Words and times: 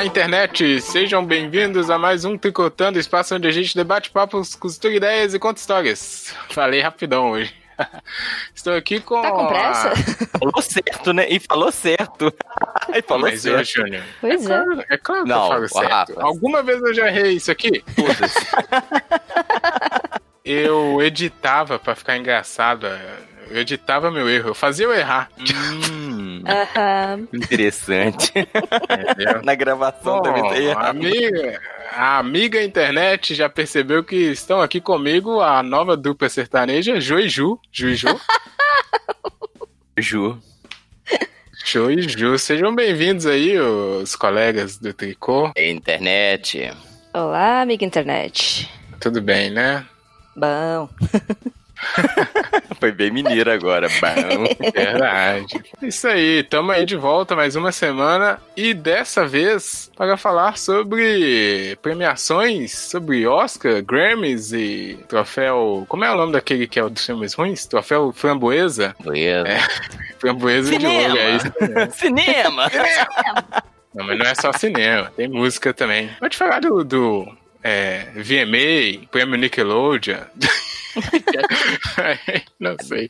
Olá, 0.00 0.06
internet! 0.06 0.80
Sejam 0.80 1.22
bem-vindos 1.22 1.90
a 1.90 1.98
mais 1.98 2.24
um 2.24 2.38
Tricotando, 2.38 2.98
espaço 2.98 3.34
onde 3.34 3.46
a 3.46 3.50
gente 3.50 3.76
debate 3.76 4.08
papos, 4.08 4.54
costura 4.54 4.94
ideias 4.94 5.34
e 5.34 5.38
conta 5.38 5.60
histórias. 5.60 6.34
Falei 6.48 6.80
rapidão 6.80 7.32
hoje. 7.32 7.54
Estou 8.56 8.74
aqui 8.74 8.98
com. 8.98 9.20
Tá 9.20 9.30
com 9.30 9.46
pressa? 9.48 9.88
a- 9.90 10.38
Falou 10.38 10.62
certo, 10.62 11.12
né? 11.12 11.26
E 11.28 11.38
falou 11.38 11.70
certo. 11.70 12.32
e 12.96 13.02
falou 13.02 13.28
Mas, 13.28 13.42
certo. 13.42 13.66
Júnior, 13.66 14.02
Pois 14.22 14.42
é. 14.42 14.46
claro- 14.46 14.84
é 14.88 14.96
claro 14.96 15.22
que 15.24 15.28
Não, 15.28 15.42
eu 15.42 15.48
falo 15.50 15.68
certo. 15.68 15.90
Rafa. 15.92 16.22
Alguma 16.22 16.62
vez 16.62 16.80
eu 16.80 16.94
já 16.94 17.06
errei 17.08 17.32
isso 17.32 17.50
aqui? 17.52 17.84
Foda-se. 17.94 18.38
Eu 20.42 21.00
editava 21.02 21.78
pra 21.78 21.94
ficar 21.94 22.16
engraçado. 22.16 22.86
Eu 23.50 23.58
editava 23.62 24.10
meu 24.10 24.28
erro. 24.28 24.50
Eu 24.50 24.54
fazia 24.54 24.86
eu 24.86 24.94
errar. 24.94 25.28
hum, 25.90 26.42
Aham. 26.46 27.26
interessante. 27.32 28.32
Na 29.44 29.54
gravação 29.56 30.22
também 30.22 30.42
tá 30.42 30.48
Bom, 30.50 30.54
errado. 30.56 30.86
amiga, 30.90 31.60
a 31.92 32.18
amiga 32.18 32.62
internet 32.62 33.34
já 33.34 33.48
percebeu 33.48 34.04
que 34.04 34.14
estão 34.16 34.60
aqui 34.60 34.80
comigo 34.80 35.40
a 35.40 35.62
nova 35.62 35.96
dupla 35.96 36.28
sertaneja, 36.28 36.98
Ju 37.00 37.18
e 37.18 37.28
Ju. 37.28 37.58
Ju 37.72 37.88
e 37.90 37.96
Ju. 37.96 38.20
Ju. 39.98 40.38
Ju 41.64 41.90
e 41.90 42.02
Ju. 42.02 42.38
Sejam 42.38 42.74
bem-vindos 42.74 43.26
aí, 43.26 43.58
os 43.58 44.14
colegas 44.14 44.78
do 44.78 44.94
Tricô. 44.94 45.52
Internet. 45.56 46.72
Olá, 47.12 47.62
amiga 47.62 47.84
internet. 47.84 48.70
Tudo 49.00 49.20
bem, 49.20 49.50
né? 49.50 49.84
Bom. 50.36 50.88
Foi 52.78 52.92
bem 52.92 53.10
mineiro 53.10 53.50
agora. 53.50 53.88
Bom. 53.88 54.70
Verdade. 54.72 55.62
Isso 55.82 56.08
aí, 56.08 56.42
tamo 56.42 56.72
aí 56.72 56.84
de 56.86 56.96
volta 56.96 57.36
mais 57.36 57.56
uma 57.56 57.72
semana 57.72 58.40
e 58.56 58.72
dessa 58.72 59.26
vez 59.26 59.90
para 59.96 60.16
falar 60.16 60.56
sobre 60.56 61.76
premiações, 61.82 62.72
sobre 62.72 63.26
Oscar, 63.26 63.82
Grammys 63.82 64.52
e 64.52 64.98
troféu. 65.08 65.84
Como 65.88 66.04
é 66.04 66.12
o 66.12 66.16
nome 66.16 66.32
daquele 66.32 66.66
que 66.66 66.78
é 66.78 66.84
o 66.84 66.90
dos 66.90 67.04
filmes 67.04 67.34
ruins? 67.34 67.66
Troféu 67.66 68.12
Framboesa? 68.12 68.94
Framboesa 70.18 70.70
de 70.70 70.76
Cinema. 70.76 71.08
ouro, 71.08 71.18
é 71.18 71.36
isso 71.36 71.52
mesmo. 71.60 71.92
Cinema! 71.92 72.70
Não, 73.92 74.06
mas 74.06 74.16
não 74.18 74.26
é 74.26 74.34
só 74.36 74.52
cinema, 74.52 75.12
tem 75.16 75.26
música 75.26 75.74
também. 75.74 76.08
Pode 76.20 76.36
falar 76.36 76.60
do, 76.60 76.84
do 76.84 77.36
é, 77.60 78.06
VMA, 78.14 79.04
Prêmio 79.10 79.36
Nickelodeon. 79.36 80.20
não 82.58 82.76
sei. 82.80 83.08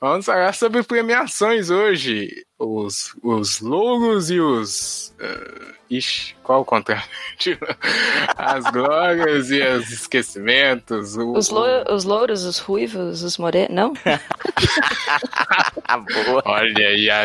Vamos 0.00 0.26
falar 0.26 0.52
sobre 0.54 0.82
premiações 0.82 1.70
hoje. 1.70 2.44
Os, 2.58 3.14
os 3.22 3.60
louros 3.60 4.30
e 4.30 4.38
os. 4.38 5.12
ah, 5.20 5.74
ixi, 5.90 6.34
qual 6.42 6.60
o 6.60 6.64
contrário? 6.64 7.02
As 8.36 8.64
glórias 8.70 9.50
e 9.50 9.60
os 9.60 9.90
esquecimentos. 9.90 11.16
o- 11.16 11.32
Os, 11.32 11.48
lou- 11.50 11.84
os 11.92 12.04
louros, 12.04 12.44
os 12.44 12.58
ruivos, 12.58 13.22
os 13.22 13.38
morenos. 13.38 13.74
Não? 13.74 13.92
Boa. 16.26 16.42
Olha 16.44 16.88
aí, 16.88 17.10
a- 17.10 17.22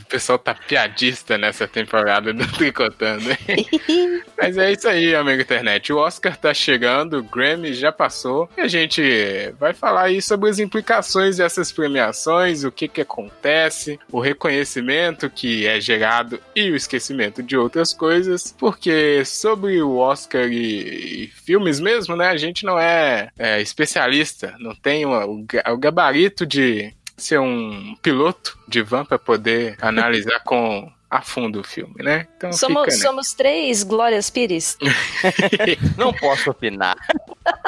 o 0.00 0.04
pessoal 0.06 0.38
tá 0.38 0.54
piadista 0.54 1.36
nessa 1.38 1.66
temporada 1.68 2.32
do 2.32 2.46
Tricotando. 2.52 3.30
hein? 3.48 4.22
Mas 4.36 4.56
é 4.58 4.72
isso 4.72 4.88
aí, 4.88 5.14
amigo 5.14 5.40
internet. 5.42 5.92
O 5.92 5.98
Oscar 5.98 6.36
tá 6.36 6.52
chegando, 6.52 7.18
o 7.18 7.22
Grammy 7.22 7.72
já 7.72 7.92
passou. 7.92 8.48
E 8.56 8.60
a 8.60 8.68
gente 8.68 9.02
vai 9.58 9.72
falar 9.72 10.02
aí 10.04 10.20
sobre 10.20 10.50
as 10.50 10.58
implicações 10.58 11.36
dessas 11.36 11.70
premiações, 11.72 12.64
o 12.64 12.72
que 12.72 12.88
que 12.88 13.00
acontece, 13.00 13.98
o 14.10 14.20
reconhecimento 14.20 14.71
que 15.30 15.66
é 15.66 15.80
gerado 15.80 16.40
e 16.54 16.70
o 16.70 16.76
esquecimento 16.76 17.42
de 17.42 17.56
outras 17.56 17.92
coisas. 17.92 18.54
Porque 18.58 19.24
sobre 19.24 19.82
o 19.82 19.96
Oscar 19.96 20.46
e, 20.46 21.24
e 21.24 21.26
filmes 21.28 21.80
mesmo, 21.80 22.16
né? 22.16 22.28
A 22.28 22.36
gente 22.36 22.64
não 22.64 22.78
é, 22.78 23.30
é, 23.38 23.60
especialista, 23.60 24.54
não 24.58 24.74
tem 24.74 25.04
o, 25.04 25.44
o 25.68 25.78
gabarito 25.78 26.46
de 26.46 26.92
ser 27.16 27.38
um 27.38 27.94
piloto 28.02 28.58
de 28.66 28.82
van 28.82 29.04
para 29.04 29.18
poder 29.18 29.76
analisar 29.80 30.40
com 30.40 30.90
a 31.12 31.20
fundo 31.20 31.60
o 31.60 31.62
filme, 31.62 32.02
né? 32.02 32.26
Então 32.38 32.50
Somos, 32.54 32.84
fica, 32.84 32.96
né? 32.96 33.02
somos 33.02 33.34
três 33.34 33.82
Glórias 33.82 34.30
Pires. 34.30 34.78
Não 35.98 36.10
posso 36.14 36.50
opinar. 36.50 36.96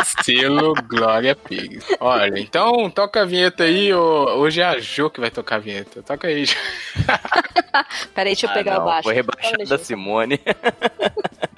Estilo 0.00 0.72
Glória 0.88 1.37
Pires. 1.37 1.84
Olha, 2.00 2.38
então 2.41 2.88
toca 2.88 3.21
a 3.21 3.25
vinheta 3.27 3.65
aí. 3.65 3.93
Hoje 3.93 4.62
é 4.62 4.65
a 4.65 4.78
Jo 4.78 5.10
que 5.10 5.21
vai 5.21 5.31
tocar 5.31 5.56
a 5.56 5.59
vinheta. 5.59 6.03
Toca 6.03 6.27
aí. 6.27 6.47
Jo. 6.47 6.54
Peraí, 8.15 8.33
deixa 8.33 8.47
eu 8.47 8.50
Ah, 8.50 8.54
pegar 8.54 8.75
não, 8.77 8.81
o 8.81 8.84
baixo. 8.87 9.03
Foi 9.03 9.15
rebaixado 9.15 9.56
deixa 9.59 9.77
da 9.77 9.84
Simone. 9.84 10.41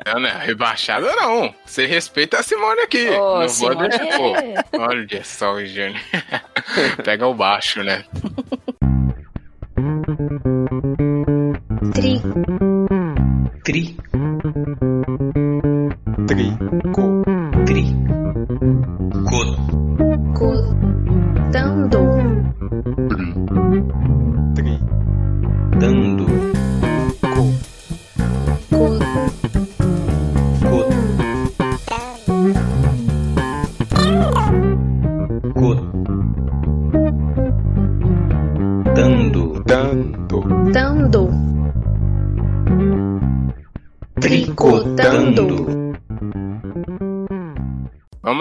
Não, 0.06 0.20
não, 0.20 0.38
rebaixada 0.38 1.12
não. 1.16 1.52
Você 1.64 1.84
respeita 1.84 2.38
a 2.38 2.42
Simone 2.42 2.80
aqui. 2.82 3.08
Ô, 3.08 3.41
não 3.41 3.48
Simone. 3.48 3.75
vou 3.75 3.88
deixar. 3.88 4.16
Pô, 4.16 4.78
olha 4.78 5.25
só, 5.25 5.64
Júnior. 5.64 6.00
Pega 7.04 7.26
o 7.26 7.34
baixo, 7.34 7.82
né? 7.82 8.04
Tri, 11.92 12.20
Tri, 13.62 13.97
Tri. 16.26 16.56
tri, 17.66 17.84
co, 19.24 19.42
cotando, 20.32 22.00
Tri. 24.54 24.80
dando, 25.78 26.16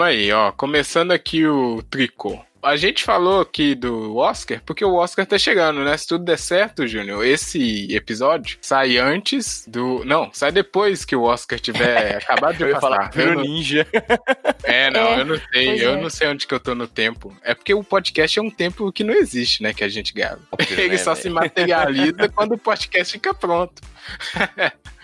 aí, 0.06 0.32
ó. 0.32 0.50
Começando 0.52 1.12
aqui 1.12 1.46
o 1.46 1.82
tricô. 1.90 2.38
A 2.62 2.74
gente 2.74 3.04
falou 3.04 3.42
aqui 3.42 3.76
do 3.76 4.16
Oscar 4.16 4.60
porque 4.66 4.84
o 4.84 4.94
Oscar 4.94 5.24
tá 5.24 5.38
chegando, 5.38 5.84
né? 5.84 5.96
Se 5.96 6.04
tudo 6.08 6.24
der 6.24 6.36
certo, 6.38 6.84
Júnior, 6.84 7.24
esse 7.24 7.94
episódio 7.94 8.58
sai 8.60 8.96
antes 8.98 9.64
do. 9.68 10.04
Não, 10.04 10.30
sai 10.32 10.50
depois 10.50 11.04
que 11.04 11.14
o 11.14 11.22
Oscar 11.22 11.60
tiver 11.60 12.16
acabado 12.24 12.56
de 12.56 12.64
Eu 12.64 12.68
ia 12.70 12.74
passar. 12.80 13.12
falar, 13.12 13.24
Eu 13.24 13.34
não- 13.36 13.42
Ninja. 13.42 13.86
É, 14.64 14.90
não, 14.90 15.00
É, 15.00 15.20
eu 15.20 15.24
não 15.26 15.40
sei. 15.52 15.84
Eu 15.84 15.90
é. 15.92 16.00
não 16.02 16.10
sei 16.10 16.26
onde 16.28 16.44
que 16.44 16.52
eu 16.52 16.58
tô 16.58 16.74
no 16.74 16.88
tempo. 16.88 17.36
É 17.44 17.54
porque 17.54 17.72
o 17.72 17.84
podcast 17.84 18.36
é 18.36 18.42
um 18.42 18.50
tempo 18.50 18.90
que 18.90 19.04
não 19.04 19.14
existe, 19.14 19.62
né? 19.62 19.72
Que 19.72 19.84
a 19.84 19.88
gente 19.88 20.12
grava. 20.12 20.40
Ele 20.76 20.88
né, 20.88 20.96
só 20.96 21.12
velho? 21.12 21.22
se 21.22 21.30
materializa 21.30 22.28
quando 22.34 22.54
o 22.54 22.58
podcast 22.58 23.12
fica 23.12 23.32
pronto. 23.32 23.80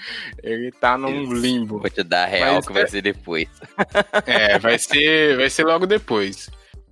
Ele 0.42 0.70
tá 0.72 0.96
num 0.98 1.32
limbo. 1.32 1.78
Vou 1.78 1.90
te 1.90 2.02
dar 2.02 2.24
a 2.24 2.26
real 2.26 2.54
Mas 2.56 2.66
que 2.66 2.72
vai 2.72 2.82
é- 2.82 2.86
ser 2.86 3.02
depois. 3.02 3.48
É, 4.26 4.58
vai 4.58 4.78
ser, 4.78 5.36
vai 5.36 5.50
ser 5.50 5.64
logo 5.64 5.86
depois. 5.86 6.48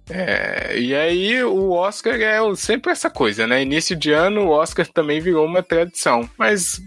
É, 0.08 0.76
e 0.76 0.92
aí 0.94 1.42
o 1.44 1.70
Oscar 1.70 2.20
é 2.20 2.38
sempre 2.56 2.90
essa 2.90 3.08
coisa, 3.08 3.46
né? 3.46 3.62
Início 3.62 3.94
de 3.94 4.10
ano 4.10 4.46
o 4.46 4.50
Oscar 4.50 4.86
também 4.86 5.20
virou 5.20 5.46
uma 5.46 5.62
tradição. 5.62 6.28
Mas 6.36 6.80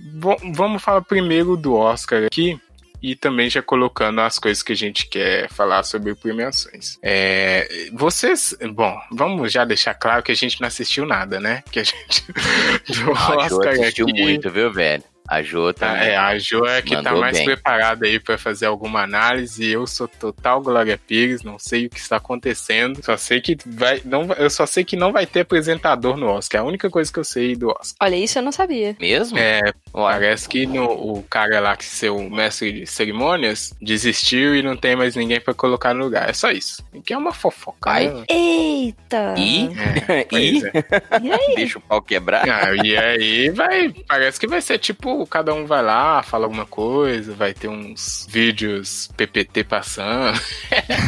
vamos 0.53 0.83
falar 0.83 1.01
primeiro 1.03 1.55
do 1.55 1.73
Oscar 1.73 2.25
aqui 2.25 2.59
e 3.01 3.15
também 3.15 3.49
já 3.49 3.61
colocando 3.61 4.19
as 4.21 4.37
coisas 4.39 4.61
que 4.63 4.73
a 4.73 4.75
gente 4.75 5.07
quer 5.07 5.49
falar 5.49 5.83
sobre 5.83 6.13
premiações. 6.15 6.97
É, 7.01 7.89
vocês, 7.93 8.55
bom, 8.73 8.97
vamos 9.11 9.51
já 9.53 9.63
deixar 9.63 9.93
claro 9.93 10.21
que 10.23 10.31
a 10.31 10.35
gente 10.35 10.59
não 10.59 10.67
assistiu 10.67 11.05
nada, 11.05 11.39
né? 11.39 11.63
Que 11.71 11.79
a 11.79 11.83
gente 11.83 12.23
do 13.03 13.11
A 13.13 13.47
Jo 13.47 13.57
Oscar 13.57 13.73
assistiu 13.73 14.05
aqui- 14.07 14.21
muito, 14.21 14.49
viu, 14.49 14.71
velho? 14.71 15.03
A 15.27 15.41
Jo 15.41 15.73
Tá, 15.73 15.87
também. 15.93 16.09
é, 16.09 16.17
a 16.17 16.37
Jo 16.37 16.65
é 16.65 16.81
que 16.81 17.01
tá 17.01 17.13
mais 17.13 17.37
bem. 17.37 17.45
preparada 17.45 18.05
aí 18.05 18.19
pra 18.19 18.37
fazer 18.37 18.65
alguma 18.65 19.01
análise. 19.03 19.65
Eu 19.69 19.87
sou 19.87 20.07
total 20.07 20.61
Glória 20.61 20.97
Pires, 20.97 21.43
não 21.43 21.57
sei 21.57 21.85
o 21.85 21.89
que 21.89 21.99
está 21.99 22.17
acontecendo. 22.17 23.03
Só 23.03 23.15
sei 23.17 23.39
que 23.41 23.57
vai, 23.65 24.01
não, 24.05 24.31
eu 24.33 24.49
só 24.49 24.65
sei 24.65 24.83
que 24.83 24.95
não 24.95 25.11
vai 25.11 25.25
ter 25.25 25.41
apresentador 25.41 26.17
no 26.17 26.27
Oscar. 26.27 26.59
É 26.59 26.63
a 26.63 26.67
única 26.67 26.89
coisa 26.89 27.11
que 27.11 27.19
eu 27.19 27.23
sei 27.23 27.55
do 27.55 27.69
Oscar. 27.69 27.95
Olha, 28.01 28.15
isso 28.15 28.37
eu 28.37 28.43
não 28.43 28.51
sabia. 28.51 28.95
Mesmo? 28.99 29.37
É, 29.37 29.61
Ué, 29.95 30.11
parece 30.13 30.47
que 30.49 30.65
no, 30.65 30.85
o 30.85 31.23
cara 31.23 31.59
lá 31.59 31.75
que 31.77 31.85
ser 31.85 32.09
o 32.09 32.29
mestre 32.29 32.71
de 32.71 32.85
cerimônias 32.87 33.73
desistiu 33.81 34.55
e 34.55 34.61
não 34.61 34.75
tem 34.75 34.95
mais 34.95 35.15
ninguém 35.15 35.39
pra 35.39 35.53
colocar 35.53 35.93
no 35.93 36.03
lugar. 36.03 36.29
É 36.29 36.33
só 36.33 36.51
isso. 36.51 36.83
Que 37.05 37.13
é 37.13 37.17
uma 37.17 37.33
fofoca. 37.33 37.89
Ai. 37.91 38.07
né? 38.09 38.25
Eita! 38.29 39.35
E? 39.37 39.69
É, 40.09 40.27
E? 40.37 40.63
é. 40.65 41.19
E 41.21 41.31
aí? 41.31 41.55
Deixa 41.55 41.77
o 41.77 41.81
pau 41.81 42.01
quebrar. 42.01 42.47
Ah, 42.49 42.75
e 42.83 42.95
aí 42.97 43.49
vai. 43.49 43.89
Parece 44.07 44.39
que 44.39 44.47
vai 44.47 44.61
ser 44.61 44.77
tipo, 44.79 45.22
cada 45.25 45.53
um 45.53 45.65
vai 45.65 45.81
lá, 45.81 46.23
fala 46.23 46.45
alguma 46.45 46.65
coisa, 46.65 47.33
vai 47.33 47.53
ter 47.53 47.67
uns 47.67 48.27
vídeos 48.29 49.09
PPT 49.15 49.63
passando. 49.63 50.39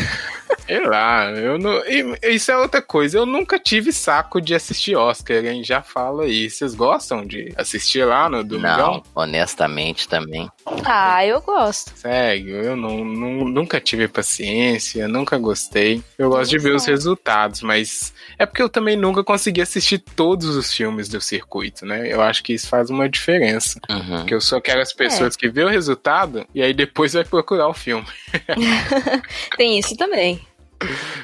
Sei 0.76 0.86
lá, 0.86 1.32
eu 1.32 1.58
não. 1.58 1.72
e 1.88 2.36
Isso 2.36 2.52
é 2.52 2.58
outra 2.58 2.82
coisa. 2.82 3.18
Eu 3.18 3.26
nunca 3.26 3.58
tive 3.58 3.94
saco 3.94 4.42
de 4.42 4.54
assistir 4.54 4.96
Oscar, 4.96 5.46
hein? 5.46 5.64
Já 5.64 5.82
fala 5.82 6.24
aí. 6.24 6.50
Vocês 6.50 6.76
gostam 6.76 7.26
de 7.26 7.54
assistir 7.56 8.04
lá 8.04 8.28
no 8.30 8.44
domingo 8.44 8.68
legal? 8.68 8.94
Não, 8.96 9.04
honestamente 9.24 10.08
também. 10.10 10.50
Ah, 10.84 11.26
eu 11.26 11.40
gosto. 11.42 11.94
Sério, 11.98 12.56
eu 12.62 12.76
não, 12.76 13.06
não- 13.06 13.46
nunca 13.46 13.80
tive 13.80 14.08
paciência, 14.10 15.08
nunca 15.08 15.38
gostei. 15.38 16.04
Eu 16.18 16.30
gosto 16.30 16.50
de 16.52 16.58
ver 16.60 16.76
os 16.76 16.86
resultados, 16.86 17.62
mas 17.62 18.14
é 18.38 18.46
porque 18.46 18.62
eu 18.62 18.68
também 18.70 18.98
nunca 18.98 19.24
consegui 19.24 19.62
assistir 19.62 20.00
todos 20.00 20.56
os 20.58 20.74
filmes 20.74 21.08
do 21.08 21.22
circuito, 21.22 21.86
né? 21.86 22.12
Eu 22.12 22.22
acho 22.22 22.44
que 22.44 22.52
isso 22.54 22.68
faz 22.68 22.90
uma 22.90 23.08
diferença. 23.08 23.80
Uhum. 23.90 24.18
Porque 24.20 24.34
eu 24.34 24.42
sou 24.42 24.58
aquelas 24.58 24.92
pessoas 24.92 25.38
que 25.38 25.48
vê 25.48 25.64
o 25.64 25.70
resultado 25.70 26.46
e 26.54 26.62
aí 26.62 26.74
depois 26.74 27.14
vai 27.14 27.24
procurar 27.24 27.70
o 27.70 27.74
filme. 27.74 28.06
Tem 29.58 29.80
isso 29.80 29.96
também. 29.96 30.40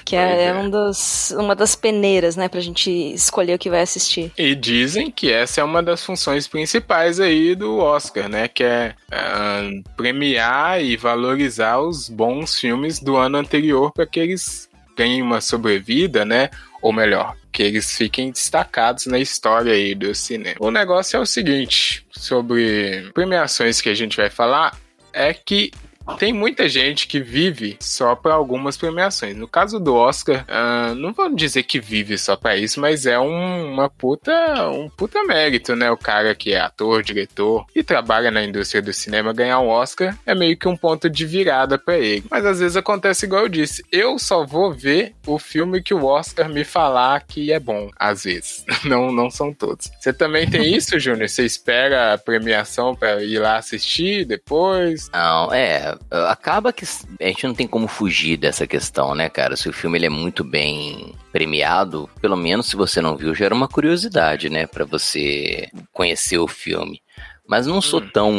Que 0.05 0.15
é, 0.15 0.45
é. 0.45 0.53
Um 0.53 0.69
dos, 0.69 1.31
uma 1.31 1.55
das 1.55 1.75
peneiras, 1.75 2.35
né, 2.35 2.47
pra 2.47 2.59
gente 2.59 2.89
escolher 2.89 3.55
o 3.55 3.59
que 3.59 3.69
vai 3.69 3.81
assistir. 3.81 4.31
E 4.37 4.55
dizem 4.55 5.11
que 5.11 5.31
essa 5.31 5.61
é 5.61 5.63
uma 5.63 5.81
das 5.83 6.03
funções 6.03 6.47
principais 6.47 7.19
aí 7.19 7.55
do 7.55 7.77
Oscar, 7.77 8.27
né? 8.27 8.47
Que 8.47 8.63
é 8.63 8.95
ah, 9.11 9.69
premiar 9.95 10.81
e 10.83 10.97
valorizar 10.97 11.79
os 11.79 12.09
bons 12.09 12.59
filmes 12.59 12.99
do 12.99 13.17
ano 13.17 13.37
anterior 13.37 13.91
para 13.91 14.05
que 14.05 14.19
eles 14.19 14.69
ganhem 14.97 15.21
uma 15.21 15.41
sobrevida, 15.41 16.25
né? 16.25 16.49
Ou 16.81 16.91
melhor, 16.91 17.35
que 17.51 17.63
eles 17.63 17.95
fiquem 17.95 18.31
destacados 18.31 19.05
na 19.05 19.19
história 19.19 19.73
aí 19.73 19.93
do 19.93 20.13
cinema. 20.15 20.55
O 20.59 20.71
negócio 20.71 21.17
é 21.17 21.19
o 21.19 21.25
seguinte, 21.25 22.05
sobre 22.11 23.09
premiações 23.13 23.81
que 23.81 23.89
a 23.89 23.93
gente 23.93 24.17
vai 24.17 24.29
falar, 24.29 24.77
é 25.13 25.33
que 25.33 25.71
tem 26.17 26.33
muita 26.33 26.67
gente 26.67 27.07
que 27.07 27.19
vive 27.19 27.77
só 27.79 28.15
para 28.15 28.33
algumas 28.33 28.77
premiações. 28.77 29.35
No 29.35 29.47
caso 29.47 29.79
do 29.79 29.95
Oscar, 29.95 30.45
ah, 30.47 30.93
não 30.95 31.13
vou 31.13 31.33
dizer 31.33 31.63
que 31.63 31.79
vive 31.79 32.17
só 32.17 32.35
para 32.35 32.57
isso, 32.57 32.79
mas 32.79 33.05
é 33.05 33.19
um, 33.19 33.73
uma 33.73 33.89
puta, 33.89 34.69
um 34.69 34.89
puta 34.89 35.23
mérito, 35.23 35.75
né? 35.75 35.89
O 35.91 35.97
cara 35.97 36.35
que 36.35 36.53
é 36.53 36.59
ator, 36.59 37.03
diretor 37.03 37.65
e 37.75 37.83
trabalha 37.83 38.31
na 38.31 38.43
indústria 38.43 38.81
do 38.81 38.93
cinema 38.93 39.33
ganhar 39.33 39.59
um 39.59 39.67
Oscar 39.67 40.17
é 40.25 40.35
meio 40.35 40.57
que 40.57 40.67
um 40.67 40.77
ponto 40.77 41.09
de 41.09 41.25
virada 41.25 41.77
para 41.77 41.97
ele. 41.97 42.23
Mas 42.29 42.45
às 42.45 42.59
vezes 42.59 42.77
acontece 42.77 43.25
igual 43.25 43.43
eu 43.43 43.49
disse, 43.49 43.83
eu 43.91 44.17
só 44.19 44.45
vou 44.45 44.73
ver 44.73 45.13
o 45.25 45.37
filme 45.37 45.81
que 45.81 45.93
o 45.93 46.05
Oscar 46.05 46.49
me 46.49 46.63
falar 46.63 47.21
que 47.21 47.51
é 47.51 47.59
bom, 47.59 47.89
às 47.97 48.23
vezes. 48.23 48.65
Não, 48.83 49.11
não 49.11 49.29
são 49.29 49.53
todos. 49.53 49.91
Você 49.99 50.11
também 50.11 50.49
tem 50.49 50.75
isso, 50.75 50.99
Júnior? 50.99 51.29
Você 51.29 51.45
espera 51.45 52.13
a 52.13 52.17
premiação 52.17 52.95
para 52.95 53.23
ir 53.23 53.37
lá 53.39 53.57
assistir 53.57 54.25
depois? 54.25 55.09
Não, 55.13 55.53
é. 55.53 55.90
Acaba 56.29 56.71
que 56.73 56.85
a 57.19 57.27
gente 57.27 57.47
não 57.47 57.53
tem 57.53 57.67
como 57.67 57.87
fugir 57.87 58.37
dessa 58.37 58.65
questão, 58.67 59.13
né, 59.15 59.29
cara? 59.29 59.55
Se 59.55 59.69
o 59.69 59.73
filme 59.73 59.97
ele 59.97 60.05
é 60.05 60.09
muito 60.09 60.43
bem 60.43 61.13
premiado, 61.31 62.09
pelo 62.21 62.35
menos 62.35 62.67
se 62.67 62.75
você 62.75 63.01
não 63.01 63.15
viu, 63.17 63.33
gera 63.35 63.53
uma 63.55 63.67
curiosidade, 63.67 64.49
né, 64.49 64.67
Pra 64.67 64.85
você 64.85 65.69
conhecer 65.91 66.37
o 66.37 66.47
filme. 66.47 67.01
Mas 67.47 67.67
não 67.67 67.81
sou 67.81 67.99
Hum. 68.01 68.09
tão 68.13 68.33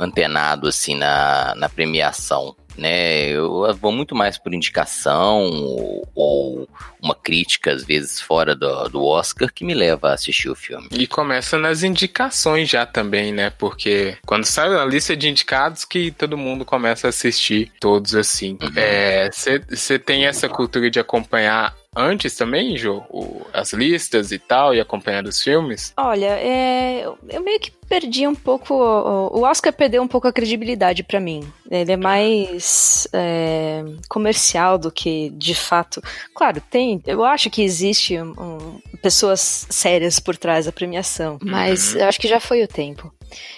antenado 0.00 0.66
assim 0.66 0.96
na, 0.96 1.54
na 1.54 1.68
premiação, 1.68 2.56
né? 2.76 3.28
Eu 3.28 3.74
vou 3.80 3.92
muito 3.92 4.14
mais 4.14 4.38
por 4.38 4.54
indicação 4.54 5.42
ou, 5.44 6.08
ou 6.14 6.68
uma 7.00 7.14
crítica, 7.14 7.72
às 7.72 7.84
vezes, 7.84 8.20
fora 8.20 8.54
do, 8.54 8.88
do 8.88 9.04
Oscar, 9.04 9.52
que 9.52 9.64
me 9.64 9.74
leva 9.74 10.10
a 10.10 10.14
assistir 10.14 10.48
o 10.48 10.54
filme. 10.54 10.88
E 10.92 11.06
começa 11.06 11.58
nas 11.58 11.82
indicações 11.82 12.68
já 12.68 12.86
também, 12.86 13.32
né? 13.32 13.50
Porque 13.50 14.16
quando 14.26 14.44
sai 14.44 14.74
a 14.74 14.84
lista 14.84 15.16
de 15.16 15.28
indicados 15.28 15.84
que 15.84 16.10
todo 16.10 16.38
mundo 16.38 16.64
começa 16.64 17.08
a 17.08 17.10
assistir 17.10 17.70
todos 17.80 18.14
assim. 18.14 18.58
Uhum. 18.62 19.60
Você 19.68 19.98
tem 19.98 20.26
essa 20.26 20.48
cultura 20.48 20.90
de 20.90 21.00
acompanhar 21.00 21.74
antes 21.96 22.34
também, 22.36 22.76
Jô? 22.76 23.02
O- 23.10 23.42
as 23.52 23.72
listas 23.72 24.32
e 24.32 24.38
tal, 24.38 24.74
e 24.74 24.80
acompanhando 24.80 25.26
os 25.28 25.42
filmes? 25.42 25.92
Olha, 25.96 26.26
é, 26.38 27.04
eu- 27.04 27.42
meio 27.42 27.60
que 27.60 27.70
perdi 27.88 28.26
um 28.26 28.34
pouco. 28.34 28.72
O 28.74 29.42
Oscar 29.42 29.72
perdeu 29.72 30.02
um 30.02 30.08
pouco 30.08 30.26
a 30.26 30.32
credibilidade 30.32 31.02
pra 31.02 31.20
mim. 31.20 31.46
Ele 31.70 31.92
é 31.92 31.96
mais 31.96 33.06
é, 33.12 33.84
comercial 34.08 34.78
do 34.78 34.90
que 34.90 35.30
de 35.30 35.54
fato. 35.54 36.02
Claro, 36.34 36.62
tem. 36.70 37.02
Eu 37.06 37.22
acho 37.24 37.50
que 37.50 37.62
existe 37.62 38.18
um- 38.18 38.32
um- 38.40 38.80
pessoas 39.02 39.66
sérias 39.68 40.18
por 40.18 40.36
trás 40.36 40.64
da 40.66 40.72
premiação, 40.72 41.38
mas 41.42 41.92
Uhum. 41.94 42.00
eu 42.00 42.06
acho 42.08 42.20
que 42.20 42.28
já 42.28 42.40
foi 42.40 42.62
o 42.62 42.68
tempo. 42.68 43.12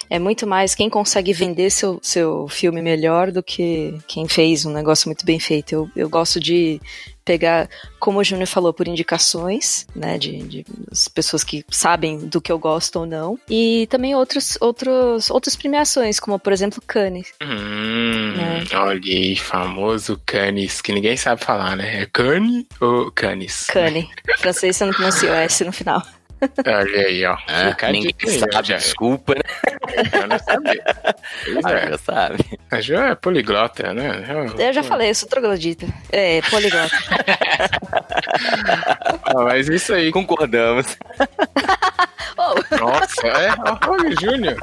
É 0.08 0.18
muito 0.18 0.46
mais 0.46 0.74
quem 0.74 0.88
consegue 0.88 1.32
vender 1.32 1.70
seu, 1.70 1.98
seu 2.02 2.46
filme 2.48 2.80
melhor 2.80 3.30
do 3.32 3.42
que 3.42 3.98
quem 4.06 4.26
fez 4.28 4.64
um 4.64 4.72
negócio 4.72 5.08
muito 5.08 5.24
bem 5.26 5.38
feito. 5.40 5.72
Eu, 5.72 5.90
eu 5.96 6.08
gosto 6.08 6.38
de 6.40 6.80
pegar, 7.24 7.68
como 7.98 8.18
o 8.18 8.24
Júnior 8.24 8.46
falou, 8.46 8.72
por 8.72 8.86
indicações, 8.86 9.86
né, 9.94 10.18
de, 10.18 10.38
de 10.42 10.66
as 10.90 11.08
pessoas 11.08 11.42
que 11.42 11.64
sabem 11.70 12.18
do 12.18 12.40
que 12.40 12.52
eu 12.52 12.58
gosto 12.58 13.00
ou 13.00 13.06
não, 13.06 13.38
e 13.48 13.86
também 13.90 14.14
outros, 14.14 14.58
outros, 14.60 15.30
outras 15.30 15.56
premiações, 15.56 16.20
como 16.20 16.38
por 16.38 16.52
exemplo 16.52 16.82
Cannes. 16.86 17.32
Hum, 17.42 18.34
É. 18.70 18.76
olha 18.76 19.00
aí, 19.04 19.36
famoso 19.36 20.20
Cannes, 20.26 20.80
que 20.80 20.92
ninguém 20.92 21.16
sabe 21.16 21.42
falar, 21.44 21.76
né? 21.76 22.02
É 22.02 22.06
Cannes 22.06 22.66
ou 22.80 23.10
Cannes? 23.10 23.66
Cannes. 23.66 24.06
Francês 24.38 24.76
você 24.76 24.84
não 24.84 24.92
pronuncia 24.92 25.30
o 25.30 25.34
S 25.34 25.64
no 25.64 25.72
final. 25.72 26.02
Olha 26.66 27.00
aí, 27.06 27.24
ó. 27.24 27.36
Ah, 27.48 27.76
ninguém 27.90 28.14
aí, 28.24 28.38
sabe, 28.38 28.68
já- 28.68 28.76
desculpa, 28.76 29.34
né? 29.34 29.40
eu 30.12 30.26
não 30.28 30.38
sabia. 30.38 30.84
Ah, 31.64 31.72
é. 31.72 31.88
já 31.90 31.98
sabe. 31.98 32.44
A 32.70 32.80
Jo 32.80 32.94
é 32.96 33.14
poliglota, 33.14 33.92
né? 33.94 34.24
Eu 34.58 34.72
já 34.72 34.82
falei, 34.82 35.10
eu 35.10 35.14
sou 35.14 35.28
troglodita. 35.28 35.86
É, 36.10 36.40
poliglota. 36.42 36.90
Ah, 39.26 39.42
mas 39.44 39.68
isso 39.68 39.92
aí. 39.94 40.10
Concordamos. 40.12 40.96
Oh, 42.36 42.54
Nossa, 42.76 43.26
é. 43.28 43.48
Olha, 43.88 44.10
Júnior. 44.20 44.56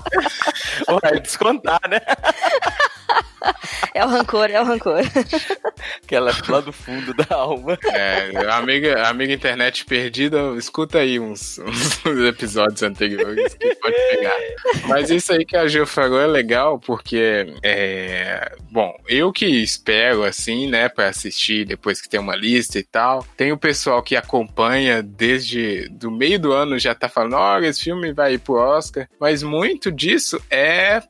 Vai 1.01 1.19
descontar, 1.21 1.79
né? 1.89 2.01
é 3.93 4.05
o 4.05 4.07
rancor, 4.07 4.49
é 4.49 4.61
o 4.61 4.65
rancor. 4.65 5.01
Aquela 6.03 6.31
lá 6.47 6.61
do 6.61 6.71
fundo 6.71 7.13
da 7.13 7.35
alma. 7.35 7.77
É, 7.85 8.31
amiga, 8.51 9.07
amiga 9.07 9.33
internet 9.33 9.85
perdida, 9.85 10.37
escuta 10.57 10.99
aí 10.99 11.19
uns, 11.19 11.59
uns 11.59 12.25
episódios 12.27 12.83
anteriores 12.83 13.53
que 13.53 13.75
pode 13.75 13.95
pegar. 14.11 14.37
Mas 14.87 15.09
isso 15.09 15.33
aí 15.33 15.45
que 15.45 15.57
a 15.57 15.67
Gil 15.67 15.85
falou 15.85 16.19
é 16.19 16.27
legal 16.27 16.79
porque, 16.79 17.53
é, 17.63 18.55
bom, 18.69 18.93
eu 19.07 19.31
que 19.31 19.45
espero 19.45 20.23
assim, 20.23 20.67
né, 20.67 20.89
pra 20.89 21.07
assistir 21.07 21.65
depois 21.65 22.01
que 22.01 22.09
tem 22.09 22.19
uma 22.19 22.35
lista 22.35 22.77
e 22.79 22.83
tal. 22.83 23.25
Tem 23.35 23.51
o 23.51 23.57
pessoal 23.57 24.03
que 24.03 24.15
acompanha 24.15 25.01
desde 25.01 25.89
do 25.89 26.11
meio 26.11 26.39
do 26.39 26.51
ano 26.51 26.77
já 26.77 26.93
tá 26.93 27.09
falando, 27.09 27.35
olha, 27.35 27.67
esse 27.67 27.83
filme 27.83 28.13
vai 28.13 28.33
ir 28.33 28.39
pro 28.39 28.55
Oscar. 28.55 29.07
Mas 29.19 29.43
muito 29.43 29.91
disso 29.91 30.41
é 30.49 31.01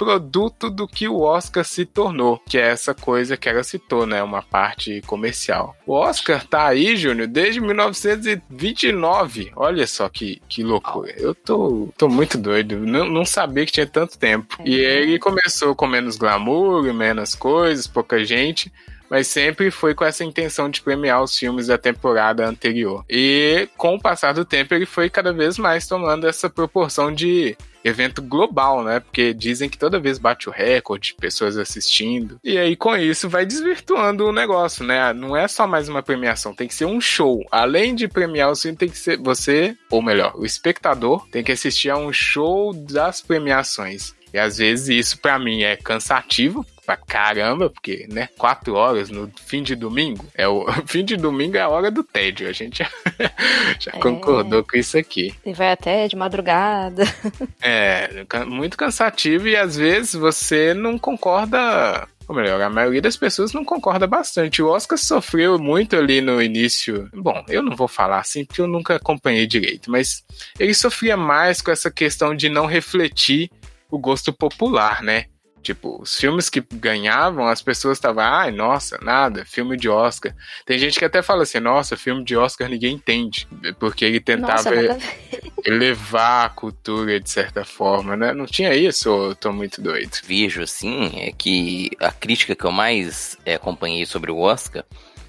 produto 0.00 0.70
do 0.70 0.88
que 0.88 1.06
o 1.06 1.20
Oscar 1.20 1.62
se 1.62 1.84
tornou, 1.84 2.40
que 2.48 2.56
é 2.56 2.70
essa 2.70 2.94
coisa 2.94 3.36
que 3.36 3.50
ela 3.50 3.62
citou, 3.62 4.06
né? 4.06 4.22
Uma 4.22 4.40
parte 4.40 5.02
comercial. 5.02 5.76
O 5.86 5.92
Oscar 5.92 6.42
tá 6.46 6.68
aí, 6.68 6.96
Júnior, 6.96 7.28
desde 7.28 7.60
1929. 7.60 9.52
Olha 9.54 9.86
só 9.86 10.08
que, 10.08 10.40
que 10.48 10.62
loucura. 10.62 11.12
Eu 11.18 11.34
tô, 11.34 11.90
tô 11.98 12.08
muito 12.08 12.38
doido. 12.38 12.78
Não, 12.78 13.04
não 13.10 13.26
sabia 13.26 13.66
que 13.66 13.72
tinha 13.72 13.86
tanto 13.86 14.16
tempo. 14.16 14.56
E 14.64 14.74
ele 14.74 15.18
começou 15.18 15.76
com 15.76 15.86
menos 15.86 16.16
glamour, 16.16 16.82
menos 16.94 17.34
coisas, 17.34 17.86
pouca 17.86 18.24
gente 18.24 18.72
mas 19.10 19.26
sempre 19.26 19.72
foi 19.72 19.92
com 19.92 20.04
essa 20.04 20.22
intenção 20.22 20.70
de 20.70 20.80
premiar 20.80 21.20
os 21.20 21.36
filmes 21.36 21.66
da 21.66 21.76
temporada 21.76 22.46
anterior. 22.46 23.04
E 23.10 23.68
com 23.76 23.96
o 23.96 24.00
passar 24.00 24.32
do 24.32 24.44
tempo, 24.44 24.72
ele 24.72 24.86
foi 24.86 25.10
cada 25.10 25.32
vez 25.32 25.58
mais 25.58 25.88
tomando 25.88 26.28
essa 26.28 26.48
proporção 26.48 27.12
de 27.12 27.56
evento 27.84 28.22
global, 28.22 28.82
né? 28.84 29.00
Porque 29.00 29.32
dizem 29.32 29.68
que 29.68 29.78
toda 29.78 30.00
vez 30.00 30.18
bate 30.18 30.48
o 30.48 30.52
recorde 30.52 31.08
de 31.08 31.14
pessoas 31.14 31.56
assistindo. 31.56 32.38
E 32.44 32.58
aí, 32.58 32.76
com 32.76 32.96
isso, 32.96 33.28
vai 33.28 33.46
desvirtuando 33.46 34.26
o 34.26 34.32
negócio, 34.32 34.84
né? 34.84 35.12
Não 35.12 35.36
é 35.36 35.48
só 35.48 35.66
mais 35.66 35.88
uma 35.88 36.02
premiação, 36.02 36.54
tem 36.54 36.68
que 36.68 36.74
ser 36.74 36.84
um 36.84 37.00
show. 37.00 37.44
Além 37.50 37.94
de 37.94 38.08
premiar 38.08 38.50
o 38.50 38.56
filme, 38.56 38.76
tem 38.76 38.88
que 38.88 38.98
ser 38.98 39.16
você, 39.18 39.76
ou 39.90 40.02
melhor, 40.02 40.34
o 40.36 40.44
espectador, 40.44 41.26
tem 41.30 41.42
que 41.42 41.52
assistir 41.52 41.90
a 41.90 41.96
um 41.96 42.12
show 42.12 42.72
das 42.72 43.20
premiações. 43.20 44.14
E 44.32 44.38
às 44.38 44.58
vezes 44.58 44.88
isso 44.88 45.18
pra 45.18 45.38
mim 45.38 45.62
é 45.62 45.76
cansativo 45.76 46.64
pra 46.90 46.96
caramba, 46.96 47.70
porque, 47.70 48.06
né, 48.10 48.28
quatro 48.36 48.74
horas 48.74 49.10
no 49.10 49.30
fim 49.46 49.62
de 49.62 49.76
domingo, 49.76 50.26
é 50.34 50.48
o 50.48 50.66
fim 50.86 51.04
de 51.04 51.16
domingo 51.16 51.56
é 51.56 51.60
a 51.60 51.68
hora 51.68 51.88
do 51.88 52.02
tédio, 52.02 52.48
a 52.48 52.52
gente 52.52 52.78
já, 52.78 52.90
já 53.78 53.92
É. 53.94 54.00
concordou 54.00 54.64
com 54.64 54.76
isso 54.76 54.98
aqui. 54.98 55.32
E 55.46 55.52
vai 55.52 55.70
até 55.70 56.08
de 56.08 56.16
madrugada. 56.16 57.04
É, 57.62 58.24
muito 58.46 58.76
cansativo 58.76 59.46
e 59.46 59.54
às 59.56 59.76
vezes 59.76 60.14
você 60.14 60.72
não 60.72 60.98
concorda. 60.98 62.08
Ou 62.26 62.34
melhor, 62.34 62.60
a 62.60 62.70
maioria 62.70 63.02
das 63.02 63.16
pessoas 63.16 63.52
não 63.52 63.64
concorda 63.64 64.06
bastante. 64.06 64.62
O 64.62 64.68
Oscar 64.68 64.96
sofreu 64.98 65.58
muito 65.58 65.94
ali 65.96 66.20
no 66.20 66.40
início. 66.42 67.08
Bom, 67.12 67.44
eu 67.48 67.62
não 67.62 67.76
vou 67.76 67.86
falar 67.88 68.18
assim 68.20 68.44
porque 68.44 68.60
eu 68.60 68.66
nunca 68.66 68.96
acompanhei 68.96 69.46
direito, 69.46 69.90
mas 69.90 70.24
ele 70.58 70.72
sofria 70.74 71.16
mais 71.16 71.60
com 71.60 71.70
essa 71.70 71.90
questão 71.90 72.34
de 72.34 72.48
não 72.48 72.66
refletir 72.66 73.50
o 73.90 73.98
gosto 73.98 74.32
popular, 74.32 75.02
né? 75.02 75.26
Tipo, 75.62 76.00
os 76.00 76.16
filmes 76.16 76.48
que 76.48 76.64
ganhavam, 76.72 77.46
as 77.46 77.60
pessoas 77.60 77.98
estavam, 77.98 78.24
ai, 78.24 78.50
nossa, 78.50 78.98
nada, 79.02 79.44
filme 79.44 79.76
de 79.76 79.88
Oscar. 79.88 80.34
Tem 80.64 80.78
gente 80.78 80.98
que 80.98 81.04
até 81.04 81.20
fala 81.22 81.42
assim, 81.42 81.60
nossa, 81.60 81.96
filme 81.96 82.24
de 82.24 82.36
Oscar 82.36 82.68
ninguém 82.68 82.94
entende. 82.94 83.46
Porque 83.78 84.04
ele 84.04 84.20
tentava 84.20 84.70
Nossa, 84.70 84.98
elevar 85.64 86.46
a 86.46 86.48
cultura 86.48 87.20
de 87.20 87.28
certa 87.28 87.64
forma, 87.64 88.16
né? 88.16 88.32
Não 88.32 88.46
tinha 88.46 88.74
isso, 88.74 89.10
ou 89.10 89.28
eu 89.28 89.34
tô 89.34 89.52
muito 89.52 89.82
doido? 89.82 90.10
vejo 90.24 90.62
assim 90.62 91.20
é 91.20 91.32
que 91.32 91.90
a 92.00 92.10
crítica 92.10 92.54
que 92.54 92.64
eu 92.64 92.72
mais 92.72 93.36
é, 93.44 93.54
acompanhei 93.54 94.06
sobre 94.06 94.30
o 94.30 94.38
Oscar 94.38 94.84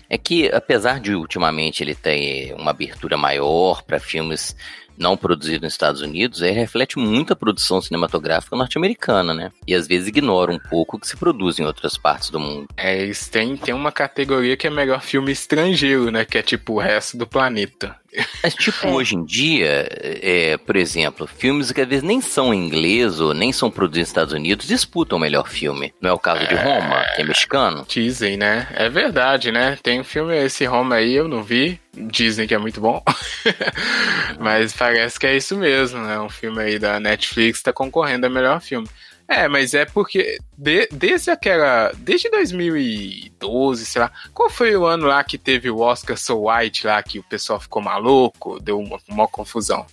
é 0.10 0.18
que 0.18 0.48
apesar 0.50 1.00
de 1.00 1.16
ultimamente 1.16 1.84
ele 1.84 1.96
ter 1.96 2.54
uma 2.54 2.72
abertura 2.72 3.18
maior 3.18 3.82
para 3.84 4.00
filmes 4.00 4.56
não 4.98 5.16
produzidos 5.18 5.62
nos 5.62 5.74
Estados 5.74 6.02
Unidos, 6.02 6.42
ele 6.42 6.52
reflete 6.60 6.98
muito 6.98 7.34
a 7.34 7.36
produção 7.36 7.82
cinematográfica 7.82 8.56
norte-americana, 8.56 9.34
né? 9.34 9.52
E 9.68 9.74
às 9.74 9.88
vezes 9.88 10.08
ignora 10.08 10.52
um 10.52 10.60
pouco 10.60 10.98
o 10.98 11.00
que 11.00 11.08
se 11.08 11.18
produz 11.18 11.60
em 11.60 11.66
outras 11.66 11.98
partes 11.98 12.30
do 12.30 12.40
mundo. 12.40 12.68
É, 12.78 13.02
eles 13.02 13.28
têm, 13.30 13.56
tem 13.58 13.74
uma 13.74 13.92
categoria 13.92 14.56
que 14.58 14.68
é 14.68 14.70
melhor 14.70 15.02
filme 15.02 15.32
estrangeiro, 15.32 16.12
né? 16.12 16.26
Que 16.26 16.38
é 16.38 16.42
tipo 16.42 16.74
o 16.74 16.80
resto 16.80 17.18
do 17.18 17.28
planeta. 17.28 17.96
Mas, 18.44 18.54
tipo, 18.56 18.88
É. 18.88 18.92
hoje 18.92 19.16
em 19.16 19.24
dia, 19.24 19.88
é, 19.90 20.58
por 20.58 20.76
exemplo, 20.76 21.26
filmes 21.26 21.72
que 21.72 21.80
às 21.80 21.88
vezes 21.88 22.04
nem 22.04 22.20
são 22.20 22.54
em 22.54 22.58
inglês 22.66 23.20
ou 23.22 23.34
nem 23.34 23.54
são 23.54 23.72
produzidos 23.72 24.02
nos 24.02 24.10
Estados 24.10 24.34
Unidos 24.34 24.68
disputam 24.68 25.18
o 25.18 25.22
melhor 25.22 25.48
filme. 25.48 25.94
Não 26.02 26.10
é 26.10 26.14
o 26.14 26.20
caso 26.20 26.46
de 26.48 26.56
Roma, 26.56 27.06
que 27.16 27.22
é 27.22 27.24
mexicano? 27.24 27.86
Dizem, 27.88 28.36
né? 28.36 28.68
É 28.74 28.90
verdade, 28.90 29.52
né? 29.52 29.78
Tem 29.82 30.02
um 30.02 30.04
filme, 30.04 30.36
esse 30.38 30.66
Roma 30.66 30.96
aí, 30.96 31.14
eu 31.14 31.28
não 31.28 31.42
vi. 31.42 31.80
Dizem 31.94 32.48
que 32.48 32.54
é 32.54 32.58
muito 32.58 32.80
bom. 32.80 33.04
mas 34.40 34.74
parece 34.74 35.20
que 35.20 35.28
é 35.28 35.36
isso 35.36 35.58
mesmo, 35.58 36.00
né? 36.00 36.20
Um 36.20 36.30
filme 36.30 36.62
aí 36.62 36.80
da 36.80 37.00
Netflix 37.00 37.62
tá 37.62 37.74
concorrendo 37.74 38.26
a 38.26 38.30
melhor 38.30 38.62
filme. 38.62 38.88
É, 39.28 39.48
mas 39.48 39.74
é 39.74 39.86
porque 39.86 40.38
de- 40.58 40.88
desde 40.92 41.32
aquela. 41.32 41.92
Desde 41.98 42.30
2012, 42.30 43.86
sei 43.86 44.02
lá. 44.02 44.12
Qual 44.34 44.50
foi 44.50 44.76
o 44.76 44.86
ano 44.86 45.06
lá 45.08 45.24
que 45.24 45.38
teve 45.38 45.70
o 45.70 45.80
Oscar 45.80 46.18
So 46.18 46.48
White 46.50 46.86
lá, 46.86 47.02
que 47.02 47.20
o 47.20 47.24
pessoal 47.24 47.60
ficou 47.60 47.82
maluco, 47.82 48.60
deu 48.60 48.80
uma, 48.80 49.00
uma 49.08 49.28
confusão? 49.28 49.86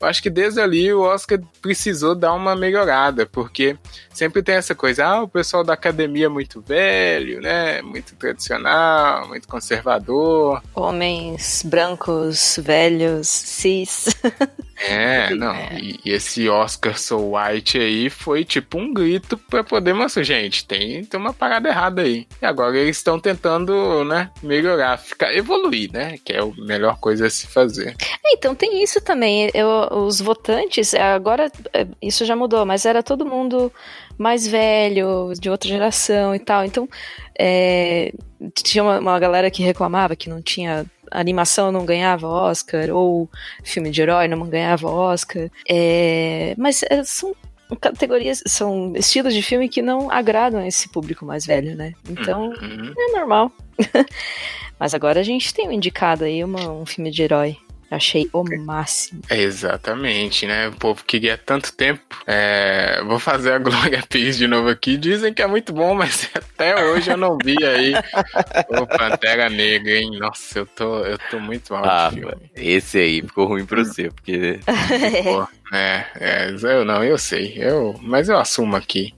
Eu 0.00 0.06
acho 0.06 0.22
que 0.22 0.30
desde 0.30 0.60
ali 0.60 0.92
o 0.92 1.02
Oscar 1.02 1.40
precisou 1.60 2.14
dar 2.14 2.32
uma 2.32 2.56
melhorada, 2.56 3.26
porque 3.26 3.76
sempre 4.12 4.42
tem 4.42 4.56
essa 4.56 4.74
coisa, 4.74 5.06
ah, 5.06 5.22
o 5.22 5.28
pessoal 5.28 5.64
da 5.64 5.74
academia 5.74 6.26
é 6.26 6.28
muito 6.28 6.60
velho, 6.60 7.40
né? 7.40 7.82
Muito 7.82 8.14
tradicional, 8.16 9.28
muito 9.28 9.48
conservador. 9.48 10.62
Homens 10.74 11.62
brancos, 11.64 12.58
velhos, 12.62 13.28
cis. 13.28 14.08
É, 14.84 15.32
não. 15.34 15.54
E, 15.78 16.00
e 16.04 16.10
esse 16.10 16.48
Oscar 16.48 16.98
So 16.98 17.34
White 17.36 17.78
aí 17.78 18.10
foi 18.10 18.44
tipo 18.44 18.78
um 18.78 18.92
grito 18.92 19.38
pra 19.38 19.62
poder 19.62 19.92
mostrar, 19.92 20.22
gente, 20.22 20.64
tem, 20.64 21.04
tem 21.04 21.20
uma 21.20 21.32
parada 21.32 21.68
errada 21.68 22.02
aí. 22.02 22.26
E 22.40 22.44
agora 22.46 22.76
eles 22.76 22.96
estão 22.96 23.18
tentando, 23.18 24.04
né, 24.04 24.30
melhorar, 24.42 24.98
ficar, 24.98 25.34
evoluir, 25.34 25.90
né? 25.92 26.18
Que 26.24 26.32
é 26.32 26.40
a 26.40 26.46
melhor 26.58 26.98
coisa 26.98 27.26
a 27.26 27.30
se 27.30 27.46
fazer. 27.46 27.94
Então 28.26 28.54
tem 28.54 28.82
isso 28.82 29.00
também. 29.00 29.50
Eu, 29.54 29.61
os 29.64 30.20
votantes, 30.20 30.94
agora 30.94 31.50
é, 31.72 31.86
isso 32.00 32.24
já 32.24 32.34
mudou, 32.36 32.64
mas 32.66 32.84
era 32.86 33.02
todo 33.02 33.24
mundo 33.26 33.72
mais 34.18 34.46
velho, 34.46 35.32
de 35.40 35.48
outra 35.50 35.68
geração 35.68 36.34
e 36.34 36.38
tal. 36.38 36.64
Então 36.64 36.88
é, 37.38 38.12
tinha 38.62 38.82
uma, 38.82 38.98
uma 38.98 39.18
galera 39.18 39.50
que 39.50 39.62
reclamava 39.62 40.16
que 40.16 40.28
não 40.28 40.40
tinha. 40.42 40.86
Animação 41.14 41.70
não 41.70 41.84
ganhava 41.84 42.26
Oscar, 42.26 42.88
ou 42.90 43.28
filme 43.62 43.90
de 43.90 44.00
herói 44.00 44.28
não 44.28 44.46
ganhava 44.48 44.88
Oscar. 44.88 45.50
É, 45.68 46.54
mas 46.56 46.82
é, 46.84 47.04
são 47.04 47.34
categorias, 47.78 48.42
são 48.46 48.94
estilos 48.96 49.34
de 49.34 49.42
filme 49.42 49.68
que 49.68 49.82
não 49.82 50.10
agradam 50.10 50.64
esse 50.66 50.88
público 50.88 51.26
mais 51.26 51.44
velho, 51.44 51.76
né? 51.76 51.92
Então 52.08 52.48
Uhum. 52.62 52.94
é 52.96 53.12
normal. 53.18 53.52
Mas 54.78 54.94
agora 54.94 55.20
a 55.20 55.22
gente 55.22 55.54
tem 55.54 55.68
um 55.68 55.72
indicado 55.72 56.24
aí, 56.24 56.42
uma- 56.42 56.72
um 56.72 56.84
filme 56.84 57.10
de 57.10 57.22
herói. 57.22 57.56
Achei 57.92 58.26
o 58.32 58.42
máximo. 58.64 59.20
É, 59.28 59.38
exatamente, 59.38 60.46
né? 60.46 60.68
O 60.68 60.72
povo 60.72 61.04
queria 61.04 61.36
tanto 61.36 61.74
tempo. 61.74 62.00
É, 62.26 63.02
vou 63.04 63.18
fazer 63.18 63.52
a 63.52 63.58
Glória 63.60 64.02
Pires 64.08 64.38
de 64.38 64.46
novo 64.46 64.70
aqui. 64.70 64.96
Dizem 64.96 65.34
que 65.34 65.42
é 65.42 65.46
muito 65.46 65.74
bom, 65.74 65.94
mas 65.94 66.30
até 66.34 66.82
hoje 66.84 67.10
eu 67.10 67.18
não 67.18 67.36
vi 67.36 67.62
aí 67.62 67.92
o 68.80 68.86
Pantera 68.86 69.50
Negra, 69.50 69.92
hein? 69.98 70.18
Nossa, 70.18 70.60
eu 70.60 70.66
tô, 70.66 71.00
eu 71.04 71.18
tô 71.30 71.38
muito 71.38 71.70
mal 71.74 71.84
Ah, 71.84 72.08
de 72.08 72.20
filme. 72.20 72.50
esse 72.56 72.98
aí 72.98 73.20
ficou 73.20 73.46
ruim 73.46 73.66
pra 73.66 73.84
você, 73.84 74.08
porque 74.10 74.58
Pô, 75.24 75.46
é, 75.76 76.06
é, 76.18 76.50
eu 76.62 76.84
não, 76.86 77.04
eu 77.04 77.18
sei, 77.18 77.54
eu, 77.58 77.98
mas 78.00 78.30
eu 78.30 78.38
assumo 78.38 78.74
aqui. 78.74 79.14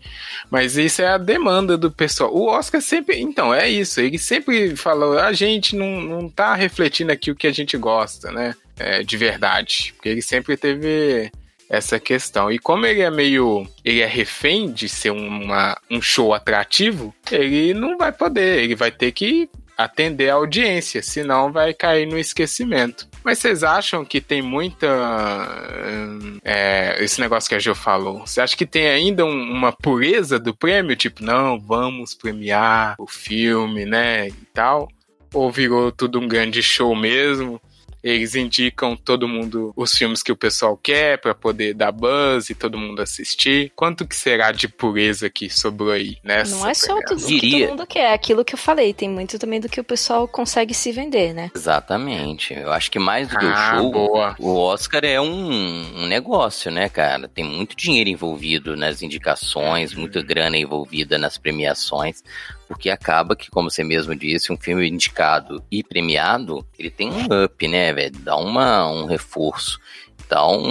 Mas 0.50 0.76
isso 0.76 1.00
é 1.00 1.06
a 1.08 1.18
demanda 1.18 1.76
do 1.76 1.90
pessoal. 1.90 2.32
O 2.34 2.46
Oscar 2.48 2.80
sempre, 2.80 3.20
então, 3.20 3.52
é 3.52 3.68
isso. 3.68 4.00
Ele 4.00 4.18
sempre 4.18 4.76
falou, 4.76 5.18
a 5.18 5.32
gente 5.32 5.74
não, 5.74 6.00
não 6.00 6.28
tá 6.28 6.54
refletindo 6.54 7.10
aqui 7.12 7.30
o 7.30 7.34
que 7.34 7.46
a 7.46 7.52
gente 7.52 7.76
gosta, 7.76 8.30
né? 8.30 8.54
É, 8.78 9.02
de 9.02 9.16
verdade. 9.16 9.92
Porque 9.96 10.08
ele 10.08 10.22
sempre 10.22 10.56
teve 10.56 11.30
essa 11.70 11.98
questão. 12.00 12.50
E 12.50 12.58
como 12.58 12.86
ele 12.86 13.00
é 13.00 13.10
meio. 13.10 13.66
Ele 13.84 14.00
é 14.00 14.06
refém 14.06 14.70
de 14.72 14.88
ser 14.88 15.10
uma, 15.10 15.76
um 15.90 16.00
show 16.02 16.34
atrativo, 16.34 17.14
ele 17.30 17.72
não 17.74 17.96
vai 17.96 18.12
poder. 18.12 18.62
Ele 18.64 18.74
vai 18.74 18.90
ter 18.90 19.12
que 19.12 19.48
atender 19.76 20.30
a 20.30 20.34
audiência, 20.34 21.02
senão 21.02 21.50
vai 21.50 21.74
cair 21.74 22.06
no 22.06 22.16
esquecimento. 22.16 23.08
Mas 23.24 23.38
vocês 23.40 23.64
acham 23.64 24.04
que 24.04 24.20
tem 24.20 24.40
muita. 24.42 24.86
hum, 24.88 26.38
é, 26.44 26.96
esse 27.00 27.20
negócio 27.20 27.48
que 27.48 27.54
a 27.54 27.58
Jo 27.58 27.74
falou. 27.74 28.26
Você 28.26 28.40
acha 28.40 28.56
que 28.56 28.66
tem 28.66 28.86
ainda 28.88 29.24
um- 29.24 29.50
uma 29.52 29.72
pureza 29.72 30.38
do 30.38 30.54
prêmio? 30.54 30.94
Tipo, 30.96 31.24
não, 31.24 31.58
vamos 31.58 32.14
premiar 32.14 32.94
o 32.98 33.06
filme, 33.06 33.84
né? 33.84 34.28
E 34.28 34.32
tal? 34.52 34.88
Ou 35.32 35.50
virou 35.50 35.90
tudo 35.90 36.20
um 36.20 36.28
grande 36.28 36.62
show 36.62 36.94
mesmo? 36.94 37.60
Eles 38.04 38.34
indicam 38.34 38.94
todo 38.94 39.26
mundo 39.26 39.72
os 39.74 39.92
filmes 39.92 40.22
que 40.22 40.30
o 40.30 40.36
pessoal 40.36 40.76
quer 40.76 41.18
pra 41.18 41.34
poder 41.34 41.72
dar 41.72 41.90
buzz 41.90 42.50
e 42.50 42.54
todo 42.54 42.76
mundo 42.76 43.00
assistir. 43.00 43.72
Quanto 43.74 44.06
que 44.06 44.14
será 44.14 44.52
de 44.52 44.68
pureza 44.68 45.30
que 45.30 45.48
sobrou 45.48 45.90
aí 45.90 46.18
nessa? 46.22 46.54
Não 46.56 46.68
é 46.68 46.74
só 46.74 46.94
premiação? 46.96 47.16
tudo 47.16 47.24
o 47.24 47.40
que 47.40 47.50
todo 47.60 47.68
mundo 47.70 47.86
quer, 47.86 48.10
é 48.10 48.12
aquilo 48.12 48.44
que 48.44 48.54
eu 48.54 48.58
falei. 48.58 48.92
Tem 48.92 49.08
muito 49.08 49.38
também 49.38 49.58
do 49.58 49.68
que 49.70 49.80
o 49.80 49.84
pessoal 49.84 50.28
consegue 50.28 50.74
se 50.74 50.92
vender, 50.92 51.32
né? 51.32 51.50
exatamente. 51.56 52.52
Eu 52.52 52.70
acho 52.72 52.90
que 52.90 52.98
mais 52.98 53.26
do 53.28 53.38
que 53.38 53.46
Ah, 53.46 53.76
o 53.76 53.80
show, 53.80 53.90
boa. 53.90 54.36
o 54.38 54.54
Oscar 54.56 55.02
é 55.04 55.18
um, 55.20 56.02
um 56.02 56.06
negócio, 56.06 56.70
né, 56.70 56.88
cara? 56.90 57.26
Tem 57.26 57.44
muito 57.44 57.74
dinheiro 57.74 58.10
envolvido 58.10 58.76
nas 58.76 59.00
indicações, 59.00 59.94
muita 59.94 60.22
grana 60.22 60.56
envolvida 60.58 61.16
nas 61.16 61.38
premiações, 61.38 62.22
porque 62.66 62.90
acaba 62.90 63.36
que, 63.36 63.50
como 63.50 63.70
você 63.70 63.84
mesmo 63.84 64.14
disse, 64.14 64.52
um 64.52 64.56
filme 64.56 64.88
indicado 64.88 65.62
e 65.70 65.82
premiado, 65.82 66.66
ele 66.78 66.90
tem 66.90 67.10
um 67.10 67.44
up, 67.44 67.68
né, 67.68 67.92
velho? 67.92 68.18
Dá 68.20 68.36
uma, 68.36 68.88
um 68.90 69.04
reforço. 69.06 69.78
Então, 70.26 70.62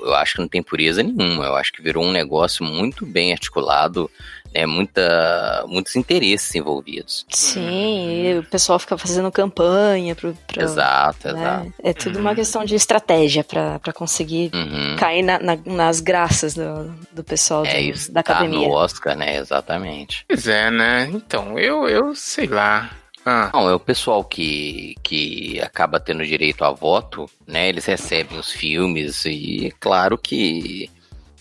eu 0.00 0.14
acho 0.14 0.34
que 0.34 0.40
não 0.40 0.48
tem 0.48 0.62
pureza 0.62 1.02
nenhuma. 1.02 1.44
Eu 1.44 1.56
acho 1.56 1.72
que 1.72 1.82
virou 1.82 2.04
um 2.04 2.12
negócio 2.12 2.64
muito 2.64 3.04
bem 3.04 3.32
articulado, 3.32 4.10
né? 4.56 4.66
Muita, 4.66 5.64
muitos 5.68 5.94
interesses 5.96 6.54
envolvidos. 6.54 7.26
Sim, 7.30 8.22
e 8.24 8.38
o 8.38 8.42
pessoal 8.44 8.78
fica 8.78 8.96
fazendo 8.96 9.30
campanha 9.30 10.14
pro. 10.14 10.36
pro 10.46 10.62
Exato, 10.62 11.32
né? 11.32 11.40
exato. 11.40 11.72
É 11.82 11.92
tudo 11.92 12.18
uma 12.18 12.34
questão 12.34 12.64
de 12.64 12.74
estratégia 12.74 13.44
pra 13.44 13.78
pra 13.78 13.92
conseguir 13.92 14.50
Uhum. 14.54 14.96
cair 14.96 15.22
na- 15.22 15.38
na- 15.38 15.58
nas 15.66 16.00
graças 16.00 16.54
do, 16.54 16.92
do 17.12 17.22
pessoal 17.24 17.62
do- 17.62 17.68
É 17.68 17.80
isso, 17.80 18.10
da 18.12 18.22
tá 18.22 18.32
academia. 18.34 18.66
no 18.68 18.74
Oscar, 18.74 19.16
né? 19.16 19.36
Exatamente. 19.36 20.24
Pois 20.28 20.46
é, 20.46 20.70
né? 20.70 21.08
Então, 21.12 21.58
eu, 21.58 21.88
eu 21.88 22.14
sei 22.14 22.46
lá. 22.46 22.90
Ah, 23.28 23.50
Não, 23.52 23.68
é 23.68 23.74
o 23.74 23.80
pessoal 23.80 24.22
que, 24.22 24.94
que 25.02 25.60
acaba 25.60 25.98
tendo 25.98 26.24
direito 26.24 26.64
a 26.64 26.70
voto, 26.70 27.28
né? 27.44 27.68
Eles 27.68 27.84
recebem 27.84 28.38
os 28.38 28.52
filmes 28.52 29.24
e 29.24 29.66
é 29.66 29.70
claro 29.80 30.16
que 30.16 30.88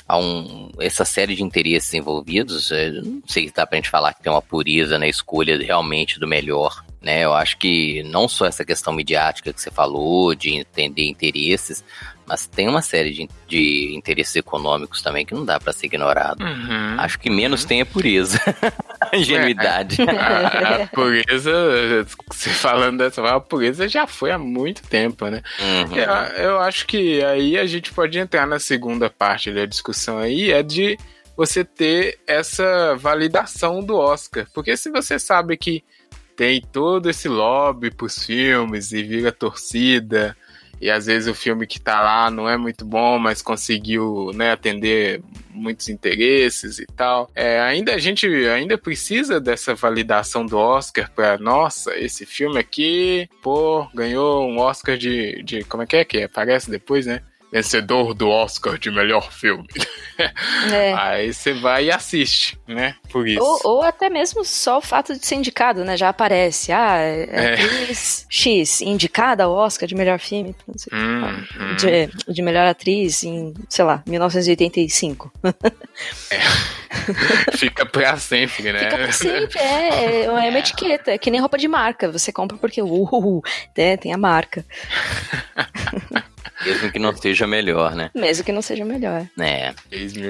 há 0.08 0.18
um, 0.18 0.72
essa 0.80 1.04
série 1.04 1.36
de 1.36 1.44
interesses 1.44 1.94
envolvidos. 1.94 2.72
eu 2.72 3.04
Não 3.04 3.22
sei 3.28 3.48
se 3.48 3.54
dá 3.54 3.66
pra 3.66 3.78
gente 3.78 3.90
falar 3.90 4.14
que 4.14 4.22
tem 4.22 4.32
uma 4.32 4.42
pureza 4.42 5.00
na 5.00 5.08
escolha 5.08 5.58
realmente 5.58 6.20
do 6.20 6.28
melhor, 6.28 6.84
né? 7.02 7.24
Eu 7.24 7.34
acho 7.34 7.58
que 7.58 8.04
não 8.04 8.28
só 8.28 8.46
essa 8.46 8.64
questão 8.64 8.94
midiática 8.94 9.52
que 9.52 9.62
você 9.62 9.72
falou, 9.72 10.36
de 10.36 10.56
entender 10.56 11.08
interesses, 11.08 11.84
mas 12.26 12.48
tem 12.48 12.68
uma 12.68 12.82
série 12.82 13.12
de, 13.12 13.30
de 13.48 13.96
interesses 13.96 14.36
econômicos 14.36 15.02
também 15.02 15.26
que 15.26 15.34
não 15.34 15.46
dá 15.46 15.60
pra 15.60 15.74
ser 15.74 15.88
ignorado. 15.88 16.44
uhum. 16.44 17.00
Acho 17.00 17.20
que 17.20 17.30
menos 17.30 17.64
tem 17.66 17.82
a 17.82 17.86
pureza, 17.86 18.40
a 18.62 18.84
ingenuidade. 19.14 19.98
a, 20.02 20.84
a 20.84 20.88
pureza, 20.88 22.06
você 22.30 22.50
falando 22.50 23.00
dessa 23.00 23.22
forma, 23.22 23.38
a 23.38 23.42
pureza 23.42 23.88
já 23.88 24.08
foi 24.08 24.32
há 24.32 24.38
muito 24.38 24.82
tempo, 24.84 25.28
né? 25.28 25.42
Uhum. 25.60 25.96
Eu, 25.96 26.44
eu 26.44 26.60
acho 26.60 26.86
que 26.86 27.24
aí 27.24 27.58
a 27.58 27.66
gente 27.66 27.92
pode 27.92 28.18
entrar 28.18 28.46
na 28.46 28.60
segunda 28.60 29.10
parte 29.10 29.52
da 29.52 29.66
discussão 29.66 30.18
aí, 30.18 30.52
é 30.52 30.62
de 30.64 30.98
você 31.36 31.64
ter 31.64 32.18
essa 32.26 32.96
validação 32.96 33.84
do 33.84 33.96
Oscar. 33.96 34.48
Porque 34.54 34.78
se 34.78 34.90
você 34.90 35.20
sabe 35.20 35.58
que 35.58 35.84
tem 36.36 36.62
todo 36.62 37.10
esse 37.10 37.28
lobby 37.28 37.92
pros 37.92 38.24
filmes 38.24 38.92
e 38.92 39.04
vira 39.04 39.32
torcida 39.32 40.36
e 40.82 40.90
às 40.90 41.06
vezes 41.06 41.28
o 41.28 41.34
filme 41.34 41.66
que 41.66 41.80
tá 41.80 42.02
lá 42.02 42.30
não 42.30 42.50
é 42.50 42.58
muito 42.58 42.86
bom, 42.86 43.18
mas 43.18 43.42
conseguiu 43.42 44.32
né, 44.34 44.52
atender 44.52 45.22
muitos 45.52 45.90
interesses 45.90 46.80
e 46.80 46.86
tal. 46.86 47.30
É, 47.34 47.60
ainda 47.62 47.94
a 47.94 47.98
gente 47.98 48.28
ainda 48.28 48.78
precisa 48.78 49.40
dessa 49.40 49.74
validação 49.74 50.46
do 50.46 50.58
Oscar 50.58 51.10
para 51.12 51.38
nossa, 51.38 51.98
esse 51.98 52.26
filme 52.26 52.60
aqui, 52.60 53.28
pô, 53.42 53.88
ganhou 53.94 54.48
um 54.48 54.60
Oscar 54.60 54.98
de, 54.98 55.42
de 55.44 55.64
como 55.64 55.84
é 55.84 55.86
que 55.86 55.96
é 55.96 56.06
que 56.06 56.24
aparece 56.24 56.70
depois, 56.70 57.06
né? 57.06 57.22
Vencedor 57.52 58.14
do 58.14 58.30
Oscar 58.30 58.78
de 58.78 58.92
melhor 58.92 59.32
filme. 59.32 59.66
É. 60.72 60.94
Aí 61.00 61.34
você 61.34 61.54
vai 61.54 61.86
e 61.86 61.92
assiste, 61.92 62.60
né? 62.68 62.96
Por 63.10 63.28
isso. 63.28 63.42
Ou, 63.42 63.60
ou 63.64 63.82
até 63.82 64.10
mesmo 64.10 64.44
só 64.44 64.80
o 64.80 64.82
fato 64.82 65.18
de 65.18 65.26
ser 65.26 65.36
indicado, 65.36 65.86
né? 65.86 65.96
Já 65.96 66.10
aparece. 66.10 66.72
Ah, 66.72 66.98
é 66.98 67.30
É. 67.32 67.54
atriz 67.54 68.26
X, 68.30 68.82
indicada 68.82 69.46
ao 69.46 69.54
Oscar 69.54 69.88
de 69.88 69.96
melhor 69.96 70.20
filme. 70.20 70.56
não 70.68 70.78
sei. 70.78 70.98
Hum, 70.98 71.46
hum. 71.60 71.76
De, 71.78 72.34
de 72.34 72.42
melhor 72.42 72.68
atriz 72.68 73.24
em, 73.24 73.54
sei 73.70 73.86
lá, 73.86 74.04
1985. 74.06 75.32
Fica 77.54 77.86
pra 77.86 78.18
sempre, 78.18 78.72
né? 78.72 78.80
Fica 78.80 78.98
pra 78.98 79.12
sempre, 79.12 79.60
é, 79.60 80.24
é 80.26 80.32
uma 80.32 80.60
etiqueta, 80.60 81.12
é 81.12 81.18
que 81.18 81.32
nem 81.32 81.40
roupa 81.40 81.58
de 81.58 81.68
marca. 81.68 82.12
Você 82.12 82.32
compra 82.32 82.58
porque, 82.58 82.82
uh, 82.82 83.42
né, 83.78 83.98
tem 83.98 84.14
a 84.14 84.18
marca. 84.18 84.66
Mesmo 86.66 86.92
que 86.92 87.00
não 87.00 87.16
seja 87.18 87.46
melhor, 87.48 87.96
né? 87.96 88.10
Mesmo 88.16 88.44
que 88.44 88.52
não 88.52 88.62
seja 88.62 88.84
melhor. 88.86 89.26
É. 89.40 89.74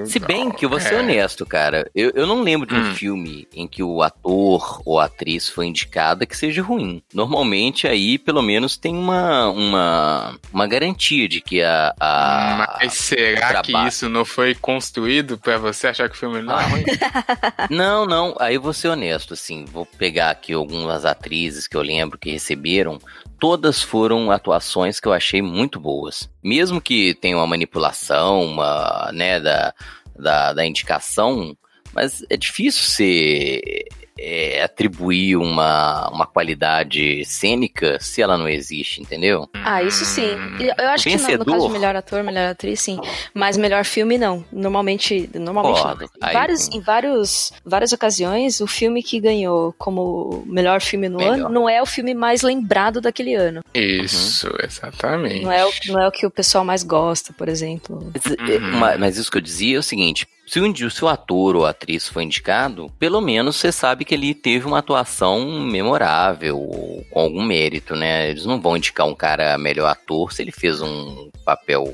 Se 0.06 0.20
bem 0.20 0.52
que 0.52 0.66
eu 0.66 0.70
vou 0.70 0.80
ser 0.80 0.90
dólares. 0.92 1.10
honesto, 1.10 1.46
cara, 1.46 1.90
eu, 1.96 2.12
eu 2.16 2.28
não 2.28 2.42
lembro 2.42 2.68
de 2.68 2.74
um 2.76 2.86
Hum. 2.92 2.94
filme 2.96 3.48
em 3.54 3.68
que 3.68 3.82
o 3.82 4.02
ator 4.04 4.82
ou 4.86 5.00
a 5.00 5.06
atriz 5.06 5.50
foi 5.50 5.66
indicada 5.68 6.26
que 6.26 6.38
seja 6.38 6.62
ruim. 6.62 7.02
Normalmente 7.14 7.88
aí, 7.88 8.18
pelo 8.18 8.42
menos, 8.42 8.78
tem 8.78 8.96
uma, 8.96 9.48
uma, 9.50 10.38
uma 10.54 10.68
garantia 10.68 11.28
de 11.28 11.42
que 11.42 11.62
a. 11.64 11.94
a 12.00 12.78
Mas 12.80 12.94
será 12.94 13.62
que 13.62 13.72
trabalho. 13.72 13.88
isso 13.90 14.08
não 14.10 14.24
foi 14.26 14.54
construído 14.56 15.38
pra 15.38 15.58
você 15.58 15.88
achar 15.88 16.08
que 16.10 16.16
o 16.16 16.20
filme 16.20 16.42
não 16.42 16.60
é 16.60 16.64
ruim? 16.66 16.84
Não, 17.70 18.06
não, 18.06 18.36
aí 18.40 18.56
eu 18.56 18.62
vou 18.62 18.74
ser 18.74 18.90
honesto, 18.90 19.34
assim, 19.34 19.66
vou 19.66 19.86
pegar 19.86 20.30
aqui 20.32 20.54
algumas 20.54 21.06
atrizes 21.06 21.68
que 21.68 21.76
eu 21.76 21.82
lembro 21.82 22.18
que 22.18 22.30
receberam, 22.32 23.00
todas 23.40 23.82
foram 23.82 24.32
atuações 24.32 25.00
que 25.00 25.08
eu 25.08 25.14
achei 25.14 25.42
muito 25.42 25.80
boas. 25.80 26.30
Mesmo 26.44 26.82
que 26.82 27.14
tenha 27.16 27.38
uma 27.38 27.48
manipulação, 27.48 28.44
uma, 28.44 29.12
né, 29.14 29.40
da, 29.40 29.74
da, 30.18 30.54
da 30.54 30.66
indicação, 30.66 31.56
mas 31.94 32.26
é 32.30 32.38
difícil 32.38 32.84
ser 32.84 33.88
é, 34.18 34.64
atribuir 34.64 35.36
uma, 35.38 36.10
uma 36.10 36.26
qualidade 36.26 37.24
cênica 37.26 37.98
se 38.00 38.22
ela 38.22 38.38
não 38.38 38.48
existe, 38.48 39.02
entendeu? 39.02 39.50
Ah, 39.64 39.84
isso 39.84 40.06
sim. 40.06 40.38
E 40.60 40.68
Eu 40.82 40.90
acho 40.90 41.04
que 41.04 41.10
no, 41.12 41.22
no 41.22 41.28
Vencedor. 41.28 41.46
caso 41.54 41.68
de 41.68 41.74
melhor 41.74 41.96
ator, 41.96 42.24
melhor 42.24 42.50
atriz, 42.50 42.80
sim. 42.82 42.98
Mas 43.34 43.58
melhor 43.58 43.84
filme, 43.84 44.18
não. 44.18 44.44
Normalmente, 44.52 45.30
normalmente 45.34 45.84
não. 45.84 46.30
Em, 46.30 46.34
vários, 46.34 46.68
em 46.70 46.80
vários, 46.80 47.52
várias 47.66 47.92
ocasiões, 47.94 48.62
o 48.62 48.68
filme 48.68 49.04
que 49.04 49.20
ganhou 49.20 49.74
como 49.78 50.44
melhor 50.48 50.82
filme 50.82 51.10
no 51.10 51.18
Melhor. 51.20 51.34
ano 51.34 51.50
não 51.50 51.68
é 51.70 51.82
o 51.82 51.86
filme 51.86 52.14
mais 52.14 52.42
lembrado 52.42 53.02
daquele 53.02 53.34
ano. 53.36 53.62
Isso, 53.74 54.48
exatamente. 54.64 55.44
Não 55.44 55.52
é, 55.52 55.66
o, 55.66 55.70
não 55.88 56.02
é 56.02 56.08
o 56.08 56.12
que 56.12 56.26
o 56.26 56.32
pessoal 56.32 56.64
mais 56.64 56.84
gosta, 56.84 57.34
por 57.34 57.50
exemplo. 57.50 58.12
Mas, 58.14 58.26
Uhum. 58.62 58.80
ma- 58.80 58.98
mas 58.98 59.18
isso 59.18 59.30
que 59.32 59.38
eu 59.38 59.42
dizia 59.42 59.76
é 59.76 59.80
o 59.80 59.84
seguinte: 59.84 60.28
se 60.46 60.60
o, 60.60 60.90
se 60.92 61.04
o 61.04 61.08
ator 61.08 61.56
ou 61.56 61.66
atriz 61.66 62.08
foi 62.08 62.24
indicado, 62.24 62.92
pelo 63.00 63.20
menos 63.22 63.56
você 63.56 63.72
sabe 63.72 64.06
que 64.06 64.14
ele 64.14 64.34
teve 64.34 64.66
uma 64.68 64.80
atuação 64.80 65.60
memorável, 65.62 66.58
ou 66.60 67.04
com 67.10 67.20
algum 67.20 67.44
mérito, 67.44 67.96
né? 67.96 68.30
Eles 68.30 68.46
não 68.46 68.60
vão 68.62 68.78
indicar 68.78 69.08
um 69.08 69.16
cara 69.16 69.58
melhor 69.58 69.88
ator 69.88 70.32
se 70.34 70.42
ele 70.42 70.52
fez 70.52 70.82
um 70.82 71.30
papel 71.44 71.94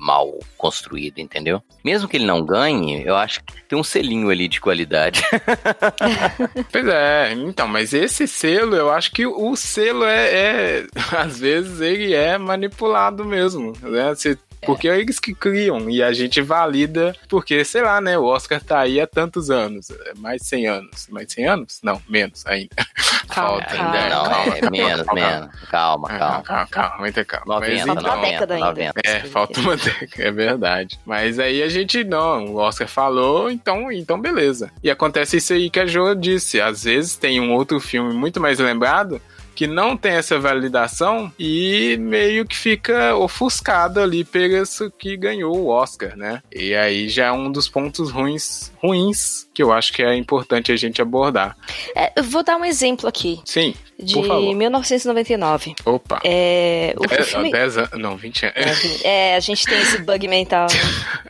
mal 0.00 0.32
construído, 0.56 1.18
entendeu? 1.18 1.60
Mesmo 1.84 2.08
que 2.08 2.16
ele 2.16 2.24
não 2.24 2.44
ganhe, 2.44 3.02
eu 3.04 3.16
acho 3.16 3.42
que 3.42 3.60
tem 3.64 3.76
um 3.76 3.82
selinho 3.82 4.30
ali 4.30 4.46
de 4.46 4.60
qualidade. 4.60 5.20
Pois 6.70 6.86
é, 6.86 7.32
então, 7.32 7.66
mas 7.66 7.92
esse 7.92 8.26
selo, 8.28 8.76
eu 8.76 8.90
acho 8.90 9.10
que 9.12 9.26
o 9.26 9.56
selo 9.56 10.04
é, 10.04 10.28
é- 10.34 10.86
às 11.18 11.40
vezes 11.40 11.80
ele 11.80 12.14
é 12.14 12.38
manipulado 12.38 13.24
mesmo, 13.24 13.72
né? 13.82 14.14
Você- 14.14 14.38
porque 14.64 14.88
é 14.88 14.98
eles 14.98 15.18
que 15.18 15.34
criam 15.34 15.88
e 15.88 16.02
a 16.02 16.12
gente 16.12 16.40
valida, 16.40 17.14
porque, 17.28 17.64
sei 17.64 17.82
lá, 17.82 18.00
né? 18.00 18.18
O 18.18 18.24
Oscar 18.24 18.62
tá 18.62 18.80
aí 18.80 19.00
há 19.00 19.06
tantos 19.06 19.50
anos, 19.50 19.90
é 19.90 20.12
mais 20.16 20.42
de 20.42 20.48
100 20.48 20.66
anos. 20.68 21.06
Mais 21.10 21.26
de 21.26 21.32
100 21.34 21.46
anos? 21.48 21.78
Não, 21.82 22.00
menos 22.08 22.44
ainda. 22.46 22.68
Calma, 23.28 23.60
Falta 23.60 23.76
calma. 23.76 23.92
ainda. 23.92 24.08
não, 24.08 24.24
calma, 24.24 24.56
é 24.56 24.60
calma, 24.60 24.70
menos, 24.70 25.02
calma, 25.02 25.20
menos. 25.20 25.48
Calma, 25.68 26.08
Calma, 26.08 26.08
calma. 26.08 26.42
calma, 26.42 26.66
calma, 26.70 26.96
muita 26.98 27.24
calma. 27.24 27.60
Mas 27.60 27.84
90, 27.86 27.86
Falta 27.86 28.00
uma 28.00 28.16
90, 28.16 28.30
década 28.32 28.54
ainda. 28.54 28.66
90. 28.66 28.92
É, 29.04 29.20
falta 29.20 29.60
uma 29.60 29.76
década, 29.76 30.22
é 30.22 30.30
verdade. 30.32 31.00
Mas 31.04 31.38
aí 31.38 31.62
a 31.62 31.68
gente, 31.68 32.02
não, 32.04 32.46
o 32.46 32.56
Oscar 32.56 32.88
falou, 32.88 33.50
então, 33.50 33.92
então 33.92 34.20
beleza. 34.20 34.70
E 34.82 34.90
acontece 34.90 35.36
isso 35.36 35.52
aí 35.52 35.68
que 35.70 35.78
a 35.78 35.86
Jo 35.86 36.14
disse. 36.14 36.60
Às 36.60 36.84
vezes 36.84 37.16
tem 37.16 37.40
um 37.40 37.52
outro 37.52 37.78
filme 37.78 38.12
muito 38.14 38.40
mais 38.40 38.58
lembrado 38.58 39.20
que 39.58 39.66
não 39.66 39.96
tem 39.96 40.12
essa 40.12 40.38
validação 40.38 41.32
e 41.36 41.96
meio 41.98 42.46
que 42.46 42.56
fica 42.56 43.16
ofuscado 43.16 44.00
ali 44.00 44.22
pelo 44.22 44.62
isso 44.62 44.88
que 44.96 45.16
ganhou 45.16 45.58
o 45.58 45.66
Oscar, 45.66 46.16
né? 46.16 46.40
E 46.54 46.76
aí 46.76 47.08
já 47.08 47.26
é 47.26 47.32
um 47.32 47.50
dos 47.50 47.68
pontos 47.68 48.08
ruins, 48.08 48.70
ruins 48.80 49.48
que 49.52 49.60
eu 49.60 49.72
acho 49.72 49.92
que 49.92 50.00
é 50.00 50.14
importante 50.14 50.70
a 50.70 50.76
gente 50.76 51.02
abordar. 51.02 51.56
É, 51.96 52.12
eu 52.14 52.22
vou 52.22 52.44
dar 52.44 52.56
um 52.56 52.64
exemplo 52.64 53.08
aqui, 53.08 53.40
Sim, 53.44 53.74
de 54.00 54.14
Por 54.14 54.26
favor. 54.26 54.54
1999. 54.54 55.74
opa. 55.84 56.20
É, 56.24 56.94
o 56.96 57.06
Dez- 57.06 57.28
filme... 57.30 57.50
10 57.50 57.78
anos, 57.78 57.90
não, 57.94 58.16
20 58.16 58.46
anos. 58.46 59.04
É, 59.04 59.34
a 59.36 59.40
gente 59.40 59.64
tem 59.66 59.80
esse 59.80 59.98
bug 59.98 60.28
mental. 60.28 60.68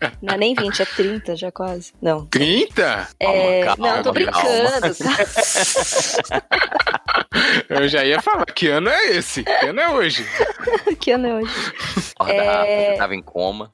né? 0.01 0.13
Não 0.23 0.35
é 0.35 0.39
nem 0.39 0.55
20, 0.55 0.83
é 0.83 0.85
30 0.85 1.37
já 1.37 1.51
quase. 1.51 1.93
Não. 2.03 2.27
30? 2.27 3.09
É, 3.19 3.65
calma, 3.65 3.97
não, 3.97 4.03
tô 4.03 4.13
calma. 4.13 4.15
brincando. 4.15 4.97
Eu 7.69 7.89
já 7.89 8.05
ia 8.05 8.21
falar, 8.21 8.45
que 8.47 8.69
ano 8.69 8.89
é 8.89 9.13
esse? 9.13 9.45
Que 9.45 9.67
ano 9.67 9.81
é 9.81 9.89
hoje? 9.91 10.27
que 11.01 11.11
ano 11.13 11.27
é 11.29 11.35
hoje? 11.35 11.55
Acorda 12.19 12.67
É. 12.67 12.97
tava 12.97 13.15
em 13.15 13.23
coma. 13.23 13.71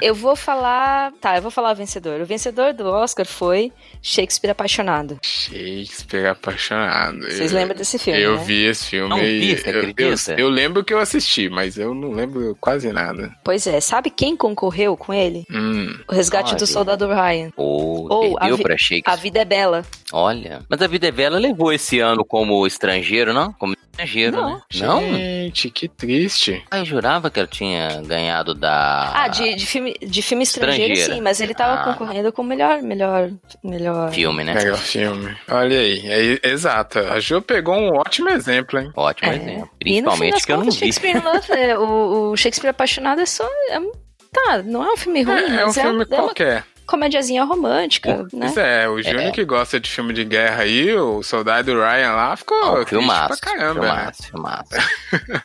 Eu 0.00 0.14
vou 0.14 0.34
falar. 0.34 1.12
Tá, 1.20 1.36
eu 1.36 1.42
vou 1.42 1.50
falar 1.50 1.72
o 1.72 1.76
vencedor. 1.76 2.20
O 2.20 2.26
vencedor 2.26 2.72
do 2.72 2.86
Oscar 2.88 3.26
foi 3.26 3.70
Shakespeare 4.00 4.50
Apaixonado. 4.52 5.18
Shakespeare 5.22 6.26
apaixonado. 6.26 7.20
Vocês 7.24 7.52
lembram 7.52 7.76
desse 7.76 7.91
filme? 7.98 8.20
Eu 8.20 8.36
né? 8.36 8.44
vi 8.44 8.64
esse 8.66 8.86
filme 8.86 9.08
Não 9.08 9.18
e 9.22 9.40
vi, 9.40 9.56
você 9.56 9.68
eu, 9.70 9.72
eu, 9.74 9.80
acredita? 9.90 10.34
eu 10.40 10.48
lembro 10.48 10.84
que 10.84 10.92
eu 10.94 10.98
assisti, 10.98 11.48
mas 11.48 11.76
eu 11.78 11.94
não 11.94 12.10
lembro 12.12 12.56
quase 12.60 12.92
nada. 12.92 13.34
Pois 13.44 13.66
é, 13.66 13.80
sabe 13.80 14.10
quem 14.10 14.36
concorreu 14.36 14.96
com 14.96 15.12
ele? 15.12 15.44
Hum, 15.50 15.94
O 16.08 16.14
Resgate 16.14 16.50
Olha. 16.50 16.58
do 16.58 16.66
Soldado 16.66 17.06
Ryan. 17.08 17.50
Ou 17.56 18.10
Ou 18.12 18.36
a 18.38 18.40
perdeu 18.40 18.58
pra 18.58 18.76
A. 19.06 19.16
Vida 19.16 19.40
é 19.40 19.44
Bela. 19.44 19.84
Olha. 20.12 20.60
Mas 20.68 20.82
a 20.82 20.86
Vida 20.86 21.08
é 21.08 21.12
Bela 21.12 21.38
levou 21.38 21.72
esse 21.72 21.98
ano 22.00 22.24
como 22.24 22.66
estrangeiro, 22.66 23.32
não? 23.32 23.52
Como 23.54 23.72
estrangeiro, 23.74 24.36
Não. 24.36 24.54
né? 24.56 24.62
Não? 24.74 25.00
gente, 25.14 25.70
que 25.70 25.88
triste. 25.88 26.62
Ah, 26.70 26.78
eu 26.78 26.84
jurava 26.84 27.30
que 27.30 27.38
ela 27.38 27.48
tinha 27.48 28.00
ganhado 28.02 28.54
da. 28.54 29.10
Ah, 29.14 29.28
de, 29.28 29.54
de 29.54 29.66
filme, 29.66 29.94
de 30.00 30.22
filme 30.22 30.42
estrangeiro, 30.44 30.92
Estrangeira. 30.92 31.14
sim, 31.14 31.20
mas 31.22 31.40
ele 31.40 31.54
tava 31.54 31.80
Ah. 31.80 31.84
concorrendo 31.94 32.32
com 32.32 32.42
o 32.42 32.44
melhor, 32.44 32.82
melhor, 32.82 33.30
melhor. 33.64 34.10
filme, 34.12 34.44
né? 34.44 34.54
Melhor 34.54 34.76
filme. 34.78 35.34
Olha 35.48 35.78
aí, 35.78 36.02
é, 36.42 36.48
exato. 36.50 36.98
A 36.98 37.18
Jo 37.20 37.40
pegou 37.42 37.74
um 37.76 37.81
ótimo 37.90 38.28
exemplo, 38.30 38.78
hein? 38.78 38.90
Ótimo 38.94 39.30
É. 39.32 39.36
exemplo. 39.36 39.70
E 39.84 40.00
no 40.00 40.10
fim 40.12 40.18
Principalmente 40.18 40.32
das 40.32 40.44
que 40.44 40.52
eu 40.52 40.56
não 40.58 40.64
vi. 40.64 40.72
Shakespeare 40.72 41.22
Love, 41.24 41.52
é, 41.52 41.78
o, 41.78 42.30
o 42.32 42.36
Shakespeare 42.36 42.70
Apaixonado 42.70 43.20
é 43.20 43.26
só. 43.26 43.48
é 43.70 43.78
um- 43.78 43.92
tá, 44.32 44.62
não 44.62 44.82
é 44.84 44.92
um 44.92 44.96
filme 44.96 45.22
ruim, 45.22 45.34
É, 45.36 45.60
é 45.60 45.66
um 45.66 45.70
é, 45.70 45.72
filme 45.72 45.88
é 45.88 45.92
uma 45.92 46.06
qualquer. 46.06 46.64
comediazinha 46.86 47.44
romântica, 47.44 48.18
né? 48.32 48.46
Pois 48.46 48.56
é, 48.56 48.88
o 48.88 49.02
Júnior 49.02 49.22
É. 49.24 49.30
que 49.30 49.44
gosta 49.44 49.78
de 49.80 49.90
filme 49.90 50.12
de 50.14 50.24
guerra 50.24 50.62
aí, 50.62 50.94
o 50.96 51.22
soldado 51.22 51.72
Ryan 51.74 52.12
lá, 52.12 52.36
ficou 52.36 52.72
triste 52.76 52.88
filmaço, 52.90 53.40
pra 53.40 53.52
caramba, 53.52 53.80
né? 53.80 54.12
filmaço, 54.22 54.22
filmaço. 54.30 55.42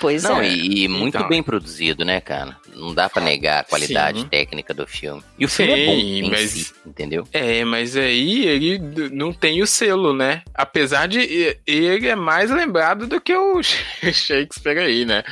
Pois 0.00 0.22
Não, 0.24 0.40
é. 0.40 0.48
e, 0.48 0.84
e 0.84 0.88
muito 0.88 1.16
Então. 1.16 1.28
bem 1.28 1.42
produzido, 1.42 2.04
né, 2.04 2.20
cara? 2.20 2.56
Não 2.80 2.94
dá 2.94 3.08
pra 3.10 3.22
negar 3.22 3.60
a 3.60 3.64
qualidade 3.64 4.20
Sim. 4.20 4.28
técnica 4.28 4.72
do 4.72 4.86
filme. 4.86 5.22
E 5.38 5.44
o 5.44 5.48
filme 5.48 5.74
Sim, 5.74 5.80
é 5.82 5.86
bom 5.86 5.92
em 5.92 6.30
mas- 6.30 6.50
si, 6.50 6.72
entendeu? 6.86 7.28
É, 7.32 7.64
mas 7.64 7.96
aí 7.96 8.46
ele 8.46 8.78
não 9.12 9.32
tem 9.32 9.62
o 9.62 9.66
selo, 9.66 10.14
né? 10.14 10.42
Apesar 10.54 11.06
de 11.06 11.56
ele 11.66 12.08
é 12.08 12.16
mais 12.16 12.50
lembrado 12.50 13.06
do 13.06 13.20
que 13.20 13.34
o 13.36 13.60
Shakespeare 14.12 14.78
aí, 14.78 15.04
né? 15.04 15.22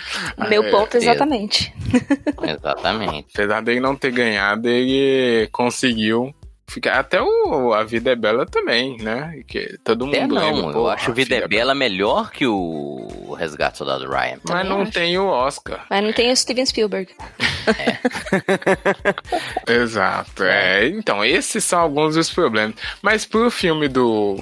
Meu 0.49 0.63
É, 0.65 0.71
ponto 0.71 0.97
exatamente. 0.97 1.73
Exatamente. 2.43 3.27
Apesar 3.35 3.63
dele 3.63 3.81
não 3.81 3.97
ter 3.97 4.11
ganhado, 4.13 4.69
ele 4.69 5.49
conseguiu 5.53 6.35
ficar. 6.69 6.99
Até 6.99 7.21
o 7.21 7.73
A 7.73 7.83
Vida 7.85 8.13
é 8.13 8.17
Bela 8.17 8.47
também, 8.47 8.97
né? 8.99 9.41
Que 9.47 9.79
todo 9.83 10.07
mundo 10.07 10.17
Até 10.17 10.27
não, 10.27 10.55
lembra, 10.55 10.79
eu 10.79 10.89
acho 10.89 11.11
A 11.11 11.15
Vida 11.15 11.37
é 11.37 11.49
Bela 11.49 11.75
melhor 11.75 12.31
que 12.31 12.47
o 12.47 13.35
Resgate 13.39 13.73
do 13.73 13.79
Soldado 13.79 14.09
Ryan. 14.09 14.39
Mas 14.49 14.69
não 14.69 14.83
acho. 14.83 14.93
tem 14.93 15.19
o 15.19 15.27
Oscar. 15.27 15.87
Mas 15.89 16.05
não 16.05 16.13
tem 16.13 16.31
o 16.31 16.37
Steven 16.37 16.67
Spielberg. 16.67 17.11
Exato. 19.67 20.45
É, 20.45 20.87
então, 20.89 21.25
esses 21.25 21.65
são 21.65 21.81
alguns 21.81 22.15
dos 22.15 22.31
problemas. 22.31 22.75
Mas 23.03 23.25
pro 23.25 23.51
filme 23.51 23.89
do. 23.89 24.37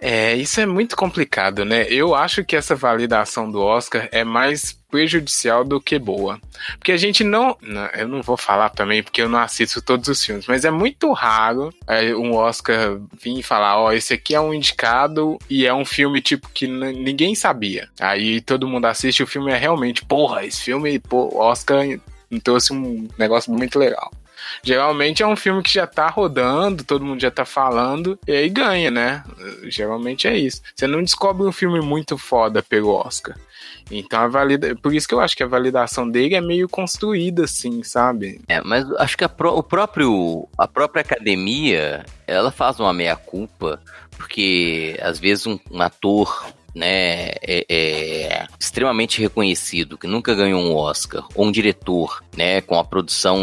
É, 0.00 0.34
isso 0.34 0.60
é 0.60 0.66
muito 0.66 0.96
complicado, 0.96 1.64
né? 1.64 1.86
Eu 1.88 2.14
acho 2.14 2.42
que 2.42 2.56
essa 2.56 2.74
validação 2.74 3.50
do 3.50 3.60
Oscar 3.60 4.08
é 4.10 4.24
mais 4.24 4.72
prejudicial 4.90 5.62
do 5.62 5.80
que 5.80 5.98
boa. 5.98 6.40
Porque 6.78 6.92
a 6.92 6.96
gente 6.96 7.22
não, 7.22 7.56
não. 7.60 7.86
Eu 7.88 8.08
não 8.08 8.22
vou 8.22 8.36
falar 8.36 8.70
também 8.70 9.02
porque 9.02 9.20
eu 9.20 9.28
não 9.28 9.38
assisto 9.38 9.82
todos 9.82 10.08
os 10.08 10.24
filmes, 10.24 10.46
mas 10.46 10.64
é 10.64 10.70
muito 10.70 11.12
raro 11.12 11.72
é, 11.86 12.14
um 12.14 12.34
Oscar 12.34 12.98
vir 13.20 13.42
falar: 13.42 13.78
ó, 13.78 13.88
oh, 13.88 13.92
esse 13.92 14.14
aqui 14.14 14.34
é 14.34 14.40
um 14.40 14.54
indicado 14.54 15.38
e 15.48 15.66
é 15.66 15.74
um 15.74 15.84
filme 15.84 16.20
tipo 16.22 16.48
que 16.48 16.66
ninguém 16.66 17.34
sabia. 17.34 17.88
Aí 18.00 18.40
todo 18.40 18.68
mundo 18.68 18.86
assiste 18.86 19.22
o 19.22 19.26
filme 19.26 19.52
é 19.52 19.56
realmente, 19.56 20.04
porra, 20.04 20.44
esse 20.44 20.62
filme, 20.62 20.98
pô, 20.98 21.30
Oscar 21.38 21.84
trouxe 22.42 22.72
um 22.72 23.08
negócio 23.18 23.52
muito 23.52 23.78
legal. 23.78 24.10
Geralmente 24.62 25.22
é 25.22 25.26
um 25.26 25.36
filme 25.36 25.62
que 25.62 25.72
já 25.72 25.86
tá 25.86 26.08
rodando, 26.08 26.84
todo 26.84 27.04
mundo 27.04 27.20
já 27.20 27.30
tá 27.30 27.44
falando, 27.44 28.18
e 28.26 28.32
aí 28.32 28.48
ganha, 28.48 28.90
né? 28.90 29.24
Geralmente 29.64 30.26
é 30.26 30.36
isso. 30.36 30.62
Você 30.74 30.86
não 30.86 31.02
descobre 31.02 31.46
um 31.46 31.52
filme 31.52 31.80
muito 31.80 32.16
foda 32.18 32.62
pelo 32.62 32.90
Oscar. 32.90 33.36
Então 33.90 34.20
a 34.20 34.28
valida... 34.28 34.76
por 34.76 34.94
isso 34.94 35.08
que 35.08 35.14
eu 35.14 35.20
acho 35.20 35.36
que 35.36 35.42
a 35.42 35.48
validação 35.48 36.08
dele 36.08 36.34
é 36.34 36.40
meio 36.40 36.68
construída 36.68 37.44
assim, 37.44 37.82
sabe? 37.82 38.40
É, 38.48 38.60
mas 38.60 38.90
acho 38.92 39.16
que 39.16 39.24
a, 39.24 39.28
pro... 39.28 39.56
o 39.56 39.62
próprio 39.62 40.48
a 40.56 40.68
própria 40.68 41.02
academia, 41.02 42.04
ela 42.26 42.50
faz 42.50 42.78
uma 42.78 42.92
meia 42.92 43.16
culpa, 43.16 43.80
porque 44.16 44.98
às 45.02 45.18
vezes 45.18 45.46
um, 45.46 45.58
um 45.70 45.82
ator 45.82 46.52
né, 46.74 47.30
é, 47.42 47.66
é, 47.68 48.46
extremamente 48.58 49.20
reconhecido, 49.20 49.98
que 49.98 50.06
nunca 50.06 50.34
ganhou 50.34 50.60
um 50.60 50.74
Oscar, 50.74 51.26
ou 51.34 51.46
um 51.46 51.52
diretor, 51.52 52.22
né, 52.36 52.60
com 52.60 52.76
a 52.76 52.84
produção 52.84 53.38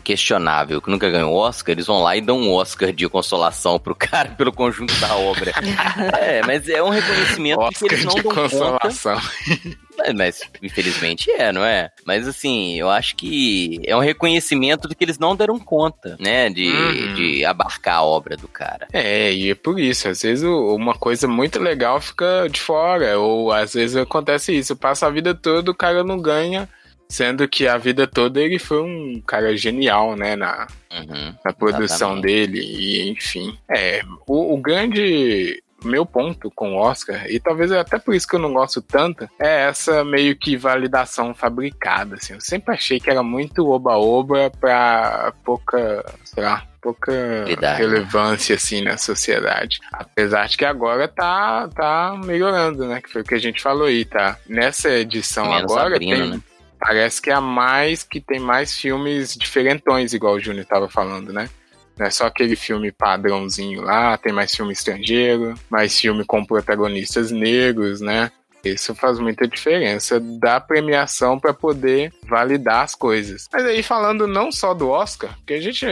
questionável, 0.00 0.80
que 0.80 0.90
nunca 0.90 1.10
ganhou 1.10 1.34
Oscar, 1.34 1.72
eles 1.72 1.86
vão 1.86 2.02
lá 2.02 2.16
e 2.16 2.20
dão 2.20 2.38
um 2.38 2.52
Oscar 2.52 2.92
de 2.92 3.08
consolação 3.08 3.78
pro 3.78 3.94
cara 3.94 4.30
pelo 4.30 4.52
conjunto 4.52 4.94
da 4.96 5.14
obra. 5.16 5.52
é, 6.20 6.42
mas 6.46 6.68
é 6.68 6.82
um 6.82 6.88
reconhecimento 6.90 7.60
Oscar 7.60 7.88
que 7.88 7.94
eles 7.94 8.04
não 8.04 8.14
de 8.14 8.22
dão 8.22 8.32
consolação. 8.34 9.14
conta. 9.14 9.84
Mas, 9.96 10.12
mas, 10.14 10.40
infelizmente 10.60 11.30
é, 11.30 11.52
não 11.52 11.64
é? 11.64 11.90
Mas 12.04 12.26
assim, 12.26 12.74
eu 12.78 12.90
acho 12.90 13.14
que 13.14 13.80
é 13.86 13.96
um 13.96 14.00
reconhecimento 14.00 14.88
do 14.88 14.94
que 14.94 15.04
eles 15.04 15.18
não 15.20 15.36
deram 15.36 15.58
conta, 15.58 16.16
né? 16.18 16.50
De, 16.50 16.64
Uhum. 16.68 17.14
de 17.14 17.44
abarcar 17.44 17.98
a 17.98 18.02
obra 18.02 18.36
do 18.36 18.48
cara. 18.48 18.88
É, 18.92 19.32
e 19.32 19.50
é 19.50 19.54
por 19.54 19.78
isso, 19.78 20.08
às 20.08 20.20
vezes 20.22 20.44
uma 20.44 20.94
coisa 20.94 21.28
muito 21.28 21.60
legal 21.60 22.00
fica 22.00 22.48
de 22.50 22.60
fora, 22.60 23.18
ou 23.18 23.52
às 23.52 23.74
vezes 23.74 23.96
acontece 23.96 24.52
isso, 24.56 24.74
passa 24.74 25.06
a 25.06 25.10
vida 25.10 25.34
toda 25.34 25.70
o 25.70 25.74
cara 25.74 26.02
não 26.02 26.18
ganha, 26.18 26.68
sendo 27.08 27.48
que 27.48 27.66
a 27.66 27.76
vida 27.78 28.06
toda 28.06 28.40
ele 28.40 28.58
foi 28.58 28.82
um 28.82 29.20
cara 29.26 29.56
genial, 29.56 30.16
né, 30.16 30.36
na, 30.36 30.66
Uhum. 30.92 31.34
na 31.44 31.52
produção 31.52 32.12
Exatamente. 32.12 32.22
dele, 32.22 32.60
e 32.60 33.10
enfim. 33.10 33.58
É, 33.68 34.02
o, 34.28 34.54
o 34.54 34.56
grande 34.58 35.60
meu 35.84 36.06
ponto 36.06 36.50
com 36.50 36.72
o 36.74 36.78
Oscar, 36.78 37.26
e 37.28 37.38
talvez 37.38 37.70
é 37.70 37.78
até 37.78 37.98
por 37.98 38.14
isso 38.14 38.26
que 38.26 38.34
eu 38.36 38.40
não 38.40 38.54
gosto 38.54 38.80
tanto, 38.80 39.28
é 39.38 39.68
essa 39.68 40.02
meio 40.04 40.34
que 40.36 40.56
validação 40.56 41.34
fabricada, 41.34 42.14
assim. 42.14 42.32
Eu 42.32 42.40
sempre 42.40 42.74
achei 42.74 42.98
que 42.98 43.10
era 43.10 43.22
muito 43.22 43.68
oba-oba 43.68 44.50
pra 44.58 45.32
pouca, 45.44 46.04
sei 46.24 46.42
lá, 46.42 46.64
pouca 46.80 47.12
Verdade. 47.46 47.78
relevância, 47.82 48.54
assim, 48.56 48.82
na 48.82 48.96
sociedade. 48.96 49.78
Apesar 49.92 50.48
de 50.48 50.56
que 50.56 50.64
agora 50.64 51.06
tá, 51.06 51.68
tá 51.68 52.18
melhorando, 52.24 52.86
né? 52.86 53.00
Que 53.02 53.10
foi 53.10 53.22
o 53.22 53.24
que 53.24 53.34
a 53.34 53.38
gente 53.40 53.62
falou 53.62 53.86
aí, 53.86 54.04
tá? 54.04 54.38
Nessa 54.48 54.90
edição 54.90 55.50
Menos 55.50 55.70
agora 55.70 55.94
abrindo, 55.96 56.16
tem... 56.16 56.30
né? 56.30 56.40
Parece 56.86 57.22
que 57.22 57.30
é 57.30 57.32
a 57.32 57.40
mais 57.40 58.02
que 58.02 58.20
tem 58.20 58.38
mais 58.38 58.76
filmes 58.76 59.34
diferentões, 59.34 60.12
igual 60.12 60.34
o 60.34 60.40
Júnior 60.40 60.66
tava 60.66 60.86
falando, 60.86 61.32
né? 61.32 61.48
Não 61.96 62.04
é 62.04 62.10
só 62.10 62.26
aquele 62.26 62.54
filme 62.54 62.92
padrãozinho 62.92 63.80
lá, 63.80 64.18
tem 64.18 64.34
mais 64.34 64.54
filme 64.54 64.74
estrangeiro, 64.74 65.54
mais 65.70 65.98
filme 65.98 66.26
com 66.26 66.44
protagonistas 66.44 67.30
negros, 67.30 68.02
né? 68.02 68.30
Isso 68.62 68.94
faz 68.94 69.18
muita 69.18 69.48
diferença 69.48 70.20
da 70.20 70.60
premiação 70.60 71.40
para 71.40 71.54
poder 71.54 72.12
validar 72.28 72.84
as 72.84 72.94
coisas. 72.94 73.48
Mas 73.50 73.64
aí 73.64 73.82
falando 73.82 74.26
não 74.26 74.52
só 74.52 74.74
do 74.74 74.90
Oscar, 74.90 75.34
porque 75.38 75.54
a 75.54 75.60
gente, 75.62 75.86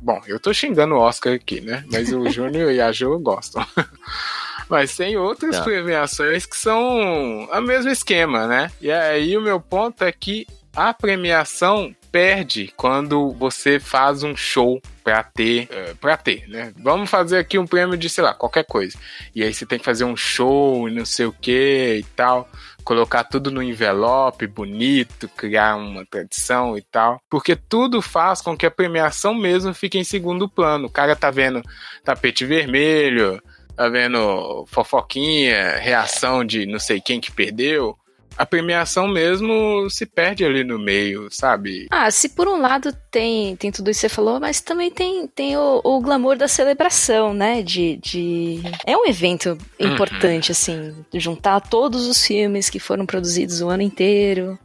bom, 0.00 0.18
eu 0.26 0.40
tô 0.40 0.54
xingando 0.54 0.94
o 0.94 1.00
Oscar 1.00 1.34
aqui, 1.34 1.60
né? 1.60 1.84
Mas 1.92 2.10
o 2.10 2.26
Júnior 2.32 2.72
e 2.72 2.80
a 2.80 2.90
Jo 2.90 3.18
gostam. 3.18 3.66
Mas 4.68 4.96
tem 4.96 5.16
outras 5.16 5.58
premiações 5.60 6.44
que 6.44 6.56
são 6.56 7.48
o 7.50 7.60
mesmo 7.62 7.90
esquema, 7.90 8.46
né? 8.46 8.70
E 8.80 8.90
aí 8.90 9.36
o 9.36 9.40
meu 9.40 9.60
ponto 9.60 10.04
é 10.04 10.12
que 10.12 10.46
a 10.76 10.92
premiação 10.94 11.94
perde 12.12 12.72
quando 12.76 13.32
você 13.32 13.80
faz 13.80 14.22
um 14.22 14.36
show 14.36 14.80
pra 15.02 15.22
ter, 15.22 15.68
eh, 15.70 15.94
pra 16.00 16.16
ter, 16.16 16.48
né? 16.48 16.72
Vamos 16.78 17.10
fazer 17.10 17.38
aqui 17.38 17.58
um 17.58 17.66
prêmio 17.66 17.96
de, 17.96 18.08
sei 18.08 18.24
lá, 18.24 18.32
qualquer 18.34 18.64
coisa. 18.64 18.96
E 19.34 19.42
aí 19.42 19.52
você 19.52 19.66
tem 19.66 19.78
que 19.78 19.84
fazer 19.84 20.04
um 20.04 20.16
show 20.16 20.88
e 20.88 20.94
não 20.94 21.04
sei 21.04 21.26
o 21.26 21.32
que 21.32 21.96
e 21.98 22.02
tal, 22.14 22.48
colocar 22.84 23.24
tudo 23.24 23.50
no 23.50 23.62
envelope 23.62 24.46
bonito, 24.46 25.28
criar 25.30 25.76
uma 25.76 26.06
tradição 26.06 26.76
e 26.76 26.82
tal, 26.82 27.20
porque 27.28 27.54
tudo 27.56 28.00
faz 28.00 28.40
com 28.40 28.56
que 28.56 28.64
a 28.64 28.70
premiação 28.70 29.34
mesmo 29.34 29.74
fique 29.74 29.98
em 29.98 30.04
segundo 30.04 30.48
plano. 30.48 30.86
O 30.86 30.90
cara 30.90 31.14
tá 31.14 31.30
vendo 31.30 31.62
tapete 32.04 32.46
vermelho, 32.46 33.42
tá 33.78 33.88
vendo 33.88 34.64
fofoquinha, 34.66 35.76
reação 35.76 36.44
de 36.44 36.66
não 36.66 36.80
sei 36.80 37.00
quem 37.00 37.20
que 37.20 37.30
perdeu. 37.30 37.96
A 38.36 38.44
premiação 38.46 39.08
mesmo 39.08 39.88
se 39.90 40.06
perde 40.06 40.44
ali 40.44 40.62
no 40.62 40.78
meio, 40.78 41.28
sabe? 41.30 41.86
Ah, 41.90 42.08
se 42.08 42.28
por 42.28 42.46
um 42.46 42.60
lado 42.60 42.92
tem, 43.10 43.56
tem 43.56 43.72
tudo 43.72 43.90
isso 43.90 44.00
que 44.00 44.08
você 44.08 44.14
falou, 44.14 44.38
mas 44.38 44.60
também 44.60 44.90
tem, 44.90 45.26
tem 45.26 45.56
o, 45.56 45.80
o 45.82 46.00
glamour 46.00 46.36
da 46.36 46.46
celebração, 46.46 47.34
né? 47.34 47.62
De, 47.62 47.96
de. 47.96 48.60
É 48.86 48.96
um 48.96 49.06
evento 49.06 49.58
importante, 49.78 50.52
assim, 50.52 50.94
juntar 51.14 51.60
todos 51.60 52.06
os 52.06 52.24
filmes 52.24 52.70
que 52.70 52.78
foram 52.78 53.06
produzidos 53.06 53.60
o 53.60 53.68
ano 53.68 53.82
inteiro, 53.82 54.56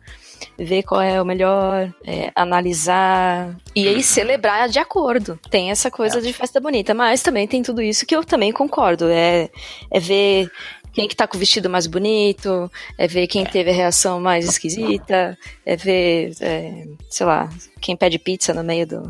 ver 0.58 0.84
qual 0.84 1.02
é 1.02 1.22
o 1.22 1.26
melhor, 1.26 1.94
é, 2.06 2.32
analisar 2.36 3.56
e 3.76 3.88
aí 3.88 4.04
celebrar 4.04 4.70
de 4.70 4.80
acordo. 4.80 5.40
Tem 5.50 5.72
essa 5.72 5.90
coisa 5.90 6.22
de 6.22 6.32
festa 6.34 6.60
bonita, 6.60 6.94
mas 6.94 7.22
também 7.22 7.48
tem 7.48 7.64
tudo 7.64 7.82
isso 7.82 8.06
que 8.06 8.16
eu 8.16 8.24
também 8.24 8.52
concordo. 8.52 9.08
É, 9.10 9.50
é 9.92 10.00
ver 10.00 10.52
quem 10.94 11.08
que 11.08 11.16
tá 11.16 11.28
com 11.28 11.36
o 11.36 11.40
vestido 11.40 11.70
mais 11.70 11.88
bonito, 11.88 12.72
é 12.98 13.08
ver 13.08 13.28
quem 13.28 13.44
teve 13.46 13.72
a 13.72 13.74
reação 13.74 14.22
mais 14.22 14.46
esquisita, 14.46 15.38
é 15.66 15.76
ver, 15.76 16.34
é, 16.40 16.86
sei 17.10 17.26
lá, 17.26 17.50
quem 17.82 17.98
pede 17.98 18.20
pizza 18.20 18.54
no 18.54 18.64
meio 18.64 18.86
do, 18.86 19.10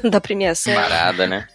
da 0.10 0.20
premiação. 0.20 0.74
Parada, 0.74 1.26
né? 1.26 1.46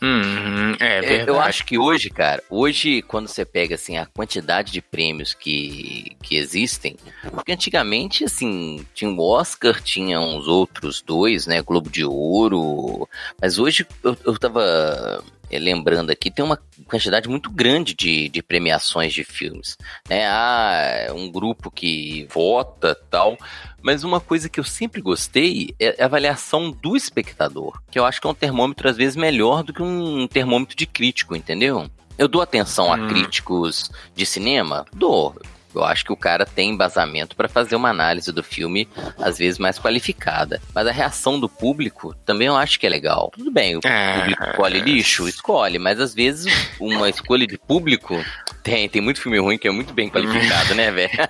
Uhum, 0.00 0.76
é 0.78 0.98
É, 0.98 1.00
verdade. 1.00 1.28
Eu 1.30 1.40
acho 1.40 1.64
que 1.64 1.76
hoje, 1.76 2.10
cara, 2.10 2.42
hoje 2.48 3.02
quando 3.02 3.28
você 3.28 3.44
pega 3.44 3.74
assim 3.74 3.96
a 3.96 4.06
quantidade 4.06 4.72
de 4.72 4.80
prêmios 4.80 5.34
que, 5.34 6.16
que 6.22 6.36
existem, 6.36 6.96
porque 7.30 7.52
antigamente 7.52 8.24
assim, 8.24 8.86
tinha 8.94 9.10
o 9.10 9.20
Oscar, 9.20 9.82
tinha 9.82 10.20
uns 10.20 10.46
outros 10.46 11.02
dois, 11.02 11.46
né, 11.46 11.60
Globo 11.60 11.90
de 11.90 12.04
Ouro, 12.04 13.08
mas 13.40 13.58
hoje 13.58 13.84
eu, 14.04 14.16
eu 14.24 14.38
tava 14.38 15.24
lembrando 15.52 16.10
aqui, 16.10 16.30
tem 16.30 16.44
uma 16.44 16.58
quantidade 16.86 17.28
muito 17.28 17.50
grande 17.50 17.94
de, 17.94 18.28
de 18.28 18.42
premiações 18.42 19.12
de 19.12 19.24
filmes, 19.24 19.76
né, 20.08 20.26
há 20.26 21.12
um 21.14 21.30
grupo 21.30 21.70
que 21.70 22.26
vota 22.32 22.96
tal, 23.10 23.36
mas 23.82 24.04
uma 24.04 24.20
coisa 24.20 24.48
que 24.48 24.58
eu 24.58 24.64
sempre 24.64 25.00
gostei 25.00 25.74
é 25.78 26.02
a 26.02 26.06
avaliação 26.06 26.70
do 26.70 26.96
espectador, 26.96 27.80
que 27.90 27.98
eu 27.98 28.04
acho 28.04 28.20
que 28.20 28.26
é 28.26 28.30
um 28.30 28.34
termômetro 28.34 28.88
às 28.88 28.96
vezes 28.96 29.16
melhor 29.16 29.62
do 29.62 29.72
que 29.72 29.82
um 29.82 30.26
termômetro 30.26 30.76
de 30.76 30.86
crítico, 30.86 31.36
entendeu? 31.36 31.88
Eu 32.18 32.28
dou 32.28 32.40
atenção 32.40 32.92
a 32.92 32.96
Hum. 32.96 33.08
críticos 33.08 33.90
de 34.14 34.24
cinema? 34.24 34.86
Dou. 34.92 35.36
Eu 35.78 35.84
acho 35.84 36.04
que 36.04 36.12
o 36.12 36.16
cara 36.16 36.44
tem 36.46 36.70
embasamento 36.70 37.34
para 37.36 37.48
fazer 37.48 37.76
uma 37.76 37.90
análise 37.90 38.30
do 38.32 38.42
filme, 38.42 38.88
às 39.18 39.38
vezes 39.38 39.58
mais 39.58 39.78
qualificada. 39.78 40.60
Mas 40.74 40.86
a 40.86 40.92
reação 40.92 41.38
do 41.38 41.48
público 41.48 42.14
também 42.24 42.46
eu 42.48 42.56
acho 42.56 42.78
que 42.80 42.86
é 42.86 42.90
legal. 42.90 43.30
Tudo 43.36 43.50
bem, 43.50 43.76
o 43.76 43.80
É. 43.84 44.18
público 44.20 44.44
escolhe 44.44 44.80
lixo? 44.80 45.28
Escolhe, 45.28 45.78
mas 45.78 46.00
às 46.00 46.14
vezes 46.14 46.52
uma 46.80 47.08
escolha 47.10 47.46
de 47.46 47.58
público 47.58 48.22
tem, 48.62 48.88
tem 48.88 49.00
muito 49.00 49.20
filme 49.20 49.38
ruim 49.38 49.58
que 49.58 49.68
é 49.68 49.70
muito 49.70 49.92
bem 49.94 50.08
qualificado, 50.10 50.74
né, 50.74 50.90
velho? 50.90 51.10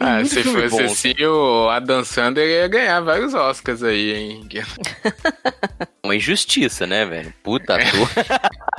Ah, 0.00 0.24
se 0.24 0.42
fosse 0.42 0.68
bom. 0.70 0.84
assim, 0.84 1.14
o 1.24 1.68
Adam 1.68 2.02
Sandler 2.04 2.46
ia 2.48 2.68
ganhar 2.68 3.00
vários 3.00 3.34
Oscars 3.34 3.82
aí, 3.82 4.14
hein? 4.14 4.48
Uma 6.02 6.16
injustiça, 6.16 6.86
né, 6.86 7.04
velho? 7.04 7.32
Puta 7.42 7.74
ator. 7.74 8.08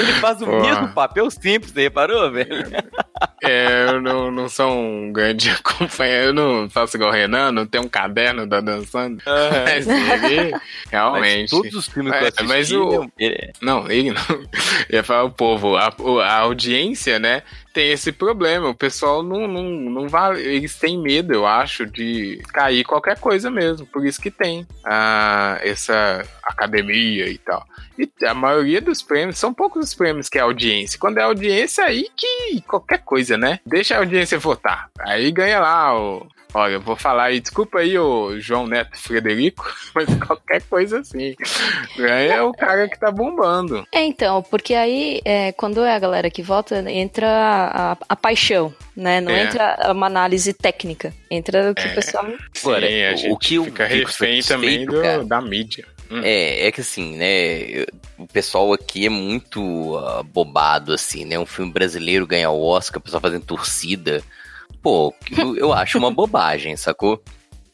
Ele 0.00 0.12
faz 0.14 0.40
o 0.42 0.46
Porra. 0.46 0.60
mesmo 0.62 0.88
papel 0.88 1.30
simples, 1.30 1.72
você 1.72 1.82
reparou, 1.82 2.30
velho? 2.30 2.48
É, 3.42 3.86
eu 3.88 4.00
não, 4.00 4.30
não 4.30 4.48
sou 4.48 4.70
um 4.70 5.12
grande 5.12 5.48
acompanhante, 5.58 6.26
eu 6.26 6.34
não 6.34 6.68
faço 6.70 6.96
igual 6.96 7.10
o 7.10 7.12
Renan, 7.12 7.52
não 7.52 7.66
tenho 7.66 7.84
um 7.84 7.88
caderno 7.88 8.46
da 8.46 8.60
dançando. 8.60 9.22
Mas 9.26 9.86
ele, 9.86 10.54
realmente. 10.90 11.40
Mas 11.42 11.50
todos 11.50 11.74
os 11.74 11.86
filmes 11.88 12.12
que 12.12 12.18
eu 12.18 12.24
É, 12.24 12.28
assisti, 12.28 12.44
mas 12.46 12.72
o- 12.72 13.10
ele- 13.18 13.52
Não, 13.60 13.90
ele 13.90 14.10
não. 14.10 14.20
Eu 14.90 14.96
ia 14.96 15.04
falar 15.04 15.24
o 15.24 15.30
povo, 15.30 15.76
a, 15.76 15.92
a 16.24 16.36
audiência, 16.38 17.18
né? 17.18 17.42
Tem 17.72 17.92
esse 17.92 18.10
problema. 18.10 18.68
O 18.68 18.74
pessoal 18.74 19.22
não, 19.22 19.46
não, 19.46 19.62
não 19.62 20.08
vai. 20.08 20.40
Eles 20.40 20.76
têm 20.76 21.00
medo, 21.00 21.32
eu 21.32 21.46
acho, 21.46 21.86
de 21.86 22.42
cair 22.52 22.84
qualquer 22.84 23.18
coisa 23.18 23.50
mesmo. 23.50 23.86
Por 23.86 24.04
isso 24.04 24.20
que 24.20 24.30
tem 24.30 24.66
ah, 24.84 25.58
essa 25.62 26.24
academia 26.42 27.28
e 27.28 27.38
tal. 27.38 27.64
E 27.98 28.10
a 28.24 28.34
maioria 28.34 28.80
dos 28.80 29.02
prêmios, 29.02 29.38
são 29.38 29.52
poucos 29.52 29.88
os 29.88 29.94
prêmios 29.94 30.28
que 30.28 30.38
é 30.38 30.40
audiência. 30.40 30.98
Quando 30.98 31.18
é 31.18 31.22
audiência, 31.22 31.84
aí 31.84 32.08
que 32.16 32.60
qualquer 32.62 32.98
coisa, 33.04 33.36
né? 33.36 33.60
Deixa 33.64 33.94
a 33.94 33.98
audiência 33.98 34.38
votar. 34.38 34.88
Aí 35.00 35.30
ganha 35.30 35.60
lá 35.60 35.98
o. 35.98 36.26
Olha, 36.52 36.72
eu 36.74 36.80
vou 36.80 36.96
falar 36.96 37.24
aí, 37.24 37.40
desculpa 37.40 37.78
aí 37.78 37.96
o 37.98 38.38
João 38.40 38.66
Neto 38.66 38.96
Frederico, 38.98 39.72
mas 39.94 40.06
qualquer 40.26 40.62
coisa 40.62 41.00
assim. 41.00 41.34
Ganha 41.96 42.44
o 42.44 42.52
cara 42.52 42.88
que 42.88 42.98
tá 42.98 43.10
bombando. 43.10 43.86
É, 43.92 44.02
então, 44.04 44.42
porque 44.42 44.74
aí, 44.74 45.20
é, 45.24 45.52
quando 45.52 45.84
é 45.84 45.94
a 45.94 45.98
galera 45.98 46.30
que 46.30 46.42
vota, 46.42 46.78
entra 46.90 47.28
a, 47.28 47.96
a 48.08 48.16
paixão, 48.16 48.74
né? 48.96 49.20
Não 49.20 49.30
É. 49.32 49.44
entra 49.44 49.92
uma 49.92 50.06
análise 50.06 50.52
técnica. 50.52 51.14
Entra 51.30 51.70
o 51.70 51.74
que 51.74 51.86
o 51.86 51.94
pessoal. 51.94 52.26
Agora, 52.62 52.86
Sim, 52.88 53.04
a 53.04 53.12
o- 53.12 53.16
gente 53.16 53.30
o 53.32 53.36
que 53.36 53.64
fica 53.64 53.86
refém 53.86 54.42
também 54.42 54.84
do- 54.84 55.00
cara, 55.00 55.24
da 55.24 55.40
mídia. 55.40 55.86
Hum. 56.10 56.20
É, 56.24 56.66
é 56.66 56.72
que 56.72 56.80
assim, 56.80 57.16
né? 57.16 57.84
O 58.18 58.26
pessoal 58.26 58.72
aqui 58.72 59.06
é 59.06 59.08
muito 59.08 59.96
ah, 59.98 60.24
bobado, 60.24 60.92
assim, 60.92 61.24
né? 61.24 61.38
Um 61.38 61.46
filme 61.46 61.70
brasileiro 61.72 62.26
ganhar 62.26 62.50
o 62.50 62.60
Oscar, 62.60 62.98
o 62.98 63.00
pessoal 63.00 63.20
fazendo 63.20 63.44
torcida. 63.44 64.20
Pô, 64.82 65.14
eu, 65.56 65.72
acho 65.74 65.98
uma 65.98 66.10
bobagem, 66.10 66.76
sacou? 66.76 67.22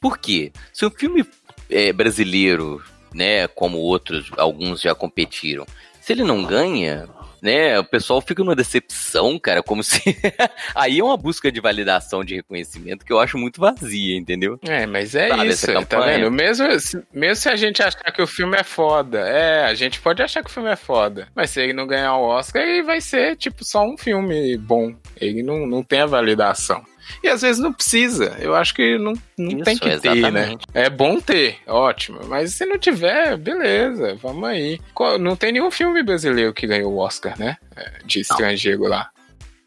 Por 0.01 0.19
quê? 0.19 0.53
Se 0.73 0.85
um 0.85 0.91
filme 0.91 1.25
é, 1.71 1.93
brasileiro, 1.93 2.83
né, 3.15 3.49
como 3.49 3.79
outros, 3.79 4.31
alguns 4.37 4.81
já 4.81 4.95
competiram, 4.95 5.67
se 6.01 6.13
ele 6.13 6.23
não 6.23 6.45
ganha, 6.45 7.09
né, 7.43 7.79
o 7.79 7.85
pessoal 7.85 8.21
fica 8.21 8.43
numa 8.43 8.55
decepção, 8.55 9.39
cara, 9.39 9.63
como 9.63 9.83
se. 9.83 10.01
Aí 10.75 10.99
é 10.99 11.05
uma 11.05 11.17
busca 11.17 11.51
de 11.51 11.61
validação 11.61 12.25
de 12.25 12.37
reconhecimento 12.37 13.05
que 13.05 13.13
eu 13.13 13.19
acho 13.19 13.37
muito 13.39 13.61
vazia, 13.61 14.17
entendeu? 14.17 14.59
É, 14.63 14.87
mas 14.87 15.15
é 15.15 15.29
Sabe, 15.29 15.47
isso, 15.49 15.87
tá 15.87 16.01
vendo? 16.01 16.31
Mesmo, 16.31 16.79
se- 16.79 17.03
mesmo 17.13 17.37
se 17.37 17.49
a 17.49 17.57
gente 17.57 17.83
achar 17.83 18.13
que 18.13 18.23
o 18.23 18.27
filme 18.27 18.57
é 18.57 18.63
foda, 18.63 19.21
é, 19.21 19.65
a 19.65 19.75
gente 19.75 20.01
pode 20.01 20.23
achar 20.23 20.43
que 20.43 20.51
o 20.51 20.53
filme 20.53 20.71
é 20.71 20.77
foda, 20.77 21.29
mas 21.35 21.51
se 21.51 21.61
ele 21.61 21.73
não 21.73 21.87
ganhar 21.87 22.17
o 22.17 22.25
Oscar, 22.25 22.63
ele 22.63 22.83
vai 22.83 23.01
ser, 23.01 23.37
tipo, 23.37 23.65
só 23.65 23.83
um 23.85 23.97
filme 23.97 24.57
bom. 24.57 24.95
Ele 25.21 25.43
não, 25.43 25.67
não 25.67 25.83
tem 25.83 26.01
a 26.01 26.07
validação. 26.07 26.85
E 27.23 27.29
às 27.29 27.43
vezes 27.43 27.61
não 27.61 27.73
precisa. 27.73 28.37
Eu 28.39 28.55
acho 28.55 28.75
que 28.75 28.99
não, 28.99 29.13
não 29.39 29.49
Isso, 29.51 29.65
tem 29.65 29.79
que 29.79 29.97
ter, 29.99 30.11
né? 30.15 30.19
exatamente. 30.19 30.67
É 30.75 30.91
bom 30.91 31.21
ter, 31.21 31.59
ótimo. 31.67 32.21
Mas 32.27 32.53
se 32.55 32.65
não 32.67 32.79
tiver, 32.79 33.37
beleza, 33.37 34.17
vamos 34.23 34.49
aí. 34.49 34.81
Não 35.21 35.37
tem 35.37 35.53
nenhum 35.53 35.71
filme 35.71 36.03
brasileiro 36.03 36.53
que 36.55 36.67
ganhou 36.67 36.93
o 36.93 36.99
Oscar, 36.99 37.39
né? 37.39 37.57
É, 37.77 37.93
De 38.05 38.21
estrangeiro 38.21 38.83
lá. 38.89 39.09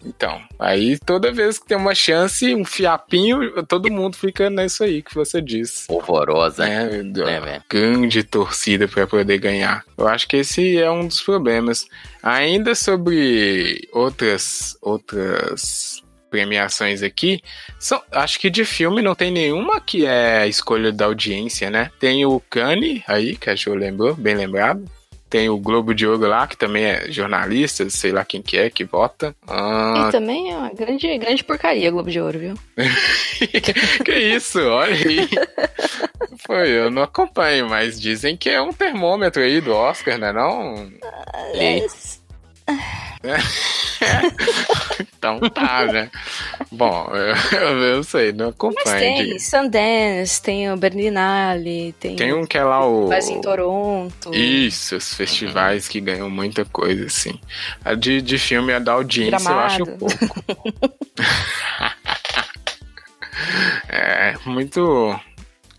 Então, 0.05 0.41
aí 0.57 0.97
toda 0.97 1.29
vez 1.29 1.59
que 1.59 1.67
tem 1.67 1.75
uma 1.75 1.93
chance, 1.93 2.55
um 2.55 2.63
fiapinho, 2.63 3.51
todo 3.63 3.91
mundo 3.91 4.15
fica 4.15 4.49
nisso 4.49 4.81
aí 4.85 5.01
que 5.01 5.13
você 5.13 5.41
disse. 5.41 5.83
Horrorosa, 5.89 6.65
Né? 6.65 7.03
Do- 7.03 7.25
né, 7.25 7.61
grande 7.69 8.23
torcida 8.23 8.87
para 8.87 9.05
poder 9.05 9.37
ganhar. 9.39 9.83
Eu 9.97 10.07
acho 10.07 10.25
que 10.25 10.37
esse 10.37 10.77
é 10.77 10.89
um 10.89 11.05
dos 11.05 11.21
problemas. 11.21 11.85
Ainda 12.23 12.73
sobre 12.75 13.89
outras 13.91 14.77
outras 14.81 16.01
premiações 16.29 17.01
aqui, 17.03 17.41
são, 17.79 18.01
acho 18.11 18.39
que 18.39 18.49
de 18.49 18.63
filme 18.65 19.01
não 19.01 19.15
tem 19.15 19.31
nenhuma 19.31 19.79
que 19.81 20.05
é 20.05 20.47
escolha 20.47 20.91
da 20.91 21.05
audiência, 21.05 21.69
né? 21.69 21.89
Tem 21.99 22.25
o 22.25 22.39
Cannes 22.49 23.01
aí, 23.07 23.35
que 23.35 23.49
a 23.49 23.55
Jo 23.55 23.73
lembrou, 23.73 24.13
bem 24.15 24.35
lembrado. 24.35 24.83
Tem 25.29 25.47
o 25.47 25.57
Globo 25.59 25.93
de 25.93 26.07
Ouro 26.07 26.25
lá, 26.27 26.47
que 26.47 26.57
também 26.57 26.85
é 26.85 27.11
jornalista, 27.11 27.87
sei 27.91 28.11
lá 28.11 28.25
quem 28.25 28.41
que 28.41 28.57
é, 28.57 28.67
que 28.71 28.83
vota. 28.83 29.35
Ah, 29.47 30.07
E 30.07 30.11
também 30.11 30.51
é 30.51 30.57
uma 30.57 30.73
grande, 30.73 31.17
grande 31.19 31.43
porcaria 31.43 31.91
Globo 31.91 32.09
de 32.09 32.19
Ouro, 32.19 32.39
viu? 32.39 32.53
que 34.03 34.11
isso, 34.11 34.59
olha 34.59 34.95
aí. 34.95 35.29
Foi, 36.47 36.69
eu 36.69 36.89
não 36.89 37.03
acompanho, 37.03 37.69
mas 37.69 38.01
dizem 38.01 38.35
que 38.35 38.49
é 38.49 38.59
um 38.59 38.73
termômetro 38.73 39.41
aí 39.43 39.61
do 39.61 39.71
Oscar, 39.71 40.17
né? 40.17 40.31
Não? 40.33 40.91
E- 41.53 41.85
Então 45.17 45.39
tá, 45.49 45.85
né? 45.85 46.09
Bom, 46.71 47.09
eu, 47.13 47.35
eu 47.59 47.95
não 47.95 48.03
sei, 48.03 48.31
não 48.31 48.45
Mas 48.45 48.53
acompanho. 48.55 48.99
tem 48.99 49.25
diga. 49.25 49.39
Sundance, 49.39 50.41
tem 50.41 50.71
o 50.71 50.77
Berlinale, 50.77 51.93
tem, 51.99 52.15
Tem 52.15 52.31
um 52.33 52.45
que 52.45 52.57
é 52.57 52.63
lá 52.63 52.85
o. 52.87 53.09
Faz 53.09 53.27
em 53.29 53.41
Toronto. 53.41 54.33
Isso, 54.33 54.95
os 54.95 55.13
festivais 55.13 55.89
que 55.89 55.99
ganham 55.99 56.29
muita 56.29 56.63
coisa, 56.63 57.05
assim. 57.05 57.37
A 57.83 57.93
de, 57.93 58.21
de 58.21 58.37
filme, 58.37 58.71
a 58.73 58.79
da 58.79 58.93
audiência, 58.93 59.49
eu 59.49 59.59
acho 59.59 59.83
Gramado. 59.83 59.99
pouco. 59.99 60.15
é 63.89 64.35
muito. 64.45 65.19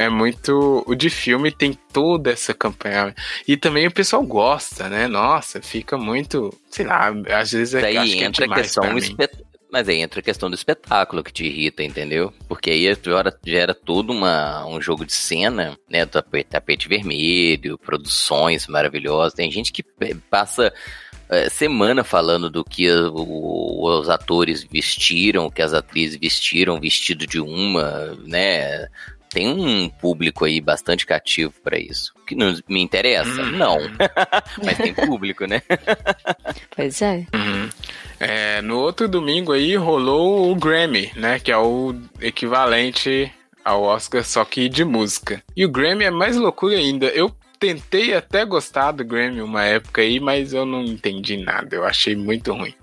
É 0.01 0.09
muito. 0.09 0.83
O 0.87 0.95
de 0.95 1.11
filme 1.11 1.53
tem 1.53 1.75
toda 1.93 2.31
essa 2.31 2.55
campanha. 2.55 3.15
E 3.47 3.55
também 3.55 3.87
o 3.87 3.91
pessoal 3.93 4.23
gosta, 4.23 4.89
né? 4.89 5.07
Nossa, 5.07 5.61
fica 5.61 5.99
muito. 5.99 6.59
Sei 6.71 6.87
lá, 6.87 7.13
às 7.39 7.53
vezes 7.53 7.75
é, 7.75 7.83
Daí 7.83 7.99
acho 7.99 8.17
que 8.17 8.23
é 8.23 8.27
entra 8.27 8.47
a 8.47 8.55
questão 8.55 8.97
espet- 8.97 9.45
Mas 9.71 9.91
aí 9.91 10.01
entra 10.01 10.21
a 10.21 10.23
questão 10.23 10.49
do 10.49 10.55
espetáculo 10.55 11.23
que 11.23 11.31
te 11.31 11.45
irrita, 11.45 11.83
entendeu? 11.83 12.33
Porque 12.49 12.71
aí 12.71 12.85
gera, 13.05 13.39
gera 13.45 13.75
todo 13.75 14.09
uma, 14.11 14.65
um 14.65 14.81
jogo 14.81 15.05
de 15.05 15.13
cena, 15.13 15.77
né? 15.87 16.07
Tapete, 16.07 16.49
tapete 16.49 16.89
vermelho, 16.89 17.77
produções 17.77 18.67
maravilhosas. 18.69 19.35
Tem 19.35 19.53
gente 19.53 19.71
que 19.71 19.83
passa 20.31 20.73
eh, 21.29 21.51
semana 21.51 22.03
falando 22.03 22.49
do 22.49 22.65
que 22.65 22.89
os 22.91 24.09
atores 24.09 24.65
vestiram, 24.65 25.51
que 25.51 25.61
as 25.61 25.75
atrizes 25.75 26.19
vestiram, 26.19 26.81
vestido 26.81 27.27
de 27.27 27.39
uma, 27.39 28.17
né? 28.27 28.89
Tem 29.31 29.49
um 29.49 29.89
público 29.89 30.45
aí 30.45 30.61
bastante 30.61 31.07
cativo 31.07 31.55
pra 31.63 31.79
isso. 31.79 32.13
Que 32.27 32.35
não 32.35 32.53
me 32.69 32.83
interessa? 32.83 33.43
Hum. 33.43 33.53
Não. 33.53 33.79
Mas 34.65 34.77
tem 34.77 34.93
público, 34.93 35.47
né? 35.47 35.63
Pois 36.75 37.03
é. 37.03 37.27
Uhum. 37.35 37.69
É, 38.19 38.63
no 38.63 38.79
outro 38.79 39.09
domingo 39.09 39.53
aí 39.53 39.77
rolou 39.77 40.51
o 40.51 40.55
Grammy, 40.55 41.11
né? 41.15 41.39
Que 41.39 41.53
é 41.53 41.57
o 41.57 41.95
equivalente 42.21 43.33
ao 43.65 43.83
Oscar, 43.83 44.25
só 44.25 44.45
que 44.45 44.69
de 44.69 44.85
música. 44.85 45.43
E 45.57 45.65
o 45.65 45.71
Grammy 45.71 46.05
é 46.05 46.11
mais 46.11 46.37
loucura 46.37 46.77
ainda. 46.77 47.07
Eu 47.07 47.35
tentei 47.61 48.15
até 48.15 48.45
gostar 48.45 48.91
do 48.93 49.05
Grammy 49.05 49.43
uma 49.43 49.63
época 49.65 50.01
aí, 50.01 50.19
mas 50.19 50.53
eu 50.55 50.65
não 50.65 50.83
entendi 50.83 51.37
nada. 51.37 51.77
Eu 51.77 51.85
achei 51.85 52.17
muito 52.17 52.53
ruim. 52.55 52.75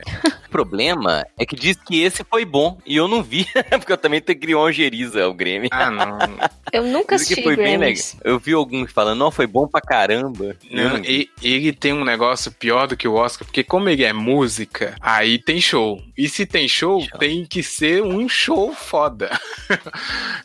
O 0.46 0.50
problema 0.50 1.26
é 1.38 1.46
que 1.46 1.56
diz 1.56 1.76
que 1.76 2.02
esse 2.02 2.24
foi 2.24 2.46
bom 2.46 2.78
e 2.86 2.96
eu 2.96 3.08
não 3.08 3.22
vi, 3.24 3.46
porque 3.78 3.92
eu 3.92 3.98
também 3.98 4.22
tenho 4.22 4.40
criou 4.40 4.66
ongeriza 4.66 5.28
o 5.28 5.34
Grêmio. 5.34 5.68
Ah, 5.74 5.90
não. 5.92 6.18
Eu 6.74 6.84
nunca 6.84 7.16
Diz 7.16 7.26
que 7.26 7.34
assisti 7.36 7.44
foi 7.44 7.56
bem 7.56 7.78
legal. 7.78 8.04
Eu 8.26 8.38
vi 8.38 8.52
alguns 8.52 8.92
falando, 8.92 9.20
não, 9.20 9.32
foi 9.32 9.48
bom 9.48 9.66
pra 9.66 9.80
caramba. 9.80 10.54
Não, 10.70 10.98
e- 10.98 11.30
ele 11.42 11.72
tem 11.72 11.94
um 11.94 12.04
negócio 12.04 12.52
pior 12.52 12.88
do 12.88 12.98
que 12.98 13.08
o 13.08 13.13
Oscar, 13.13 13.46
porque 13.48 13.63
como 13.63 13.88
ele 13.88 14.04
é 14.04 14.12
música, 14.12 14.94
aí 15.00 15.40
tem 15.40 15.62
show. 15.62 16.02
E 16.18 16.28
se 16.28 16.46
tem 16.46 16.68
show, 16.68 17.00
Show. 17.00 17.20
tem 17.20 17.46
que 17.46 17.63
ser 17.63 18.04
um 18.04 18.28
show 18.28 18.74
foda. 18.74 19.30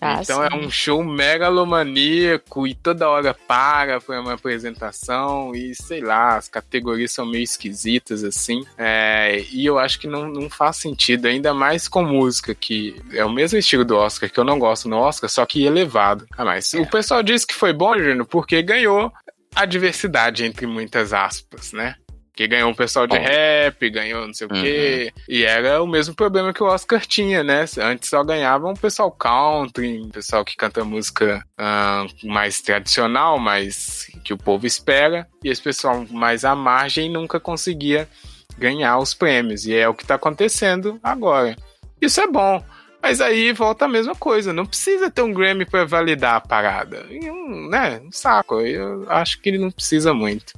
Ah, 0.00 0.20
então 0.22 0.44
é 0.44 0.48
sim. 0.50 0.56
um 0.58 0.70
show 0.70 1.02
megalomaníaco 1.02 2.68
e 2.68 2.74
toda 2.74 3.08
hora 3.08 3.34
para 3.34 4.00
pra 4.00 4.21
uma 4.22 4.34
apresentação 4.34 5.54
e 5.54 5.74
sei 5.74 6.00
lá, 6.00 6.36
as 6.36 6.48
categorias 6.48 7.12
são 7.12 7.26
meio 7.26 7.44
esquisitas 7.44 8.24
assim. 8.24 8.64
É, 8.78 9.44
e 9.52 9.66
eu 9.66 9.78
acho 9.78 9.98
que 9.98 10.06
não, 10.06 10.28
não 10.28 10.48
faz 10.48 10.76
sentido, 10.76 11.26
ainda 11.26 11.52
mais 11.52 11.88
com 11.88 12.02
música, 12.02 12.54
que 12.54 12.96
é 13.12 13.24
o 13.24 13.30
mesmo 13.30 13.58
estilo 13.58 13.84
do 13.84 13.96
Oscar, 13.96 14.30
que 14.30 14.38
eu 14.38 14.44
não 14.44 14.58
gosto 14.58 14.88
no 14.88 14.96
Oscar, 14.96 15.28
só 15.28 15.44
que 15.44 15.64
elevado. 15.64 16.26
Ah, 16.36 16.44
mas 16.44 16.72
o 16.72 16.86
pessoal 16.86 17.22
disse 17.22 17.46
que 17.46 17.54
foi 17.54 17.72
bom, 17.72 17.96
Júnior, 17.98 18.26
porque 18.26 18.62
ganhou 18.62 19.12
a 19.54 19.66
diversidade, 19.66 20.44
entre 20.44 20.66
muitas 20.66 21.12
aspas, 21.12 21.72
né? 21.72 21.96
Que 22.34 22.48
ganhou 22.48 22.70
um 22.70 22.74
pessoal 22.74 23.06
de 23.06 23.18
rap, 23.18 23.90
ganhou 23.90 24.26
não 24.26 24.32
sei 24.32 24.46
o 24.46 24.50
quê. 24.50 25.12
E 25.28 25.44
era 25.44 25.82
o 25.82 25.86
mesmo 25.86 26.14
problema 26.14 26.52
que 26.52 26.62
o 26.62 26.66
Oscar 26.66 27.04
tinha, 27.04 27.44
né? 27.44 27.66
Antes 27.78 28.08
só 28.08 28.24
ganhava 28.24 28.68
um 28.68 28.74
pessoal 28.74 29.10
country, 29.10 30.00
um 30.00 30.08
pessoal 30.08 30.42
que 30.42 30.56
canta 30.56 30.82
música 30.82 31.44
ah, 31.58 32.06
mais 32.24 32.62
tradicional, 32.62 33.38
mas 33.38 34.10
que 34.24 34.32
o 34.32 34.38
povo 34.38 34.66
espera. 34.66 35.28
E 35.44 35.50
esse 35.50 35.60
pessoal 35.60 36.06
mais 36.10 36.42
à 36.42 36.54
margem 36.54 37.10
nunca 37.10 37.38
conseguia 37.38 38.08
ganhar 38.56 38.98
os 38.98 39.12
prêmios. 39.12 39.66
E 39.66 39.74
é 39.74 39.86
o 39.86 39.94
que 39.94 40.06
tá 40.06 40.14
acontecendo 40.14 40.98
agora. 41.02 41.54
Isso 42.00 42.20
é 42.20 42.26
bom. 42.26 42.64
Mas 43.02 43.20
aí 43.20 43.52
volta 43.52 43.84
a 43.84 43.88
mesma 43.88 44.14
coisa. 44.14 44.52
Não 44.52 44.64
precisa 44.64 45.10
ter 45.10 45.22
um 45.22 45.34
Grammy 45.34 45.66
pra 45.66 45.84
validar 45.84 46.36
a 46.36 46.40
parada. 46.40 47.04
E 47.10 47.28
um, 47.28 47.68
né? 47.68 48.00
Um 48.04 48.12
saco. 48.12 48.60
Eu 48.60 49.04
acho 49.10 49.40
que 49.40 49.48
ele 49.48 49.58
não 49.58 49.70
precisa 49.70 50.14
muito. 50.14 50.54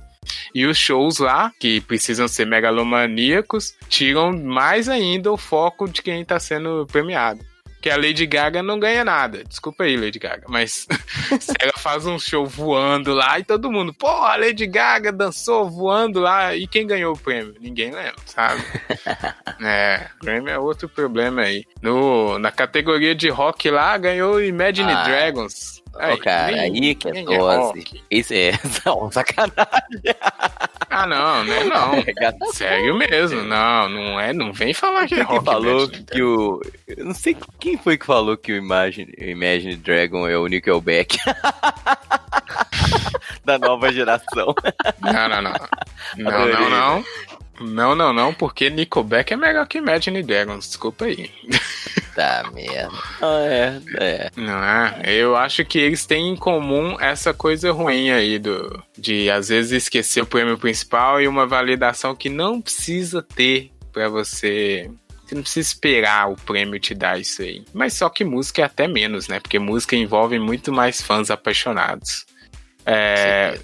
E 0.54 0.66
os 0.66 0.76
shows 0.78 1.18
lá, 1.18 1.52
que 1.58 1.80
precisam 1.80 2.28
ser 2.28 2.46
megalomaníacos, 2.46 3.74
tiram 3.88 4.32
mais 4.32 4.88
ainda 4.88 5.32
o 5.32 5.36
foco 5.36 5.88
de 5.88 6.02
quem 6.02 6.24
tá 6.24 6.38
sendo 6.38 6.86
premiado. 6.90 7.40
Que 7.82 7.90
a 7.90 7.96
Lady 7.98 8.24
Gaga 8.24 8.62
não 8.62 8.78
ganha 8.80 9.04
nada. 9.04 9.44
Desculpa 9.44 9.84
aí, 9.84 9.94
Lady 9.94 10.18
Gaga. 10.18 10.46
Mas 10.48 10.86
se 11.38 11.52
ela 11.60 11.74
faz 11.76 12.06
um 12.06 12.18
show 12.18 12.46
voando 12.46 13.12
lá 13.12 13.38
e 13.38 13.44
todo 13.44 13.70
mundo, 13.70 13.92
pô, 13.92 14.08
a 14.08 14.36
Lady 14.36 14.66
Gaga 14.66 15.12
dançou 15.12 15.68
voando 15.68 16.18
lá. 16.18 16.56
E 16.56 16.66
quem 16.66 16.86
ganhou 16.86 17.12
o 17.12 17.18
prêmio? 17.18 17.54
Ninguém 17.60 17.90
lembra, 17.90 18.14
sabe? 18.24 18.64
é, 19.62 20.06
Grammy 20.22 20.50
é 20.50 20.58
outro 20.58 20.88
problema 20.88 21.42
aí. 21.42 21.66
No, 21.82 22.38
na 22.38 22.50
categoria 22.50 23.14
de 23.14 23.28
rock 23.28 23.68
lá, 23.68 23.98
ganhou 23.98 24.42
Imagine 24.42 24.90
Ah. 24.90 25.02
Dragons. 25.04 25.83
Ô, 25.94 26.18
cara, 26.18 26.52
nem- 26.52 26.60
aí 26.60 26.94
que 26.94 27.08
é 27.08 27.12
nem 27.12 27.24
dose. 27.24 27.78
rock. 27.80 28.02
Isso 28.10 28.34
é 28.34 28.52
não, 28.84 29.10
sacanagem. 29.10 29.64
Ah, 30.90 31.06
não, 31.06 31.44
né? 31.44 31.64
Não. 31.64 32.02
Gata 32.14 32.46
Sério 32.52 32.94
mesmo, 32.96 33.42
não, 33.42 33.88
não 33.88 34.20
é, 34.20 34.32
não 34.32 34.52
vem 34.52 34.74
falar 34.74 35.06
que 35.06 35.14
é 35.14 35.22
rock. 35.22 35.44
falou 35.44 35.88
que 35.88 36.22
o. 36.22 36.60
Eu 36.86 37.06
não 37.06 37.14
sei 37.14 37.36
quem 37.58 37.78
foi 37.78 37.96
que 37.96 38.06
falou 38.06 38.36
que 38.36 38.52
o 38.52 38.56
Imagine, 38.56 39.12
Imagine 39.18 39.76
Dragon 39.76 40.28
é 40.28 40.36
o 40.36 40.46
Nickelback. 40.46 41.16
da 43.44 43.58
nova 43.58 43.92
geração. 43.92 44.54
Não, 45.00 45.28
não, 45.28 45.42
não. 45.42 45.52
Não, 46.16 46.48
não, 46.48 46.70
não. 46.70 47.04
Não, 47.60 47.94
não, 47.94 48.12
não, 48.12 48.34
porque 48.34 48.68
Nickelback 48.68 49.32
é 49.32 49.36
melhor 49.36 49.66
que 49.68 49.78
Imagine 49.78 50.22
Dragons, 50.22 50.66
desculpa 50.66 51.04
aí. 51.04 51.30
Tá, 52.14 52.48
merda. 52.54 52.96
Ah, 53.20 53.44
é, 53.44 53.80
é. 53.98 54.30
Não 54.36 54.62
é? 54.62 55.02
Eu 55.06 55.34
acho 55.36 55.64
que 55.64 55.78
eles 55.78 56.06
têm 56.06 56.30
em 56.30 56.36
comum 56.36 56.96
essa 57.00 57.34
coisa 57.34 57.72
ruim 57.72 58.10
aí 58.10 58.38
do 58.38 58.82
de 58.96 59.28
às 59.30 59.48
vezes 59.48 59.72
esquecer 59.72 60.22
o 60.22 60.26
prêmio 60.26 60.56
principal 60.56 61.20
e 61.20 61.26
uma 61.26 61.46
validação 61.46 62.14
que 62.14 62.28
não 62.28 62.60
precisa 62.60 63.20
ter 63.20 63.72
pra 63.92 64.08
você. 64.08 64.88
Você 65.24 65.34
não 65.34 65.42
precisa 65.42 65.68
esperar 65.68 66.30
o 66.30 66.36
prêmio 66.36 66.78
te 66.78 66.94
dar 66.94 67.18
isso 67.18 67.42
aí. 67.42 67.64
Mas 67.72 67.94
só 67.94 68.08
que 68.08 68.24
música 68.24 68.62
é 68.62 68.64
até 68.64 68.86
menos, 68.86 69.26
né? 69.26 69.40
Porque 69.40 69.58
música 69.58 69.96
envolve 69.96 70.38
muito 70.38 70.72
mais 70.72 71.00
fãs 71.00 71.30
apaixonados. 71.30 72.26
É. 72.86 73.58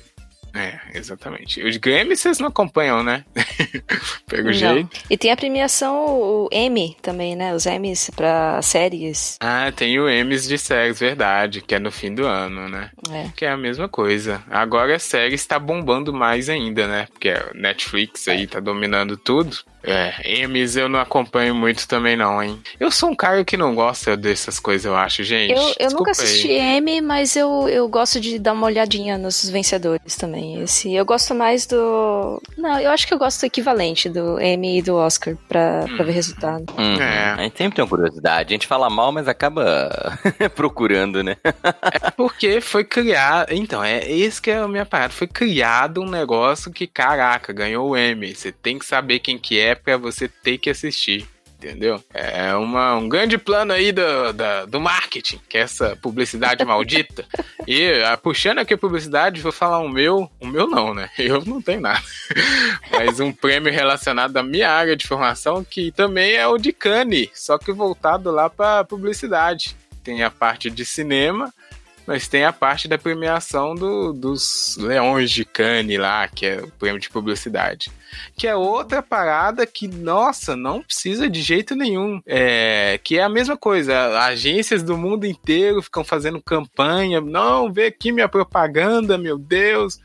É, 0.55 0.79
exatamente. 0.95 1.63
Os 1.63 1.77
Grammy 1.77 2.17
vocês 2.17 2.39
não 2.39 2.49
acompanham, 2.49 3.03
né? 3.03 3.25
Pelo 4.27 4.45
Não. 4.45 4.53
jeito. 4.53 5.01
E 5.09 5.17
tem 5.17 5.31
a 5.31 5.37
premiação 5.37 5.97
o 6.07 6.49
Emmy 6.53 6.97
também, 7.03 7.37
né? 7.37 7.55
Os 7.55 7.67
Emmys 7.67 8.11
pra 8.15 8.61
séries. 8.63 9.37
Ah, 9.41 9.73
tem 9.75 9.99
o 9.99 10.09
Emmys 10.09 10.47
de 10.47 10.59
séries, 10.59 10.99
verdade, 11.01 11.61
que 11.61 11.75
é 11.75 11.79
no 11.79 11.91
fim 11.91 12.15
do 12.15 12.27
ano, 12.27 12.69
né? 12.69 12.91
É. 13.11 13.29
Que 13.37 13.45
é 13.45 13.51
a 13.51 13.57
mesma 13.57 13.89
coisa. 13.89 14.43
Agora 14.51 14.97
a 14.97 14.99
série 14.99 15.35
está 15.35 15.59
bombando 15.59 16.13
mais 16.13 16.49
ainda, 16.49 16.87
né? 16.87 17.07
Porque 17.13 17.31
a 17.31 17.51
Netflix 17.55 18.27
aí 18.29 18.47
tá 18.47 18.61
dominando 18.61 19.17
tudo. 19.17 19.57
É, 19.83 20.43
Emmys 20.43 20.77
eu 20.77 20.88
não 20.88 21.01
acompanho 21.01 21.55
muito 21.55 21.88
também 21.88 22.16
não, 22.16 22.43
hein? 22.43 22.61
Eu 22.79 22.90
sou 22.90 23.11
um 23.11 23.14
cara 23.14 23.45
que 23.45 23.57
não 23.57 23.75
gosta 23.75 24.16
dessas 24.16 24.61
coisas, 24.61 24.85
eu 24.85 24.95
acho, 24.95 25.25
gente. 25.25 25.55
Eu, 25.55 25.88
eu 25.88 25.90
nunca 25.90 26.11
aí. 26.11 26.12
assisti 26.12 26.53
Emmy, 26.53 27.01
mas 27.01 27.35
eu, 27.37 27.69
eu 27.69 27.88
gosto 27.88 28.21
de 28.21 28.38
dar 28.38 28.53
uma 28.53 28.66
olhadinha 28.66 29.16
nos 29.16 29.49
vencedores 29.49 30.16
também. 30.16 30.62
Esse, 30.62 30.95
eu 30.95 31.05
gosto 31.05 31.35
mais 31.35 31.66
do. 31.66 32.40
Não, 32.57 32.79
eu 32.79 32.90
acho 32.90 33.07
que 33.07 33.14
eu 33.14 33.19
gosto 33.19 33.40
do 33.40 33.47
equivalente 33.47 34.09
do 34.09 34.40
Emmy 34.40 34.79
e 34.79 34.83
do 34.83 34.97
Oscar 34.97 35.37
pra, 35.49 35.85
pra 35.97 36.05
ver 36.05 36.12
resultado. 36.12 36.66
Uhum. 36.77 37.01
É. 37.01 37.31
A 37.31 37.43
gente 37.43 37.57
sempre 37.57 37.77
tem 37.77 37.85
uma 37.85 37.88
curiosidade. 37.88 38.53
A 38.53 38.55
gente 38.55 38.66
fala 38.66 38.90
mal, 38.90 39.11
mas 39.12 39.29
acaba 39.29 39.90
procurando, 40.55 41.23
né? 41.23 41.37
Porque 42.16 42.61
foi 42.61 42.85
criado. 42.85 43.53
Então, 43.53 43.83
é 43.83 44.11
esse 44.11 44.40
que 44.40 44.51
é 44.51 44.59
a 44.59 44.69
minha 44.69 44.87
parada. 44.87 45.12
Foi 45.12 45.27
criado 45.27 46.03
um 46.03 46.09
negócio 46.09 46.71
que, 46.71 46.87
caraca, 46.87 47.53
ganhou 47.53 47.90
o 47.90 47.97
Emmy. 47.97 48.35
Você 48.35 48.53
tem 48.53 48.79
que 48.79 48.85
saber 48.85 49.21
quem 49.21 49.38
que 49.38 49.59
é 49.59 49.69
pra 49.74 49.96
você 49.96 50.28
ter 50.28 50.59
que 50.59 50.70
assistir. 50.70 51.26
Entendeu? 51.62 52.02
É 52.14 52.54
uma, 52.54 52.94
um 52.94 53.06
grande 53.06 53.37
plano 53.37 53.74
aí 53.74 53.92
do, 53.92 54.33
da- 54.33 54.64
do 54.64 54.80
marketing, 54.80 55.38
que 55.46 55.59
é 55.59 55.61
essa 55.61 55.94
publicidade 55.94 56.64
maldita. 56.64 57.26
E 57.66 58.02
ah, 58.02 58.16
puxando 58.16 58.61
aqui 58.61 58.72
a 58.72 58.78
publicidade, 58.78 59.42
vou 59.42 59.52
falar 59.52 59.78
o 59.80 59.88
meu. 59.90 60.30
O 60.40 60.46
meu 60.46 60.66
não, 60.66 60.94
né? 60.94 61.11
Eu 61.18 61.44
não 61.44 61.61
tenho 61.61 61.83
nada. 61.83 62.00
Mas 62.90 63.20
um 63.20 63.30
prêmio 63.30 63.70
relacionado 63.70 64.35
à 64.38 64.42
minha 64.42 64.70
área 64.70 64.96
de 64.96 65.06
formação, 65.06 65.62
que 65.62 65.92
também 65.92 66.33
é 66.33 66.46
o 66.46 66.56
de 66.56 66.72
Cannes, 66.72 67.28
só 67.35 67.59
que 67.59 67.72
voltado 67.72 68.30
lá 68.30 68.48
pra 68.48 68.83
publicidade. 68.83 69.76
Tem 70.02 70.22
a 70.22 70.30
parte 70.30 70.70
de 70.70 70.87
cinema, 70.87 71.52
mas 72.06 72.26
tem 72.26 72.42
a 72.46 72.54
parte 72.54 72.88
da 72.88 72.96
premiação 72.96 73.74
do- 73.74 74.14
dos 74.14 74.78
Leões 74.80 75.30
de 75.30 75.44
Cannes 75.44 75.98
lá, 75.98 76.26
que 76.26 76.46
é 76.46 76.56
o 76.62 76.68
prêmio 76.70 76.98
de 76.98 77.11
publicidade. 77.11 77.90
Que 78.37 78.46
é 78.46 78.55
outra 78.55 79.03
parada 79.03 79.66
que, 79.66 79.87
nossa, 79.88 80.57
não 80.57 80.83
precisa 80.83 81.29
de 81.29 81.40
jeito 81.40 81.75
nenhum. 81.75 82.20
É, 82.27 82.99
que 83.03 83.18
é 83.18 83.23
a 83.23 83.29
mesma 83.29 83.57
coisa. 83.57 84.18
Agências 84.20 84.83
do 84.83 84.96
mundo 84.96 85.27
inteiro 85.27 85.83
ficam 85.83 86.05
fazendo 86.05 86.42
campanha. 86.42 87.20
Não, 87.20 87.73
vê 87.73 87.87
aqui 87.87 88.12
minha 88.12 88.29
propaganda, 88.29 89.18
meu 89.18 89.38
Deus. 89.38 89.99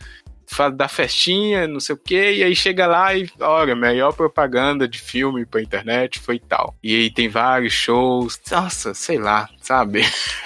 Fa- 0.56 0.70
Da 0.70 0.88
festinha, 0.88 1.68
não 1.68 1.80
sei 1.80 1.96
o 1.96 1.98
que, 1.98 2.16
e 2.36 2.44
aí 2.44 2.56
chega 2.56 2.88
lá 2.88 3.14
e, 3.14 3.30
olha, 3.40 3.76
melhor 3.76 4.14
propaganda 4.14 4.88
de 4.88 5.00
filme 5.00 5.46
pra 5.46 5.62
internet 5.62 6.20
foi 6.20 6.40
tal. 6.40 6.76
E 6.84 6.96
aí 6.96 7.10
tem 7.12 7.28
vários 7.28 7.74
shows, 7.74 8.40
nossa, 8.50 8.94
sei 8.94 9.18
lá, 9.18 9.50
sabe? 9.62 10.02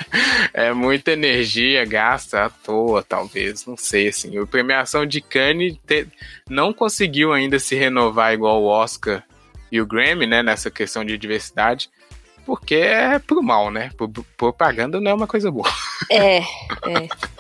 é 0.54 0.74
muita 0.74 1.12
energia 1.12 1.86
gasta 1.86 2.46
à 2.46 2.50
toa, 2.50 3.04
talvez, 3.04 3.66
não 3.66 3.78
sei, 3.78 4.08
assim. 4.08 4.38
A 4.38 4.46
premiação 4.46 5.06
de 5.06 5.22
Cannes 5.22 5.76
te- 5.86 6.08
não 6.50 6.74
conseguiu 6.74 7.32
ainda 7.32 7.60
se 7.60 7.76
renovar 7.76 8.34
igual 8.34 8.62
o 8.62 8.68
Oscar 8.68 9.24
e 9.72 9.80
o 9.80 9.86
Grammy, 9.86 10.26
né, 10.26 10.42
nessa 10.42 10.72
questão 10.72 11.06
de 11.06 11.18
diversidade, 11.18 11.90
porque 12.46 12.76
é 12.76 13.20
pro 13.20 13.44
mal, 13.44 13.70
né? 13.70 13.92
Pro- 13.96 14.10
Propaganda 14.36 15.00
não 15.00 15.12
é 15.12 15.14
uma 15.14 15.28
coisa 15.28 15.52
boa. 15.52 15.70
É, 16.10 16.38
é. 16.40 16.44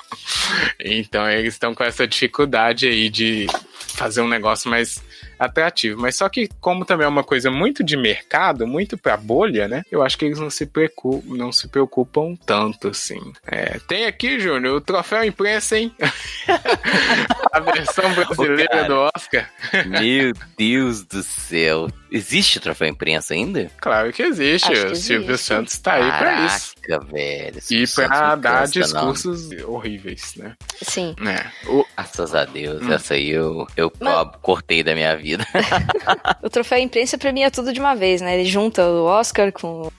Então 0.79 1.29
eles 1.29 1.53
estão 1.53 1.73
com 1.73 1.83
essa 1.83 2.07
dificuldade 2.07 2.87
aí 2.87 3.09
de 3.09 3.47
fazer 3.95 4.21
um 4.21 4.27
negócio 4.27 4.69
mais 4.69 5.01
atrativo. 5.39 6.01
Mas 6.01 6.15
só 6.17 6.27
que, 6.27 6.49
como 6.59 6.85
também 6.85 7.05
é 7.05 7.09
uma 7.09 7.23
coisa 7.23 7.49
muito 7.49 7.83
de 7.83 7.95
mercado, 7.95 8.67
muito 8.67 8.97
pra 8.97 9.15
bolha, 9.15 9.67
né? 9.67 9.83
Eu 9.89 10.03
acho 10.03 10.17
que 10.17 10.25
eles 10.25 10.39
não 10.39 10.49
se 10.49 10.65
preocupam, 10.65 11.35
não 11.35 11.51
se 11.51 11.67
preocupam 11.69 12.35
tanto, 12.45 12.89
assim. 12.89 13.19
É, 13.47 13.79
tem 13.87 14.05
aqui, 14.05 14.39
Júnior, 14.39 14.75
o 14.75 14.81
troféu 14.81 15.23
imprensa, 15.23 15.77
hein? 15.77 15.93
A 17.51 17.59
versão 17.59 18.13
brasileira 18.13 18.83
Ô, 18.83 18.87
do 18.87 19.09
Oscar. 19.15 19.49
Meu 19.87 20.33
Deus 20.57 21.03
do 21.03 21.23
céu. 21.23 21.87
Existe 22.11 22.59
troféu 22.59 22.87
imprensa 22.87 23.33
ainda? 23.33 23.69
Claro 23.79 24.11
que 24.11 24.23
existe. 24.23 24.67
Que 24.69 24.85
o 24.85 24.95
Silvio 24.95 25.31
existe. 25.31 25.45
Santos 25.47 25.77
tá 25.77 25.93
aí 25.93 26.11
pra 26.11 26.45
isso. 26.45 26.73
Caraca, 26.81 27.05
velho. 27.11 27.57
E 27.57 27.61
Silvio 27.61 27.95
pra 27.95 28.03
Santos 28.07 28.19
não 28.19 28.39
dar 28.39 28.59
cansa, 28.61 28.79
não. 28.79 29.11
discursos 29.13 29.49
horríveis, 29.65 30.33
né? 30.35 30.53
Sim. 30.81 31.15
É. 31.25 31.67
O, 31.69 31.85
Graças 31.99 32.33
a 32.33 32.45
Deus, 32.45 32.81
Hum. 32.81 32.93
essa 32.93 33.13
aí 33.13 33.29
eu, 33.29 33.67
eu 33.75 33.91
Mas- 33.99 34.29
cortei 34.41 34.81
da 34.83 34.93
minha 34.95 35.15
vida. 35.17 35.45
O 36.41 36.49
troféu 36.49 36.77
imprensa 36.79 37.17
premia 37.17 37.51
tudo 37.51 37.71
de 37.73 37.79
uma 37.79 37.93
vez, 37.95 38.21
né? 38.21 38.39
Ele 38.39 38.49
junta 38.49 38.83
o 38.85 39.03
Oscar 39.05 39.51
com 39.51 39.91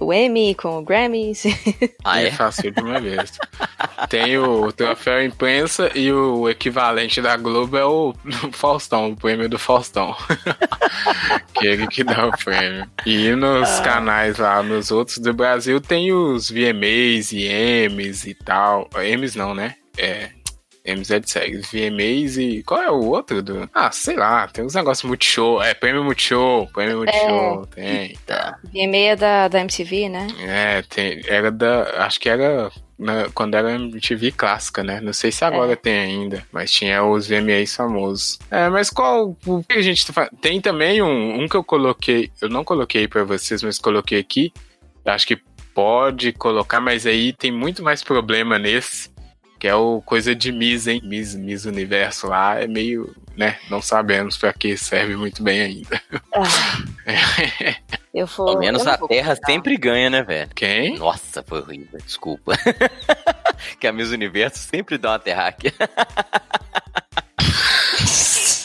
o 0.00 0.12
Emmy, 0.14 0.54
com 0.54 0.78
o 0.78 0.82
Grammy. 0.82 1.32
Ah, 2.04 2.22
é 2.22 2.28
é? 2.28 2.30
fácil 2.30 2.70
de 2.70 2.80
uma 2.80 3.00
vez. 3.00 3.32
Tem 4.08 4.38
o 4.38 4.72
troféu 4.72 5.22
imprensa 5.24 5.90
e 5.94 6.10
o 6.12 6.48
equivalente 6.48 7.20
da 7.20 7.36
Globo 7.36 7.76
é 7.76 7.84
o 7.84 8.14
Faustão, 8.52 9.10
o 9.10 9.16
prêmio 9.16 9.48
do 9.48 9.58
Faustão. 9.58 10.16
que 11.58 11.66
é 11.66 11.72
ele 11.72 11.86
que 11.86 12.04
dá 12.04 12.26
o 12.26 12.32
prêmio. 12.32 12.88
E 13.04 13.30
nos 13.34 13.80
canais 13.80 14.38
lá, 14.38 14.62
nos 14.62 14.90
outros 14.90 15.18
do 15.18 15.32
Brasil, 15.32 15.80
tem 15.80 16.12
os 16.12 16.50
VMAs 16.50 17.32
e 17.32 17.48
M's 17.88 18.24
e 18.26 18.34
tal. 18.34 18.88
M's 18.94 19.34
não, 19.34 19.54
né? 19.54 19.74
É. 19.96 20.30
É 20.88 21.18
de 21.20 21.30
séries. 21.30 21.70
VMAs 21.70 22.36
e. 22.38 22.62
Qual 22.64 22.80
é 22.82 22.90
o 22.90 23.04
outro? 23.04 23.42
Do... 23.42 23.68
Ah, 23.74 23.90
sei 23.90 24.16
lá, 24.16 24.46
tem 24.48 24.64
uns 24.64 24.74
negócios 24.74 25.06
Multishow. 25.08 25.62
É, 25.62 25.74
prêmio 25.74 26.02
Multishow, 26.04 26.66
prêmio 26.72 26.98
Multishow, 26.98 27.66
tem. 27.66 28.16
Tá. 28.26 28.58
VMA 28.64 28.96
é 28.96 29.16
da, 29.16 29.48
da 29.48 29.60
MTV, 29.60 30.08
né? 30.08 30.26
É, 30.40 30.82
tem, 30.82 31.20
era 31.26 31.50
da. 31.50 32.04
Acho 32.06 32.18
que 32.20 32.28
era 32.28 32.70
na- 32.98 33.28
quando 33.34 33.54
era 33.54 33.72
MTV 33.72 34.32
clássica, 34.32 34.82
né? 34.82 35.00
Não 35.00 35.12
sei 35.12 35.30
se 35.30 35.44
agora 35.44 35.76
tem 35.76 35.98
ainda, 35.98 36.44
mas 36.52 36.70
tinha 36.72 37.04
os 37.04 37.28
VMAs 37.28 37.74
famosos. 37.76 38.38
É, 38.50 38.68
mas 38.68 38.90
qual. 38.90 39.36
O 39.46 39.62
que 39.62 39.74
a 39.78 39.82
gente 39.82 40.06
tá 40.06 40.12
falando? 40.12 40.30
Tem 40.40 40.60
também 40.60 41.02
um, 41.02 41.42
um 41.42 41.48
que 41.48 41.56
eu 41.56 41.62
coloquei. 41.64 42.30
Eu 42.40 42.48
não 42.48 42.64
coloquei 42.64 43.06
pra 43.06 43.24
vocês, 43.24 43.62
mas 43.62 43.78
coloquei 43.78 44.18
aqui. 44.18 44.52
Acho 45.04 45.26
que 45.26 45.38
pode 45.74 46.32
colocar, 46.32 46.80
mas 46.80 47.06
aí 47.06 47.32
tem 47.32 47.52
muito 47.52 47.82
mais 47.84 48.02
problema 48.02 48.58
nesse. 48.58 49.10
Que 49.58 49.66
é 49.66 49.74
o 49.74 50.00
coisa 50.02 50.34
de 50.34 50.52
Miss, 50.52 50.86
hein? 50.86 51.00
Miss, 51.04 51.34
Miss 51.34 51.64
Universo 51.64 52.28
lá 52.28 52.60
é 52.60 52.66
meio, 52.66 53.14
né? 53.36 53.58
Não 53.68 53.82
sabemos 53.82 54.36
pra 54.36 54.52
que 54.52 54.76
serve 54.76 55.16
muito 55.16 55.42
bem 55.42 55.60
ainda. 55.60 56.00
Ah, 56.32 56.78
eu 58.14 58.26
vou. 58.26 58.46
Pelo 58.46 58.58
menos 58.60 58.86
a 58.86 58.96
Terra 58.96 59.34
comentar. 59.34 59.46
sempre 59.46 59.76
ganha, 59.76 60.08
né, 60.08 60.22
velho? 60.22 60.50
Quem? 60.54 60.96
Nossa, 60.98 61.42
foi 61.42 61.60
horrível, 61.60 61.98
desculpa. 62.04 62.52
que 63.80 63.86
a 63.86 63.92
Miss 63.92 64.10
Universo 64.10 64.58
sempre 64.58 64.96
dá 64.96 65.10
uma 65.12 65.18
terráquea. 65.18 65.72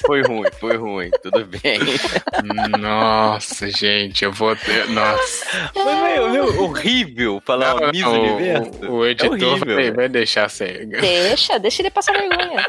Foi 0.05 0.21
ruim, 0.21 0.49
foi 0.59 0.75
ruim, 0.77 1.09
tudo 1.21 1.45
bem. 1.45 1.79
Nossa, 2.79 3.69
gente, 3.69 4.23
eu 4.25 4.31
vou 4.31 4.55
ter. 4.55 4.87
Nossa. 4.89 5.45
Mas, 5.75 6.03
meu, 6.15 6.29
meu, 6.31 6.63
horrível 6.63 7.41
falar 7.45 7.75
Não, 7.79 7.91
Miss 7.91 8.01
não, 8.01 8.21
Universo. 8.21 8.85
o, 8.85 8.91
o 8.97 9.07
editor 9.07 9.39
É 9.41 9.45
horrível, 9.45 9.93
vai, 9.95 10.09
deixar 10.09 10.49
sem. 10.49 10.87
Deixa, 10.89 11.57
deixa 11.59 11.81
ele 11.81 11.89
passar 11.89 12.13
vergonha. 12.13 12.65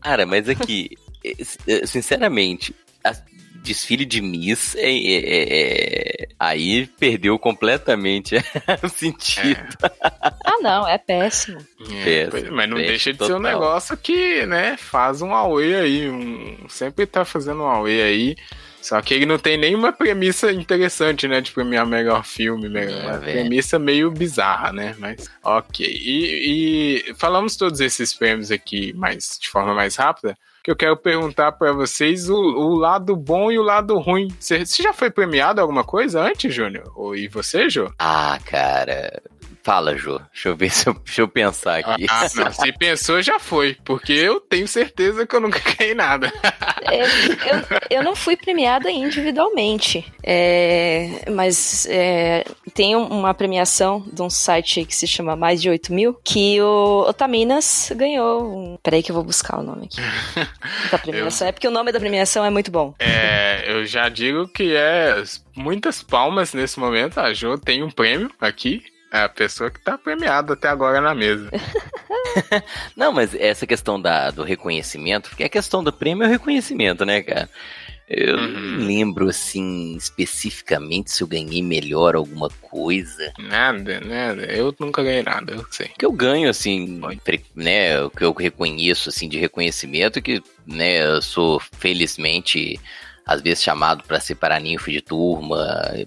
Cara, 0.00 0.26
mas 0.26 0.48
aqui, 0.48 0.90
eh, 1.24 1.32
eh, 1.68 1.86
sinceramente, 1.86 2.74
a 3.04 3.12
desfile 3.62 4.04
de 4.04 4.20
Miss 4.20 4.74
é, 4.74 4.90
é- 4.90 4.92
é- 4.92 6.22
é- 6.22 6.28
aí 6.38 6.86
perdeu 6.98 7.38
completamente 7.38 8.34
o 8.82 8.88
sentido. 8.88 9.64
Ah, 10.56 10.62
não, 10.62 10.86
é 10.88 10.98
péssimo. 10.98 11.58
É, 12.04 12.26
Péssimo, 12.26 12.56
mas 12.56 12.68
não 12.68 12.76
péssimo, 12.76 12.88
deixa 12.90 13.12
de 13.12 13.18
ser 13.18 13.24
um 13.24 13.36
total. 13.36 13.40
negócio 13.52 13.96
que, 13.96 14.46
né, 14.46 14.76
faz 14.76 15.20
um 15.22 15.32
Aue 15.34 15.74
aí. 15.74 16.08
Um, 16.08 16.68
sempre 16.68 17.06
tá 17.06 17.24
fazendo 17.24 17.62
um 17.62 17.66
Aue 17.66 18.02
aí. 18.02 18.36
Só 18.80 19.00
que 19.00 19.14
ele 19.14 19.24
não 19.24 19.38
tem 19.38 19.56
nenhuma 19.56 19.92
premissa 19.94 20.52
interessante, 20.52 21.26
né? 21.26 21.40
De 21.40 21.50
premiar 21.52 21.86
melhor 21.86 22.22
filme, 22.22 22.68
melhor. 22.68 23.14
É, 23.26 23.32
premissa 23.32 23.78
meio 23.78 24.10
bizarra, 24.10 24.72
né? 24.74 24.94
Mas, 24.98 25.26
ok. 25.42 25.86
E, 25.86 27.00
e 27.08 27.14
falamos 27.14 27.56
todos 27.56 27.80
esses 27.80 28.12
prêmios 28.12 28.50
aqui 28.50 28.92
mais, 28.92 29.38
de 29.40 29.48
forma 29.48 29.72
mais 29.74 29.96
rápida. 29.96 30.36
Que 30.62 30.70
eu 30.70 30.76
quero 30.76 30.96
perguntar 30.98 31.52
pra 31.52 31.72
vocês 31.72 32.28
o, 32.28 32.36
o 32.36 32.74
lado 32.74 33.14
bom 33.16 33.50
e 33.50 33.58
o 33.58 33.62
lado 33.62 33.98
ruim. 33.98 34.28
Você 34.38 34.64
já 34.82 34.92
foi 34.92 35.10
premiado 35.10 35.60
alguma 35.62 35.84
coisa 35.84 36.20
antes, 36.22 36.54
Júnior? 36.54 36.90
Ou- 36.94 37.16
E 37.16 37.26
você, 37.28 37.68
Jô? 37.70 37.90
Ah, 37.98 38.38
cara. 38.44 39.22
Fala, 39.64 39.96
Jô. 39.96 40.20
Deixa 40.32 40.48
eu 40.50 40.56
ver 40.56 40.68
se 40.70 40.86
eu, 40.88 40.94
deixa 40.94 41.22
eu 41.22 41.28
pensar 41.28 41.78
aqui. 41.78 42.06
Ah, 42.10 42.26
não, 42.34 42.52
se 42.52 42.70
pensou, 42.72 43.22
já 43.22 43.38
foi. 43.40 43.76
Porque 43.84 44.12
eu 44.12 44.38
tenho 44.38 44.68
certeza 44.68 45.26
que 45.26 45.34
eu 45.34 45.40
nunca 45.40 45.58
ganhei 45.78 45.94
nada. 45.94 46.30
Eu, 46.92 46.98
eu, 47.00 47.64
eu 47.98 48.02
não 48.04 48.14
fui 48.14 48.36
premiada 48.36 48.90
individualmente, 48.90 50.04
é, 50.22 51.24
mas 51.30 51.86
é, 51.86 52.44
tem 52.74 52.94
um- 52.94 53.06
uma 53.06 53.32
premiação 53.32 54.04
de 54.12 54.20
um 54.20 54.28
site 54.28 54.84
que 54.84 54.94
se 54.94 55.06
chama 55.06 55.34
Mais 55.34 55.62
de 55.62 55.70
8 55.70 55.92
mil, 55.94 56.14
que 56.22 56.60
o 56.60 57.06
Otaminas 57.08 57.90
ganhou. 57.96 58.44
Um, 58.44 58.78
peraí 58.82 59.02
que 59.02 59.10
eu 59.10 59.14
vou 59.14 59.24
buscar 59.24 59.58
o 59.58 59.62
nome 59.62 59.86
aqui. 59.86 59.96
Da 60.90 60.98
premiação. 60.98 61.48
É 61.48 61.52
porque 61.52 61.66
o 61.66 61.70
nome 61.70 61.90
da 61.90 61.98
premiação 61.98 62.44
é 62.44 62.50
muito 62.50 62.70
bom. 62.70 62.94
É, 62.98 63.64
eu 63.66 63.86
já 63.86 64.08
digo 64.10 64.46
que 64.48 64.74
é 64.76 65.22
muitas 65.56 66.02
palmas 66.02 66.52
nesse 66.52 66.78
momento. 66.78 67.18
A 67.18 67.32
Jo 67.32 67.56
tem 67.58 67.82
um 67.82 67.90
prêmio 67.90 68.30
aqui. 68.38 68.82
É 69.14 69.20
a 69.22 69.28
pessoa 69.28 69.70
que 69.70 69.78
tá 69.80 69.96
premiada 69.96 70.54
até 70.54 70.66
agora 70.66 71.00
na 71.00 71.14
mesa. 71.14 71.48
Não, 72.96 73.12
mas 73.12 73.32
essa 73.32 73.64
questão 73.64 74.00
da, 74.00 74.32
do 74.32 74.42
reconhecimento, 74.42 75.28
porque 75.30 75.44
a 75.44 75.48
questão 75.48 75.84
do 75.84 75.92
prêmio 75.92 76.24
é 76.24 76.26
o 76.26 76.30
reconhecimento, 76.30 77.04
né, 77.04 77.22
cara? 77.22 77.48
Eu 78.08 78.36
Uhum. 78.36 78.48
não 78.78 78.86
lembro, 78.86 79.28
assim, 79.30 79.96
especificamente 79.96 81.10
se 81.12 81.22
eu 81.22 81.26
ganhei 81.26 81.62
melhor 81.62 82.16
alguma 82.16 82.50
coisa. 82.60 83.32
Nada, 83.38 83.98
nada. 84.00 84.42
Eu 84.44 84.74
nunca 84.78 85.02
ganhei 85.02 85.22
nada, 85.22 85.54
eu 85.54 85.64
sei. 85.70 85.86
O 85.86 85.98
que 85.98 86.04
eu 86.04 86.12
ganho, 86.12 86.50
assim, 86.50 87.00
né, 87.54 88.02
o 88.02 88.10
que 88.10 88.24
eu 88.24 88.32
reconheço, 88.32 89.08
assim, 89.08 89.28
de 89.28 89.38
reconhecimento, 89.38 90.20
que, 90.20 90.42
né, 90.66 91.02
eu 91.06 91.22
sou, 91.22 91.58
felizmente, 91.78 92.78
às 93.24 93.40
vezes 93.40 93.62
chamado 93.62 94.02
para 94.04 94.20
ser 94.20 94.34
paraninfo 94.34 94.90
de 94.90 95.00
turma. 95.00 95.64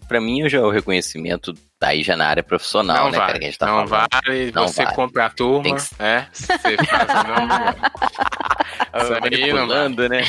Pra 0.07 0.21
mim, 0.21 0.47
já 0.47 0.59
é 0.59 0.61
o 0.61 0.69
reconhecimento 0.69 1.51
daí 1.79 2.03
já 2.03 2.17
na 2.17 2.27
área 2.27 2.43
profissional, 2.43 3.05
não 3.05 3.11
né, 3.11 3.17
cara, 3.17 3.27
vale. 3.27 3.39
que 3.39 3.45
a 3.45 3.47
gente 3.49 3.59
tá 3.59 3.65
não 3.67 3.87
falando. 3.87 4.07
vale. 4.11 4.51
Não 4.51 4.67
você 4.67 4.83
vale. 4.83 4.95
compra 4.95 5.25
a 5.25 5.29
turma. 5.29 5.63
Tem 5.63 5.75
que- 5.75 5.83
É, 5.99 6.27
você 6.33 6.57
faz 6.57 7.09
o 7.09 7.27
nome. 7.27 7.53
Isso 8.97 9.13
aí 9.13 9.53
não 9.53 9.67
vale. 9.67 10.09
Né? 10.09 10.21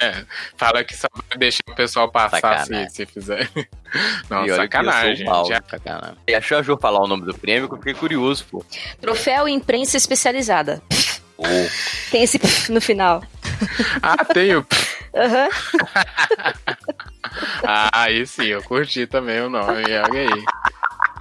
É, 0.00 0.24
fala 0.56 0.84
que 0.84 0.96
só 0.96 1.08
vai 1.28 1.38
deixar 1.38 1.60
o 1.68 1.74
pessoal 1.74 2.10
passar 2.10 2.36
se, 2.36 2.40
Sacanagem. 2.40 2.88
se 2.90 3.06
fizer. 3.06 3.50
Não, 4.30 4.44
E 4.44 4.54
sacanagem. 4.54 5.26
mal, 5.26 5.44
já. 5.46 5.60
sacanagem. 5.68 6.16
E 6.28 6.34
achou 6.34 6.58
a 6.58 6.62
Jo 6.62 6.76
falar 6.80 7.00
o 7.00 7.06
nome 7.08 7.24
do 7.24 7.34
prêmio 7.36 7.68
que 7.68 7.74
eu 7.74 7.78
fiquei 7.78 7.94
curioso, 7.94 8.44
pô. 8.50 8.64
Troféu 9.00 9.48
Imprensa 9.48 9.96
Especializada. 9.96 10.82
Ô, 11.38 11.44
Tem 12.10 12.22
esse 12.22 12.40
no 12.70 12.80
final. 12.80 13.22
Ah, 14.02 14.24
tenho. 14.24 14.66
Aham. 15.14 15.48
Ah, 17.66 17.90
aí 17.92 18.26
sim, 18.26 18.44
eu 18.46 18.62
curti 18.62 19.06
também 19.06 19.40
o 19.40 19.50
nome, 19.50 19.82
olha 19.82 20.04
aí. 20.06 20.44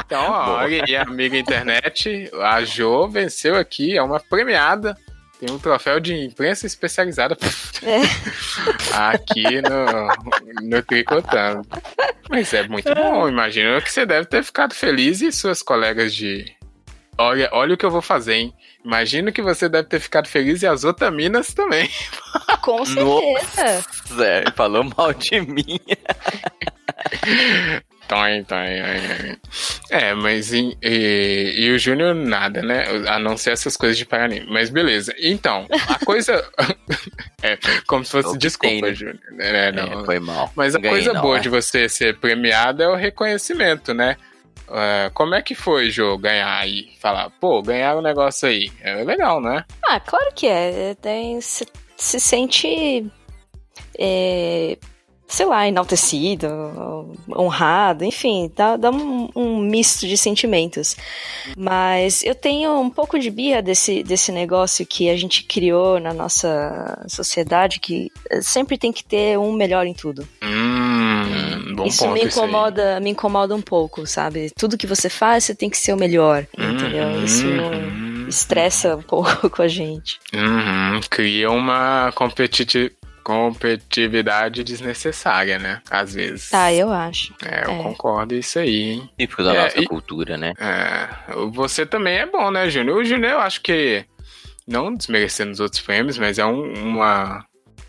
Então, 0.05 0.31
ó, 0.31 0.57
aí, 0.59 0.95
amiga 0.95 1.37
internet, 1.37 2.29
a 2.41 2.63
Jo 2.63 3.07
venceu 3.07 3.55
aqui, 3.55 3.97
é 3.97 4.03
uma 4.03 4.19
premiada. 4.19 4.95
Tem 5.39 5.53
um 5.53 5.59
troféu 5.59 5.99
de 5.99 6.15
imprensa 6.15 6.65
especializada 6.65 7.37
É. 7.83 8.95
aqui 8.95 9.61
no, 9.61 10.69
no 10.69 10.81
Tricotando. 10.81 11.67
Mas 12.29 12.53
é 12.53 12.67
muito 12.67 12.93
bom, 12.95 13.27
imagino 13.27 13.81
que 13.81 13.91
você 13.91 14.05
deve 14.05 14.27
ter 14.27 14.43
ficado 14.43 14.73
feliz 14.73 15.21
e 15.21 15.31
suas 15.31 15.61
colegas 15.61 16.13
de. 16.13 16.45
Olha, 17.17 17.49
olha 17.51 17.73
o 17.73 17.77
que 17.77 17.85
eu 17.85 17.91
vou 17.91 18.01
fazer, 18.01 18.35
hein? 18.35 18.53
Imagino 18.83 19.31
que 19.31 19.41
você 19.41 19.67
deve 19.67 19.87
ter 19.87 19.99
ficado 19.99 20.27
feliz 20.27 20.61
e 20.61 20.67
as 20.67 20.83
otaminas 20.83 21.53
também. 21.53 21.89
Com 22.61 22.85
certeza. 22.85 23.85
Zé, 24.15 24.43
falou 24.55 24.83
mal 24.83 25.13
de 25.13 25.41
mim. 25.41 25.79
Toin, 28.07 28.43
toin, 28.43 28.65
toin. 28.65 29.37
É, 29.89 30.13
mas 30.13 30.53
em- 30.53 30.77
e, 30.81 31.55
e 31.57 31.71
o 31.71 31.79
Júnior 31.79 32.13
nada, 32.13 32.61
né? 32.61 32.83
A 33.07 33.17
não 33.19 33.35
ser 33.37 33.51
essas 33.51 33.75
coisas 33.75 33.97
de 33.97 34.05
Paraná. 34.05 34.35
Mas 34.47 34.69
beleza. 34.69 35.13
Então, 35.19 35.65
a 35.87 36.03
coisa. 36.05 36.47
é, 37.41 37.57
como 37.87 38.05
se 38.05 38.11
fosse. 38.11 38.37
Desculpa, 38.37 38.87
né? 38.87 38.93
Júnior. 38.93 39.19
É, 39.39 39.71
não. 39.71 40.01
É, 40.01 40.05
foi 40.05 40.19
mal. 40.19 40.51
Mas 40.55 40.75
a 40.75 40.79
ganhei, 40.79 40.97
coisa 40.97 41.13
não, 41.13 41.21
boa 41.21 41.37
é. 41.37 41.39
de 41.39 41.49
você 41.49 41.89
ser 41.89 42.17
premiado 42.17 42.83
é 42.83 42.87
o 42.87 42.95
reconhecimento, 42.95 43.93
né? 43.93 44.17
É, 44.69 45.11
como 45.13 45.35
é 45.35 45.41
que 45.41 45.53
foi, 45.53 45.89
Jô, 45.91 46.17
ganhar 46.17 46.57
aí? 46.59 46.89
Falar, 46.99 47.29
pô, 47.39 47.61
ganhar 47.61 47.95
o 47.95 48.01
negócio 48.01 48.47
aí. 48.47 48.71
É 48.81 49.03
legal, 49.03 49.39
né? 49.41 49.63
Ah, 49.87 49.99
claro 49.99 50.31
que 50.35 50.47
é. 50.47 50.95
Tem, 51.01 51.39
se, 51.41 51.65
se 51.97 52.19
sente. 52.19 53.05
é, 53.97 54.77
sei 55.27 55.45
lá, 55.45 55.67
enaltecido, 55.67 56.47
honrado, 57.35 58.03
enfim, 58.03 58.51
dá, 58.55 58.77
dá 58.77 58.91
um, 58.91 59.29
um 59.35 59.57
misto 59.59 60.07
de 60.07 60.17
sentimentos. 60.17 60.95
Mas 61.57 62.23
eu 62.23 62.35
tenho 62.35 62.79
um 62.79 62.89
pouco 62.89 63.17
de 63.19 63.29
birra 63.29 63.61
desse, 63.61 64.03
desse 64.03 64.31
negócio 64.31 64.85
que 64.85 65.09
a 65.09 65.17
gente 65.17 65.43
criou 65.43 65.99
na 65.99 66.13
nossa 66.13 67.03
sociedade, 67.07 67.79
que 67.79 68.11
sempre 68.41 68.77
tem 68.77 68.91
que 68.93 69.03
ter 69.03 69.37
um 69.39 69.51
melhor 69.53 69.85
em 69.87 69.93
tudo. 69.93 70.27
Hum, 70.43 71.75
bom 71.75 71.85
isso 71.85 72.03
ponto. 72.03 72.13
me 72.13 72.23
incomoda, 72.23 72.99
me 72.99 73.09
incomoda 73.09 73.55
um 73.55 73.61
pouco, 73.61 74.05
sabe? 74.05 74.51
Tudo 74.57 74.77
que 74.77 74.87
você 74.87 75.09
faz, 75.09 75.43
você 75.45 75.55
tem 75.55 75.69
que 75.69 75.77
ser 75.77 75.93
o 75.93 75.97
melhor, 75.97 76.45
entendeu? 76.57 77.23
Isso 77.23 77.45
Uhum. 77.47 78.25
estressa 78.27 78.95
um 78.95 79.01
pouco 79.01 79.49
com 79.49 79.61
a 79.61 79.67
gente. 79.67 80.19
Uhum, 80.33 80.99
cria 81.09 81.49
uma 81.49 82.11
competiti 82.15 82.91
competitividade 83.25 84.63
desnecessária, 84.63 85.57
né? 85.57 85.81
Às 85.89 86.13
vezes. 86.13 86.53
Ah, 86.53 86.71
eu 86.71 86.91
acho. 86.91 87.33
É, 87.43 87.65
eu 87.65 87.71
é. 87.71 87.83
concordo 87.83 88.35
isso 88.35 88.59
aí, 88.59 88.91
hein? 88.91 89.09
Típico 89.17 89.43
da 89.43 89.53
É, 89.53 89.63
nossa 89.63 89.81
e- 89.81 89.87
cultura, 89.87 90.37
né? 90.37 90.53
É, 90.59 91.09
você 91.51 91.85
também 91.85 92.17
é 92.19 92.25
bom, 92.27 92.51
né, 92.51 92.69
Júnior? 92.69 92.97
O 92.99 93.03
Júnior, 93.03 93.33
eu 93.33 93.39
acho 93.39 93.61
que, 93.61 94.05
não 94.67 94.93
desmerecendo 94.93 95.51
os 95.51 95.59
outros 95.59 95.81
prêmios, 95.81 96.17
mas 96.19 96.37
é 96.37 96.45
um- 96.45 96.73
uma... 96.73 97.43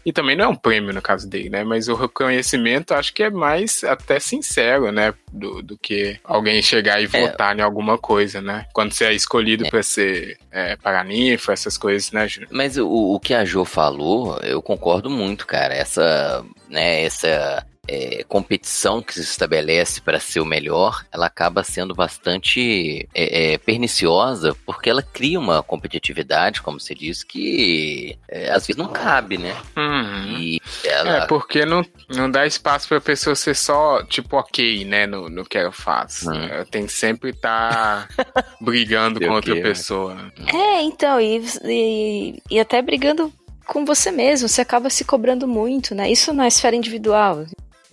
E 0.06 0.12
também 0.12 0.36
não 0.36 0.44
é 0.44 0.48
um 0.48 0.54
prêmio 0.54 0.94
no 0.94 1.02
caso 1.02 1.28
dele, 1.28 1.50
né? 1.50 1.64
Mas 1.64 1.88
o 1.88 1.96
reconhecimento 1.96 2.94
acho 2.94 3.12
que 3.12 3.24
é 3.24 3.28
mais 3.30 3.82
até 3.82 4.20
sincero, 4.20 4.92
né? 4.92 5.12
Do, 5.32 5.60
do 5.62 5.76
que 5.76 6.16
alguém 6.22 6.62
chegar 6.62 7.02
e 7.02 7.06
votar 7.06 7.58
em 7.58 7.60
alguma 7.60 7.98
coisa, 7.98 8.40
né? 8.40 8.66
Quando 8.72 8.92
você 8.92 9.06
é 9.06 9.12
escolhido 9.12 9.66
É. 9.66 9.68
pra 9.70 9.82
ser 9.82 10.38
é, 10.52 10.76
paraninfo, 10.76 11.50
essas 11.50 11.76
coisas, 11.76 12.12
né, 12.12 12.28
Júnior? 12.28 12.50
Mas 12.52 12.78
o, 12.78 12.86
o 12.88 13.18
que 13.18 13.34
a 13.34 13.44
Jo 13.44 13.64
falou, 13.64 14.38
eu 14.44 14.62
concordo 14.62 15.10
muito, 15.10 15.44
cara. 15.44 15.74
Essa, 15.74 16.44
né, 16.70 17.02
essa 17.02 17.65
é, 17.88 18.24
competição 18.28 19.02
que 19.02 19.14
se 19.14 19.20
estabelece 19.20 20.00
para 20.00 20.20
ser 20.20 20.40
o 20.40 20.46
melhor, 20.46 21.04
ela 21.12 21.26
acaba 21.26 21.62
sendo 21.62 21.94
bastante 21.94 23.08
é, 23.14 23.54
é, 23.54 23.58
perniciosa, 23.58 24.56
porque 24.64 24.90
ela 24.90 25.02
cria 25.02 25.38
uma 25.38 25.62
competitividade, 25.62 26.62
como 26.62 26.80
você 26.80 26.94
disse, 26.94 27.24
que 27.24 28.18
é, 28.28 28.50
às 28.50 28.66
vezes 28.66 28.76
não 28.76 28.88
cabe, 28.88 29.38
né? 29.38 29.56
Uhum. 29.76 30.38
E 30.38 30.60
ela. 30.84 31.24
É, 31.24 31.26
porque 31.26 31.64
não, 31.64 31.84
não 32.08 32.30
dá 32.30 32.46
espaço 32.46 32.88
pra 32.88 33.00
pessoa 33.00 33.34
ser 33.34 33.54
só, 33.54 34.02
tipo, 34.04 34.36
ok, 34.36 34.84
né, 34.84 35.06
no, 35.06 35.28
no 35.28 35.44
que 35.44 35.58
ela 35.58 35.72
faz. 35.72 36.26
Hum. 36.26 36.34
Ela 36.34 36.64
tem 36.64 36.86
que 36.86 36.92
sempre 36.92 37.30
estar 37.30 38.08
brigando 38.60 39.18
Sei 39.18 39.28
com 39.28 39.34
outra 39.34 39.54
quê, 39.54 39.60
né? 39.60 39.68
pessoa. 39.68 40.32
É, 40.52 40.82
então, 40.82 41.20
e, 41.20 41.42
e, 41.64 42.42
e 42.50 42.60
até 42.60 42.82
brigando 42.82 43.32
com 43.66 43.84
você 43.84 44.10
mesmo, 44.10 44.48
você 44.48 44.60
acaba 44.60 44.88
se 44.88 45.04
cobrando 45.04 45.46
muito, 45.46 45.94
né? 45.94 46.10
Isso 46.10 46.32
na 46.32 46.46
esfera 46.46 46.76
individual. 46.76 47.44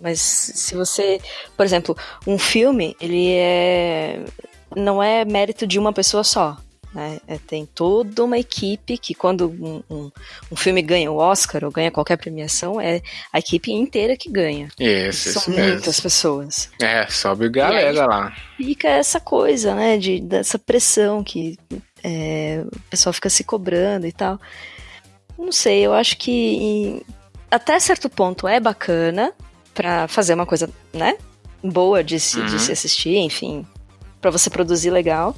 Mas 0.04 0.20
se 0.20 0.76
você, 0.76 1.20
por 1.58 1.66
exemplo, 1.66 1.98
um 2.28 2.38
filme, 2.38 2.96
ele 3.02 3.32
é 3.32 4.20
não 4.76 5.02
é 5.02 5.24
mérito 5.24 5.66
de 5.66 5.80
uma 5.80 5.94
pessoa 5.94 6.24
só. 6.24 6.58
né? 6.94 7.20
É, 7.28 7.38
tem 7.38 7.66
toda 7.66 8.24
uma 8.24 8.38
equipe 8.38 8.98
que 8.98 9.14
quando 9.16 9.48
um, 9.50 9.84
um, 9.90 10.12
um 10.52 10.56
filme 10.56 10.82
ganha 10.82 11.12
o 11.12 11.18
Oscar 11.18 11.64
ou 11.64 11.72
ganha 11.72 11.90
qualquer 11.92 12.18
premiação, 12.18 12.82
é 12.82 13.02
a 13.32 13.40
equipe 13.40 13.72
inteira 13.72 14.18
que 14.18 14.30
ganha. 14.30 14.68
Isso, 14.80 15.32
São 15.32 15.42
isso 15.44 15.52
mesmo. 15.52 15.72
muitas 15.74 16.00
pessoas. 16.00 16.70
É, 16.82 17.08
sobe 17.08 17.50
galera 17.50 18.06
lá. 18.06 18.36
Fica 18.58 18.90
essa 18.90 19.20
coisa, 19.20 19.74
né, 19.76 19.98
de, 19.98 20.20
dessa 20.20 20.58
pressão 20.60 21.24
que 21.24 21.58
é, 22.04 22.64
o 22.66 22.80
pessoal 22.90 23.14
fica 23.14 23.30
se 23.30 23.44
cobrando 23.44 24.06
e 24.06 24.12
tal. 24.12 24.40
Não 25.38 25.52
sei, 25.52 25.86
eu 25.86 25.94
acho 25.94 26.18
que 26.18 26.32
em- 26.32 27.02
até 27.50 27.80
certo 27.80 28.10
ponto 28.10 28.48
é 28.48 28.60
bacana 28.60 29.34
pra 29.74 30.08
fazer 30.08 30.34
uma 30.34 30.46
coisa, 30.46 30.70
né, 30.94 31.18
boa 31.64 32.04
de 32.04 32.20
se, 32.20 32.42
de 32.44 32.54
Uhum. 32.54 32.60
se 32.60 32.72
assistir, 32.72 33.18
enfim, 33.18 33.66
pra 34.22 34.30
você 34.32 34.50
produzir 34.50 34.90
legal. 34.92 35.36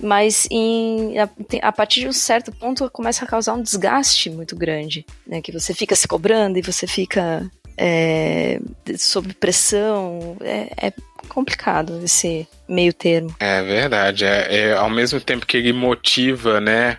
Mas 0.00 0.48
em, 0.50 1.18
a, 1.18 1.28
a 1.62 1.70
partir 1.72 2.00
de 2.00 2.08
um 2.08 2.12
certo 2.12 2.50
ponto 2.50 2.90
começa 2.90 3.24
a 3.24 3.28
causar 3.28 3.52
um 3.54 3.62
desgaste 3.62 4.30
muito 4.30 4.56
grande, 4.56 5.04
né? 5.26 5.40
Que 5.42 5.52
você 5.52 5.74
fica 5.74 5.94
se 5.94 6.08
cobrando 6.08 6.58
e 6.58 6.62
você 6.62 6.86
fica 6.86 7.48
é, 7.76 8.58
sob 8.98 9.32
pressão. 9.34 10.36
É, 10.40 10.88
é 10.88 10.92
complicado 11.28 12.00
esse 12.02 12.48
meio 12.68 12.92
termo. 12.92 13.34
É 13.38 13.62
verdade. 13.62 14.24
É, 14.24 14.56
é, 14.70 14.72
ao 14.72 14.90
mesmo 14.90 15.20
tempo 15.20 15.46
que 15.46 15.58
ele 15.58 15.72
motiva, 15.74 16.58
né, 16.60 16.96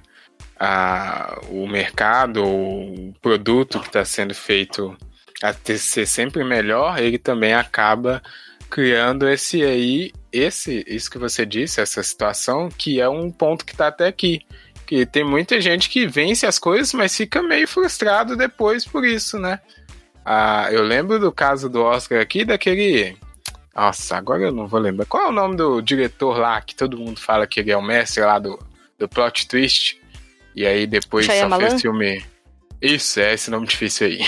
a, 0.59 1.39
o 1.49 1.67
mercado, 1.67 2.45
o 2.45 3.13
produto 3.21 3.79
que 3.79 3.87
está 3.87 4.05
sendo 4.05 4.33
feito 4.33 4.95
a 5.43 5.53
ter, 5.53 5.77
ser 5.77 6.05
sempre 6.05 6.41
melhor, 6.41 6.97
ele 6.97 7.17
também 7.17 7.53
acaba 7.53 8.23
criando 8.69 9.27
esse 9.27 9.61
aí, 9.61 10.13
esse, 10.31 10.85
isso 10.87 11.11
que 11.11 11.17
você 11.17 11.45
disse, 11.45 11.81
essa 11.81 12.01
situação, 12.01 12.69
que 12.69 13.01
é 13.01 13.09
um 13.09 13.29
ponto 13.29 13.65
que 13.65 13.73
está 13.73 13.87
até 13.87 14.07
aqui. 14.07 14.39
Que 14.85 15.05
tem 15.05 15.23
muita 15.23 15.59
gente 15.59 15.89
que 15.89 16.07
vence 16.07 16.45
as 16.45 16.57
coisas, 16.57 16.93
mas 16.93 17.15
fica 17.15 17.43
meio 17.43 17.67
frustrado 17.67 18.37
depois 18.37 18.85
por 18.85 19.03
isso, 19.05 19.37
né? 19.37 19.59
Ah, 20.25 20.69
eu 20.71 20.81
lembro 20.81 21.19
do 21.19 21.31
caso 21.31 21.69
do 21.69 21.83
Oscar 21.83 22.21
aqui, 22.21 22.45
daquele. 22.45 23.17
Nossa, 23.75 24.15
agora 24.15 24.43
eu 24.43 24.51
não 24.51 24.65
vou 24.65 24.79
lembrar. 24.79 25.05
Qual 25.05 25.25
é 25.25 25.27
o 25.27 25.33
nome 25.33 25.57
do 25.57 25.81
diretor 25.81 26.37
lá 26.37 26.61
que 26.61 26.73
todo 26.73 26.97
mundo 26.97 27.19
fala 27.19 27.45
que 27.45 27.59
ele 27.59 27.71
é 27.71 27.77
o 27.77 27.81
mestre 27.81 28.23
lá 28.23 28.39
do, 28.39 28.57
do 28.97 29.09
plot 29.09 29.45
twist? 29.47 30.01
E 30.55 30.65
aí 30.65 30.87
depois 30.87 31.25
só 31.25 31.33
Shyamalan? 31.33 31.69
fez 31.69 31.81
filme. 31.81 32.32
Isso, 32.83 33.21
é 33.21 33.33
esse 33.33 33.49
nome 33.49 33.65
difícil 33.65 34.07
aí. 34.07 34.19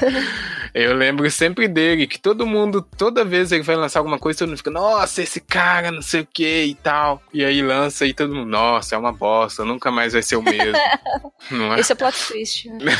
eu 0.72 0.94
lembro 0.94 1.30
sempre 1.30 1.68
dele, 1.68 2.06
que 2.06 2.18
todo 2.18 2.46
mundo, 2.46 2.80
toda 2.80 3.22
vez 3.22 3.52
ele 3.52 3.62
vai 3.62 3.76
lançar 3.76 4.00
alguma 4.00 4.18
coisa, 4.18 4.38
todo 4.38 4.48
mundo 4.48 4.56
fica, 4.56 4.70
nossa, 4.70 5.22
esse 5.22 5.42
cara, 5.42 5.90
não 5.90 6.00
sei 6.00 6.22
o 6.22 6.26
que 6.26 6.64
e 6.64 6.74
tal. 6.74 7.22
E 7.34 7.44
aí 7.44 7.60
lança 7.60 8.06
e 8.06 8.14
todo 8.14 8.34
mundo, 8.34 8.48
nossa, 8.48 8.94
é 8.94 8.98
uma 8.98 9.12
bosta, 9.12 9.62
nunca 9.62 9.90
mais 9.90 10.14
vai 10.14 10.22
ser 10.22 10.36
o 10.36 10.42
mesmo. 10.42 10.72
não 11.52 11.74
é? 11.74 11.80
Esse 11.80 11.92
é 11.92 11.94
plot 11.94 12.16
twist. 12.28 12.70
Né? 12.70 12.96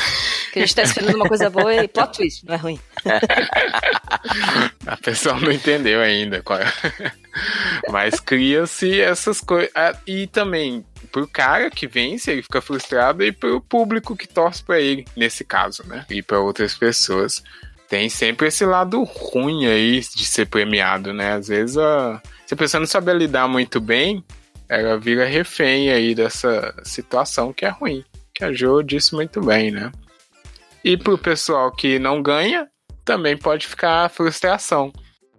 que 0.53 0.59
a 0.59 0.61
gente 0.61 0.75
tá 0.75 0.83
esperando 0.83 1.15
uma 1.15 1.27
coisa 1.27 1.49
boa 1.49 1.73
e 1.73 1.87
plot 1.87 2.15
twist, 2.15 2.45
não 2.45 2.53
é 2.53 2.57
ruim. 2.57 2.79
A 4.85 4.97
pessoa 4.97 5.39
não 5.39 5.51
entendeu 5.51 6.01
ainda. 6.01 6.41
qual 6.41 6.59
é. 6.59 6.71
Mas 7.89 8.19
cria-se 8.19 8.99
essas 9.01 9.41
coisas. 9.41 9.71
E 10.07 10.27
também 10.27 10.85
pro 11.11 11.27
cara 11.27 11.69
que 11.69 11.87
vence, 11.87 12.31
ele 12.31 12.41
fica 12.41 12.61
frustrado, 12.61 13.23
e 13.23 13.31
pro 13.31 13.61
público 13.61 14.15
que 14.15 14.27
torce 14.27 14.63
pra 14.63 14.79
ele, 14.79 15.05
nesse 15.15 15.43
caso, 15.43 15.87
né? 15.87 16.05
E 16.09 16.21
pra 16.21 16.39
outras 16.39 16.75
pessoas. 16.75 17.43
Tem 17.87 18.09
sempre 18.09 18.47
esse 18.47 18.65
lado 18.65 19.03
ruim 19.03 19.67
aí 19.67 19.99
de 19.99 20.25
ser 20.25 20.47
premiado, 20.47 21.13
né? 21.13 21.33
Às 21.33 21.47
vezes 21.47 21.77
a... 21.77 22.19
se 22.45 22.53
a 22.53 22.57
pessoa 22.57 22.79
não 22.79 22.87
sabe 22.87 23.13
lidar 23.13 23.47
muito 23.47 23.79
bem, 23.79 24.23
ela 24.67 24.97
vira 24.97 25.25
refém 25.25 25.91
aí 25.91 26.15
dessa 26.15 26.73
situação 26.83 27.53
que 27.53 27.65
é 27.65 27.69
ruim. 27.69 28.03
Que 28.33 28.43
a 28.43 28.51
Jo 28.51 28.81
disse 28.81 29.13
muito 29.13 29.39
bem, 29.41 29.69
né? 29.69 29.91
E 30.83 30.97
pro 30.97 31.17
pessoal 31.17 31.71
que 31.71 31.99
não 31.99 32.21
ganha, 32.21 32.67
também 33.05 33.37
pode 33.37 33.67
ficar 33.67 34.05
a 34.05 34.09
frustração. 34.09 34.91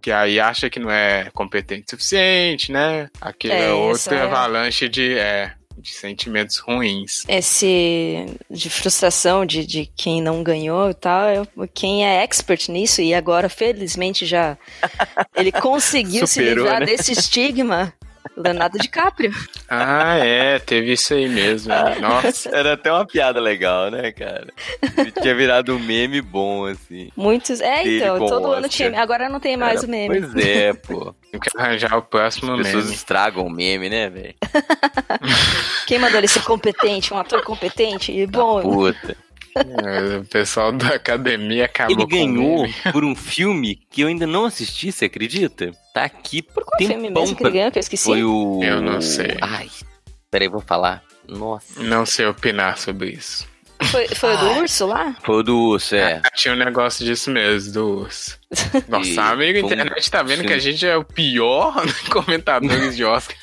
Que 0.02 0.12
aí 0.12 0.38
acha 0.38 0.68
que 0.68 0.78
não 0.78 0.90
é 0.90 1.30
competente 1.32 1.86
o 1.86 1.90
suficiente, 1.90 2.70
né? 2.70 3.08
Aquela 3.20 3.54
É, 3.54 3.72
outra 3.72 3.96
essa 3.96 4.14
é- 4.14 4.20
avalanche 4.22 4.86
de, 4.88 5.16
é, 5.16 5.52
de 5.78 5.90
sentimentos 5.94 6.58
ruins. 6.58 7.22
Esse 7.26 8.26
de 8.50 8.68
frustração 8.68 9.46
de, 9.46 9.64
de 9.66 9.86
quem 9.96 10.20
não 10.20 10.42
ganhou 10.42 10.90
e 10.90 10.94
tal, 10.94 11.28
eu- 11.30 11.46
quem 11.72 12.06
é 12.06 12.22
expert 12.22 12.68
nisso 12.68 13.00
e 13.00 13.14
agora, 13.14 13.48
felizmente, 13.48 14.26
já 14.26 14.58
ele 15.34 15.50
conseguiu 15.50 16.26
se 16.26 16.34
Superou, 16.34 16.64
livrar 16.64 16.80
né? 16.80 16.86
desse 16.86 17.12
estigma. 17.12 17.92
Leonardo 18.36 18.78
DiCaprio. 18.78 19.32
Ah, 19.68 20.16
é, 20.18 20.58
teve 20.58 20.92
isso 20.92 21.14
aí 21.14 21.28
mesmo. 21.28 21.68
né? 21.68 21.96
Nossa. 22.00 22.48
Era 22.48 22.72
até 22.74 22.90
uma 22.92 23.06
piada 23.06 23.38
legal, 23.40 23.90
né, 23.90 24.10
cara? 24.12 24.46
Ele 24.96 25.10
tinha 25.12 25.34
virado 25.34 25.74
um 25.74 25.78
meme 25.78 26.20
bom, 26.20 26.66
assim. 26.66 27.10
Muitos. 27.16 27.60
É, 27.60 27.82
então, 27.86 28.18
todo 28.26 28.48
o 28.48 28.52
ano 28.52 28.66
Oscar. 28.66 28.88
tinha. 28.88 29.00
Agora 29.00 29.28
não 29.28 29.38
tem 29.40 29.56
mais 29.56 29.78
Era- 29.78 29.86
o 29.86 29.90
meme. 29.90 30.20
Pois 30.20 30.36
é, 30.46 30.72
pô. 30.72 31.14
Tem 31.30 31.40
que 31.40 31.50
arranjar 31.58 31.96
o 31.96 32.02
próximo 32.02 32.52
As 32.52 32.58
pessoas 32.62 32.84
meme. 32.84 32.96
estragam 32.96 33.46
o 33.46 33.50
meme, 33.50 33.88
né, 33.90 34.08
velho? 34.08 34.34
Quem 35.86 35.98
mandou 35.98 36.18
ele 36.18 36.28
ser 36.28 36.42
competente, 36.42 37.12
um 37.12 37.18
ator 37.18 37.42
competente 37.42 38.12
e 38.12 38.26
bom. 38.26 38.62
Puta. 38.62 39.16
É, 39.56 40.18
O 40.18 40.24
pessoal 40.24 40.72
da 40.72 40.88
academia 40.94 41.66
acabou 41.66 41.96
Ele 41.96 42.02
com 42.02 42.06
o 42.06 42.08
ganhou 42.08 42.62
meme. 42.62 42.74
por 42.92 43.04
um 43.04 43.14
filme 43.14 43.76
que 43.90 44.02
eu 44.02 44.08
ainda 44.08 44.26
não 44.26 44.44
assisti, 44.44 44.90
você 44.90 45.04
acredita? 45.06 45.70
Tá 45.92 46.04
aqui 46.04 46.42
por 46.42 46.64
Qual 46.64 46.78
filme 46.78 47.10
mesmo 47.10 47.36
que 47.36 47.42
ele 47.44 47.50
ganhou 47.52 47.70
que 47.70 47.78
eu 47.78 47.80
esqueci? 47.80 48.04
Foi 48.04 48.24
o. 48.24 48.60
Eu 48.62 48.80
não 48.82 49.00
sei. 49.00 49.36
Ai, 49.40 49.68
peraí, 50.30 50.48
vou 50.48 50.60
falar. 50.60 51.02
Nossa. 51.28 51.82
Não 51.82 52.04
sei 52.04 52.26
opinar 52.26 52.76
sobre 52.78 53.10
isso. 53.10 53.46
Foi, 53.90 54.08
foi 54.08 54.34
o 54.34 54.36
do 54.38 54.46
urso 54.60 54.86
lá? 54.86 55.14
Foi 55.22 55.36
o 55.36 55.42
do 55.42 55.58
Urso, 55.58 55.94
é. 55.96 56.20
Tinha 56.34 56.54
um 56.54 56.56
negócio 56.56 57.04
disso 57.04 57.30
mesmo, 57.30 57.72
do 57.72 57.88
urso. 58.00 58.38
Nossa, 58.88 59.08
E 59.08 59.18
amigo, 59.18 59.58
a 59.58 59.60
internet 59.72 60.10
tá 60.10 60.22
vendo 60.22 60.38
que 60.42 60.48
filme. 60.48 60.54
a 60.54 60.58
gente 60.58 60.86
é 60.86 60.96
o 60.96 61.04
pior 61.04 61.74
comentadores 62.10 62.96
de 62.96 63.04
Oscar. 63.04 63.36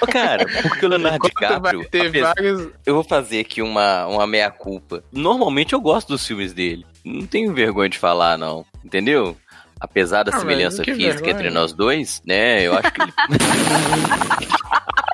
Ô, 0.00 0.06
cara, 0.06 0.46
porque 0.62 0.84
o 0.84 0.88
Leonardo 0.88 1.16
Enquanto 1.16 1.32
DiCaprio. 1.34 1.80
vai 1.80 1.88
ter 1.88 2.06
apesar- 2.08 2.34
vários. 2.34 2.68
Eu 2.84 2.94
vou 2.94 3.04
fazer 3.04 3.40
aqui 3.40 3.62
uma, 3.62 4.06
uma 4.06 4.26
meia-culpa. 4.26 5.02
Normalmente 5.12 5.72
eu 5.72 5.80
gosto 5.80 6.08
dos 6.08 6.26
filmes 6.26 6.52
dele. 6.52 6.84
Não 7.04 7.26
tenho 7.26 7.52
vergonha 7.54 7.88
de 7.88 7.98
falar, 7.98 8.36
não. 8.38 8.64
Entendeu? 8.84 9.36
Apesar 9.80 10.24
da 10.24 10.34
Ah, 10.34 10.40
semelhança 10.40 10.82
que 10.82 10.92
física 10.92 11.12
vergonha. 11.14 11.32
entre 11.32 11.50
nós 11.50 11.72
dois, 11.72 12.20
né? 12.26 12.62
Eu 12.66 12.74
acho 12.76 12.90
que 12.92 13.00
ele. 13.02 13.12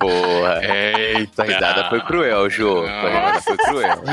Porra. 0.00 0.60
Eita, 0.64 1.42
Essa 1.42 1.52
risada 1.52 1.88
foi 1.90 2.00
cruel, 2.00 2.48
Jô. 2.48 2.86
Essa 2.86 3.08
risada 3.08 3.40
foi 3.42 3.56
cruel. 3.58 4.02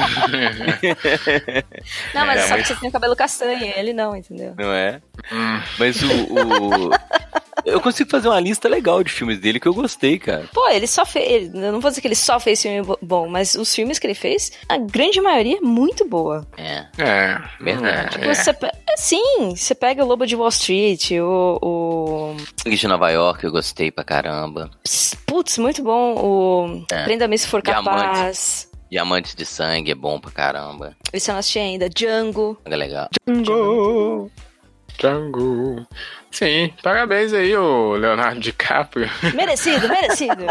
Não, 2.14 2.26
mas 2.26 2.42
É, 2.42 2.44
só 2.44 2.58
mas- 2.58 2.68
que 2.68 2.74
você 2.74 2.80
tem 2.82 2.90
o 2.90 2.92
cabelo 2.92 3.16
castanho, 3.16 3.64
ele 3.76 3.94
não, 3.94 4.16
entendeu? 4.16 4.54
Não 4.58 4.72
é? 4.74 5.02
Mas 5.80 6.02
o, 6.02 6.08
o- 6.08 6.90
Eu 7.66 7.82
consigo 7.82 8.10
fazer 8.10 8.30
uma 8.30 8.40
lista 8.40 8.70
legal 8.70 9.04
de 9.04 9.12
filmes 9.12 9.40
dele 9.40 9.60
que 9.60 9.68
eu 9.68 9.74
gostei, 9.74 10.18
cara. 10.18 10.48
Pô, 10.54 10.70
ele 10.70 10.88
só 10.88 11.06
fez. 11.06 11.54
Eu 11.54 11.72
não 11.74 11.82
vou 11.82 11.90
dizer 11.92 12.00
que 12.02 12.08
ele 12.08 12.16
só 12.16 12.40
fez 12.40 12.62
filme 12.62 12.82
bo- 12.82 12.98
bom, 13.02 13.28
mas 13.28 13.56
os 13.56 13.74
filmes 13.76 14.00
que 14.00 14.08
ele 14.08 14.14
fez, 14.14 14.52
a 14.70 14.78
grande 14.78 15.20
maioria 15.20 15.58
é 15.58 15.62
muito 15.62 16.08
boa. 16.08 16.48
É. 16.58 16.86
é, 16.98 17.42
Verdade. 17.60 17.98
é, 17.98 18.10
Tipo, 18.10 18.26
você 18.36 18.54
pe- 18.54 18.72
Sim, 18.96 19.54
você 19.56 19.76
pega 19.76 20.04
o 20.04 20.08
Lobo 20.08 20.26
de 20.26 20.36
Wall 20.36 20.48
Street, 20.50 21.12
o. 21.12 21.60
o... 21.62 22.70
De 22.70 22.88
Nova 22.88 23.10
York 23.12 23.44
eu 23.44 23.52
gostei 23.52 23.92
pra 23.92 24.04
caramba. 24.04 24.72
Putz, 25.26 25.58
muito 25.58 25.84
bom. 25.84 26.16
O. 26.16 26.86
É. 26.92 27.04
Prenda-me 27.04 27.38
se 27.38 27.48
for 27.48 27.62
Diamante. 27.62 27.90
capaz. 28.00 28.68
Diamantes 28.90 29.36
de 29.36 29.46
Sangue 29.46 29.92
é 29.92 29.96
bom 29.96 30.18
pra 30.20 30.32
caramba. 30.32 30.96
Esse 31.12 31.30
eu 31.30 31.34
não 31.34 31.40
assisti 31.40 31.60
ainda. 31.60 31.90
Django. 31.90 32.58
É 32.64 32.76
legal. 32.76 33.10
Django. 33.28 33.44
Django. 33.44 34.32
Sim, 36.32 36.74
parabéns 36.84 37.34
aí, 37.34 37.56
o 37.56 37.94
Leonardo 37.96 38.40
DiCaprio. 38.40 39.10
Merecido, 39.34 39.88
merecido. 39.88 40.46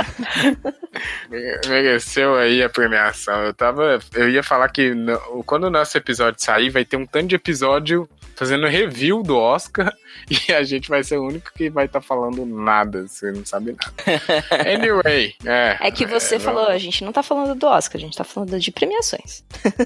Mereceu 1.68 2.34
aí 2.36 2.62
a 2.62 2.68
premiação. 2.68 3.44
Eu 3.44 3.54
tava. 3.54 3.98
Eu 4.14 4.28
ia 4.28 4.42
falar 4.42 4.68
que 4.70 4.94
no- 4.94 5.44
quando 5.44 5.64
o 5.64 5.70
nosso 5.70 5.96
episódio 5.96 6.42
sair, 6.42 6.70
vai 6.70 6.84
ter 6.84 6.96
um 6.96 7.06
tanto 7.06 7.28
de 7.28 7.34
episódio 7.36 8.08
fazendo 8.36 8.66
review 8.66 9.22
do 9.22 9.36
Oscar 9.36 9.92
e 10.30 10.52
a 10.52 10.62
gente 10.62 10.88
vai 10.88 11.02
ser 11.02 11.16
o 11.16 11.26
único 11.26 11.50
que 11.54 11.70
vai 11.70 11.86
estar 11.86 12.00
falando 12.00 12.44
nada, 12.44 13.08
você 13.08 13.32
não 13.32 13.44
sabe 13.44 13.72
nada. 13.72 13.96
Anyway, 14.76 15.34
é. 15.44 15.78
É 15.80 15.90
que 15.90 16.06
você 16.06 16.36
é, 16.36 16.38
falou, 16.38 16.68
a 16.68 16.78
gente 16.78 17.02
não 17.02 17.12
tá 17.12 17.22
falando 17.22 17.54
do 17.54 17.66
Oscar, 17.66 17.96
a 17.96 18.04
gente 18.04 18.16
tá 18.16 18.24
falando 18.24 18.58
de 18.58 18.70
premiações. 18.70 19.42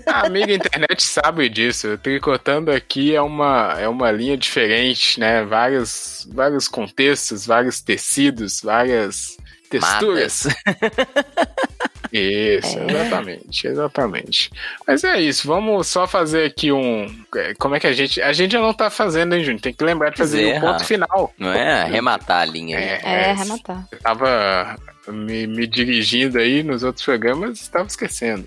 A 0.07 0.26
amiga 0.26 0.53
internet 0.53 1.03
sabe 1.03 1.48
disso. 1.48 1.96
Tricotando 1.98 2.72
aqui 2.72 3.14
é 3.14 3.22
uma, 3.22 3.76
é 3.78 3.88
uma 3.88 4.11
linha 4.11 4.36
diferente, 4.36 5.20
né? 5.20 5.44
Vários, 5.44 6.28
vários 6.32 6.66
contextos, 6.66 7.46
vários 7.46 7.80
tecidos, 7.80 8.61
várias 8.62 9.36
texturas. 9.71 10.47
Isso, 12.12 12.77
É. 12.77 12.91
exatamente, 12.91 13.66
exatamente. 13.68 14.51
Mas 14.85 15.05
é 15.05 15.21
isso, 15.21 15.47
vamos 15.47 15.87
só 15.87 16.09
fazer 16.09 16.45
aqui 16.47 16.73
um. 16.73 17.07
é, 17.37 17.55
Como 17.55 17.77
é 17.77 17.81
que 17.81 17.87
a 17.87 17.93
gente. 17.93 18.21
A 18.21 18.33
gente 18.33 18.51
já 18.53 18.61
não 18.61 18.75
tá 18.75 18.91
fazendo, 18.91 19.35
hein, 19.37 19.45
Júnior? 19.45 19.61
Tem 19.61 19.73
que 19.73 19.85
lembrar 19.85 20.11
de 20.11 20.18
fazer 20.18 20.39
Pois 20.43 20.55
é, 20.55 20.59
o 20.59 20.61
ponto 20.61 20.85
final. 20.85 21.33
Não 21.39 21.53
é 21.53 21.83
arrematar 21.83 22.41
a 22.41 22.45
linha. 22.45 22.81
né? 22.81 23.01
É, 23.05 23.31
arrematar. 23.31 23.87
Eu 23.93 23.99
tava 24.01 24.77
me, 25.07 25.47
me 25.47 25.68
dirigindo 25.68 26.37
aí 26.41 26.64
nos 26.64 26.83
outros 26.83 27.05
programas, 27.05 27.61
estava 27.61 27.87
esquecendo. 27.87 28.45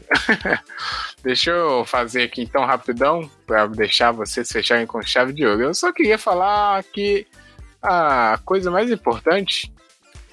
Deixa 1.23 1.51
eu 1.51 1.85
fazer 1.85 2.23
aqui 2.23 2.41
então 2.41 2.65
rapidão 2.65 3.29
para 3.47 3.65
deixar 3.67 4.11
vocês 4.11 4.51
fecharem 4.51 4.85
com 4.85 5.01
chave 5.01 5.31
de 5.31 5.45
ouro. 5.45 5.63
Eu 5.63 5.73
só 5.73 5.93
queria 5.93 6.17
falar 6.17 6.83
que 6.83 7.25
a 7.81 8.37
coisa 8.43 8.69
mais 8.69 8.91
importante 8.91 9.71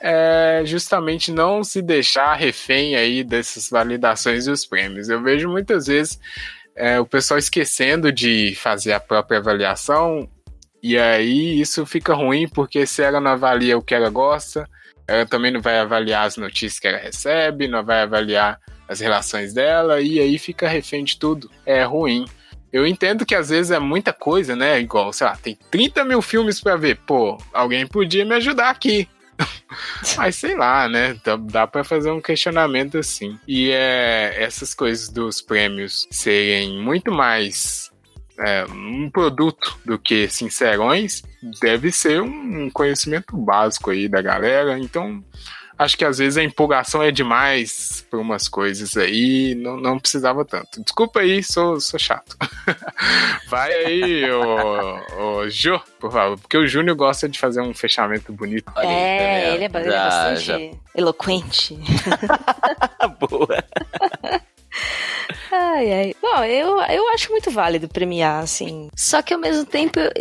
é 0.00 0.62
justamente 0.64 1.30
não 1.30 1.62
se 1.62 1.82
deixar 1.82 2.34
refém 2.34 2.96
aí 2.96 3.22
dessas 3.22 3.68
validações 3.68 4.46
dos 4.46 4.64
prêmios. 4.64 5.08
Eu 5.08 5.22
vejo 5.22 5.48
muitas 5.48 5.86
vezes 5.86 6.18
é, 6.74 6.98
o 6.98 7.06
pessoal 7.06 7.38
esquecendo 7.38 8.10
de 8.10 8.54
fazer 8.54 8.92
a 8.92 9.00
própria 9.00 9.38
avaliação 9.38 10.28
e 10.82 10.96
aí 10.96 11.60
isso 11.60 11.84
fica 11.84 12.14
ruim 12.14 12.48
porque 12.48 12.86
se 12.86 13.02
ela 13.02 13.20
não 13.20 13.32
avalia 13.32 13.76
o 13.76 13.82
que 13.82 13.94
ela 13.94 14.08
gosta, 14.08 14.66
ela 15.06 15.26
também 15.26 15.50
não 15.50 15.60
vai 15.60 15.78
avaliar 15.78 16.26
as 16.26 16.36
notícias 16.36 16.78
que 16.78 16.88
ela 16.88 16.98
recebe, 16.98 17.68
não 17.68 17.84
vai 17.84 18.02
avaliar 18.02 18.58
as 18.88 19.00
relações 19.00 19.52
dela 19.52 20.00
e 20.00 20.18
aí 20.18 20.38
fica 20.38 20.66
refém 20.66 21.04
de 21.04 21.18
tudo. 21.18 21.50
É 21.66 21.82
ruim. 21.84 22.24
Eu 22.72 22.86
entendo 22.86 23.26
que 23.26 23.34
às 23.34 23.50
vezes 23.50 23.72
é 23.72 23.78
muita 23.78 24.12
coisa, 24.12 24.54
né? 24.54 24.80
Igual, 24.80 25.12
sei 25.12 25.26
lá, 25.26 25.36
tem 25.36 25.58
30 25.70 26.04
mil 26.04 26.22
filmes 26.22 26.60
para 26.60 26.76
ver. 26.76 26.98
Pô, 27.06 27.36
alguém 27.52 27.86
podia 27.86 28.24
me 28.24 28.34
ajudar 28.36 28.70
aqui. 28.70 29.08
Mas 30.16 30.36
sei 30.36 30.56
lá, 30.56 30.88
né? 30.88 31.18
Dá, 31.50 31.66
para 31.66 31.84
fazer 31.84 32.10
um 32.10 32.20
questionamento 32.20 32.98
assim. 32.98 33.38
E 33.46 33.70
é, 33.70 34.42
essas 34.42 34.74
coisas 34.74 35.08
dos 35.08 35.40
prêmios 35.40 36.06
serem 36.10 36.78
muito 36.78 37.12
mais 37.12 37.90
é, 38.38 38.64
um 38.64 39.10
produto 39.10 39.78
do 39.84 39.98
que 39.98 40.28
sincerões, 40.28 41.22
deve 41.60 41.92
ser 41.92 42.22
um 42.22 42.70
conhecimento 42.70 43.36
básico 43.36 43.90
aí 43.90 44.08
da 44.08 44.22
galera. 44.22 44.78
Então, 44.78 45.22
acho 45.82 45.96
que 45.96 46.04
às 46.04 46.18
vezes 46.18 46.36
a 46.36 46.42
empolgação 46.44 47.02
é 47.02 47.10
demais 47.10 48.04
por 48.10 48.20
umas 48.20 48.48
coisas 48.48 48.96
aí, 48.96 49.54
não, 49.54 49.76
não 49.76 49.98
precisava 49.98 50.44
tanto. 50.44 50.82
Desculpa 50.82 51.20
aí, 51.20 51.42
sou, 51.42 51.80
sou 51.80 51.98
chato. 51.98 52.36
Vai 53.48 53.72
aí, 53.72 54.30
ô, 54.30 55.40
ô 55.40 55.48
Jô, 55.50 55.80
por 55.98 56.12
favor, 56.12 56.38
porque 56.38 56.56
o 56.58 56.66
Júnior 56.66 56.96
gosta 56.96 57.28
de 57.28 57.38
fazer 57.38 57.60
um 57.62 57.72
fechamento 57.74 58.32
bonito. 58.32 58.70
Tá 58.72 58.84
É, 58.84 59.42
vendo? 59.44 59.54
ele 59.54 59.64
é 59.64 59.68
ba- 59.68 59.80
ele 59.80 59.88
é 59.88 59.92
Já- 59.92 60.04
bastante 60.04 60.40
já- 60.44 60.58
eloquente. 60.94 61.78
Boa. 63.18 63.64
Ai, 65.52 65.92
ai. 65.92 66.14
Bom, 66.22 66.44
eu, 66.44 66.80
eu 66.82 67.08
acho 67.14 67.30
muito 67.30 67.50
válido 67.50 67.88
premiar, 67.88 68.42
assim. 68.42 68.88
Só 68.94 69.20
que 69.22 69.34
ao 69.34 69.40
mesmo 69.40 69.64
tempo 69.64 69.98
eu- 69.98 70.12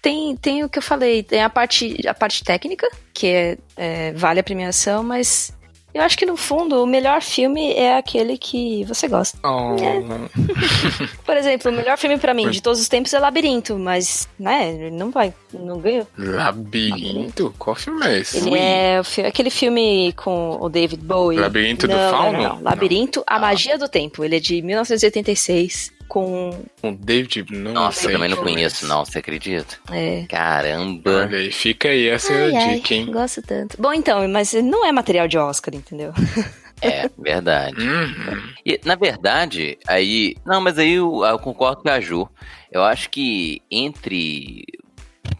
tem, 0.00 0.36
tem 0.36 0.64
o 0.64 0.68
que 0.68 0.78
eu 0.78 0.82
falei, 0.82 1.22
tem 1.22 1.42
a 1.42 1.50
parte, 1.50 2.06
a 2.06 2.14
parte 2.14 2.44
técnica, 2.44 2.88
que 3.12 3.26
é, 3.26 3.58
é, 3.76 4.12
vale 4.12 4.40
a 4.40 4.44
premiação, 4.44 5.02
mas 5.02 5.52
eu 5.92 6.02
acho 6.02 6.18
que 6.18 6.26
no 6.26 6.36
fundo 6.36 6.82
o 6.82 6.86
melhor 6.86 7.22
filme 7.22 7.72
é 7.72 7.96
aquele 7.96 8.36
que 8.36 8.84
você 8.84 9.08
gosta. 9.08 9.38
Oh, 9.42 9.74
Por 11.24 11.36
exemplo, 11.36 11.70
o 11.70 11.74
melhor 11.74 11.96
filme 11.96 12.18
pra 12.18 12.34
mim 12.34 12.50
de 12.50 12.62
todos 12.62 12.80
os 12.80 12.88
tempos 12.88 13.12
é 13.14 13.18
Labirinto, 13.18 13.78
mas, 13.78 14.28
né, 14.38 14.90
não 14.90 15.10
vai, 15.10 15.34
não 15.52 15.80
ganhou. 15.80 16.06
Labirinto? 16.16 17.54
Qual 17.58 17.74
filme 17.74 18.06
é 18.06 18.18
esse? 18.18 18.36
Ele 18.36 18.56
é 18.56 19.00
aquele 19.26 19.50
filme 19.50 20.12
com 20.12 20.58
o 20.60 20.68
David 20.68 21.02
Bowie. 21.02 21.38
Labirinto 21.38 21.88
do 21.88 21.96
não, 21.96 22.10
Fauno? 22.10 22.38
Não, 22.38 22.54
não, 22.56 22.62
Labirinto, 22.62 23.24
A. 23.26 23.38
Magia 23.38 23.78
do 23.78 23.88
Tempo. 23.88 24.22
Ele 24.22 24.36
é 24.36 24.40
de 24.40 24.60
1986, 24.60 25.97
com... 26.08 26.64
Com 26.80 26.94
David, 26.94 27.44
não 27.50 27.72
Nossa, 27.72 28.00
sei 28.00 28.10
eu 28.10 28.12
também 28.14 28.28
não 28.28 28.38
é 28.38 28.40
conheço, 28.40 28.86
não, 28.86 29.04
você 29.04 29.18
acredita? 29.18 29.76
É, 29.92 30.24
Caramba. 30.28 31.26
Olha 31.26 31.38
aí, 31.38 31.52
fica 31.52 31.88
aí 31.88 32.08
essa 32.08 32.32
Ai, 32.32 32.56
ai, 32.56 32.74
dica, 32.74 32.94
hein? 32.94 33.06
gosto 33.12 33.42
tanto. 33.42 33.80
Bom, 33.80 33.92
então, 33.92 34.26
mas 34.28 34.52
não 34.54 34.84
é 34.84 34.90
material 34.90 35.28
de 35.28 35.38
Oscar, 35.38 35.74
entendeu? 35.74 36.12
É, 36.80 37.10
verdade. 37.18 37.80
Uhum. 37.80 38.42
E, 38.64 38.80
na 38.84 38.94
verdade, 38.94 39.78
aí. 39.86 40.36
Não, 40.44 40.60
mas 40.60 40.78
aí 40.78 40.94
eu, 40.94 41.24
eu 41.24 41.38
concordo 41.38 41.82
com 41.82 41.88
a 41.88 42.00
Ju. 42.00 42.28
Eu 42.70 42.84
acho 42.84 43.10
que 43.10 43.60
entre, 43.70 44.64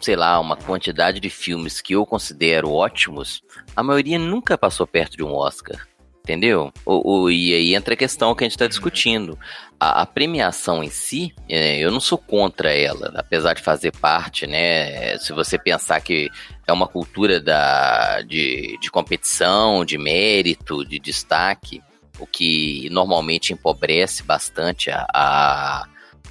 sei 0.01 0.17
lá, 0.17 0.41
uma 0.41 0.57
quantidade 0.57 1.21
de 1.21 1.31
filmes 1.31 1.81
que 1.81 1.95
eu 1.95 2.05
considero 2.05 2.73
ótimos, 2.73 3.43
a 3.77 3.83
maioria 3.83 4.19
nunca 4.19 4.59
passou 4.59 4.87
perto 4.87 5.17
de 5.17 5.23
um 5.23 5.33
Oscar. 5.35 5.87
Entendeu? 6.29 6.71
O, 6.85 7.23
o- 7.23 7.31
e 7.31 7.55
aí 7.55 7.75
entra 7.75 7.95
a 7.95 7.97
questão 7.97 8.35
que 8.35 8.45
a 8.45 8.47
gente 8.47 8.53
está 8.53 8.67
discutindo. 8.67 9.39
A, 9.81 10.03
a 10.03 10.07
premiação 10.07 10.85
em 10.85 10.91
si, 10.91 11.33
é, 11.49 11.79
eu 11.79 11.91
não 11.91 12.01
sou 12.01 12.19
contra 12.19 12.71
ela, 12.71 13.11
apesar 13.17 13.55
de 13.55 13.63
fazer 13.63 13.93
parte, 13.93 14.47
né? 14.47 15.17
Se 15.17 15.33
você 15.33 15.57
pensar 15.57 15.99
que 16.03 16.29
é 16.67 16.73
uma 16.73 16.87
cultura 16.87 17.41
da, 17.41 18.21
de, 18.21 18.77
de 18.79 18.91
competição, 18.91 19.87
de 19.87 19.97
mérito, 19.97 20.85
de 20.85 20.99
destaque, 20.99 21.81
o 22.19 22.27
que 22.27 22.89
normalmente 22.91 23.55
empobrece 23.55 24.23
bastante 24.23 24.91
a, 24.91 25.07
a- 25.15 25.87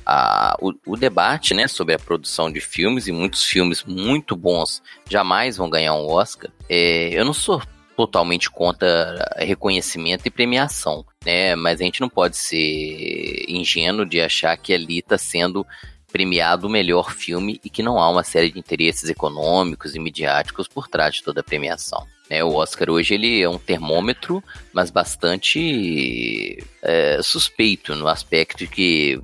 a- 0.05 0.57
o, 0.61 0.73
o 0.85 0.95
debate 0.95 1.55
né, 1.55 1.67
sobre 1.67 1.95
a 1.95 1.99
produção 1.99 2.51
de 2.51 2.61
filmes, 2.61 3.07
e 3.07 3.11
muitos 3.11 3.43
filmes 3.45 3.83
muito 3.83 4.35
bons 4.35 4.83
jamais 5.09 5.57
vão 5.57 5.71
ganhar 5.71 5.95
um 5.95 6.05
Oscar. 6.07 6.51
É, 6.69 7.09
eu 7.13 7.25
não 7.25 7.33
sou 7.33 7.59
totalmente 7.97 8.47
contra 8.51 9.27
reconhecimento 9.37 10.27
e 10.27 10.29
premiação, 10.29 11.03
né? 11.25 11.55
Mas 11.55 11.81
a 11.81 11.83
gente 11.83 11.99
não 11.99 12.07
pode 12.07 12.37
ser 12.37 13.43
ingênuo 13.49 14.05
de 14.05 14.21
achar 14.21 14.55
que 14.55 14.71
ali 14.71 14.99
está 14.99 15.17
sendo 15.17 15.65
premiado 16.11 16.67
o 16.67 16.69
melhor 16.69 17.11
filme 17.11 17.59
e 17.65 17.71
que 17.71 17.81
não 17.81 17.99
há 17.99 18.07
uma 18.07 18.23
série 18.23 18.51
de 18.51 18.59
interesses 18.59 19.09
econômicos 19.09 19.95
e 19.95 19.99
midiáticos 19.99 20.67
por 20.67 20.87
trás 20.87 21.15
de 21.15 21.23
toda 21.23 21.41
a 21.41 21.43
premiação. 21.43 22.05
né? 22.29 22.43
o 22.43 22.53
Oscar 22.53 22.87
hoje 22.91 23.15
ele 23.15 23.41
é 23.41 23.49
um 23.49 23.57
termômetro, 23.57 24.43
mas 24.71 24.91
bastante 24.91 26.63
é, 26.83 27.19
suspeito 27.23 27.95
no 27.95 28.07
aspecto 28.07 28.59
de 28.59 28.67
que 28.67 29.19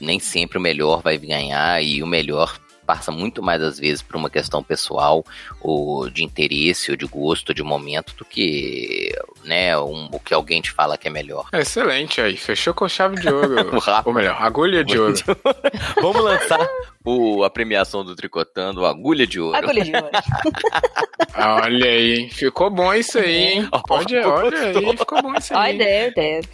nem 0.00 0.18
sempre 0.18 0.56
o 0.56 0.60
melhor 0.60 1.02
vai 1.02 1.18
ganhar 1.18 1.82
e 1.82 2.02
o 2.02 2.06
melhor 2.06 2.58
passa 2.86 3.10
muito 3.10 3.42
mais 3.42 3.60
às 3.60 3.78
vezes 3.78 4.00
por 4.02 4.16
uma 4.16 4.30
questão 4.30 4.62
pessoal 4.62 5.24
ou 5.60 6.08
de 6.08 6.22
interesse 6.24 6.90
ou 6.90 6.96
de 6.96 7.04
gosto 7.06 7.48
ou 7.50 7.54
de 7.54 7.62
momento 7.62 8.14
do 8.16 8.24
que 8.24 9.12
né 9.44 9.76
um- 9.78 10.08
o 10.12 10.20
que 10.20 10.32
alguém 10.32 10.60
te 10.60 10.70
fala 10.70 10.96
que 10.96 11.08
é 11.08 11.10
melhor. 11.10 11.46
Excelente 11.52 12.20
aí, 12.20 12.36
fechou 12.36 12.72
com 12.72 12.88
chave 12.88 13.16
de 13.20 13.28
ouro. 13.28 13.56
Ou 14.06 14.12
melhor, 14.12 14.36
agulha 14.40 14.84
de 14.84 14.98
ouro. 14.98 15.14
Vamos 16.00 16.22
lançar 16.22 16.66
o, 17.04 17.42
a 17.44 17.50
premiação 17.50 18.04
do 18.04 18.14
Tricotando, 18.14 18.82
o 18.82 18.86
Agulha 18.86 19.26
de 19.26 19.40
Ouro. 19.40 19.56
Agulha 19.56 19.82
de 19.84 19.92
ouro. 19.94 20.08
Olha 21.36 21.86
aí, 21.90 22.14
hein? 22.20 22.30
ficou 22.30 22.70
bom 22.70 22.92
isso 22.94 23.18
aí, 23.18 23.36
hein? 23.36 23.68
Pode, 23.86 24.16
olha 24.16 24.58
aí, 24.58 24.96
ficou 24.96 25.22
bom 25.22 25.34
isso 25.34 25.54
aí. 25.56 25.76
there, 25.78 26.14
there. 26.14 26.48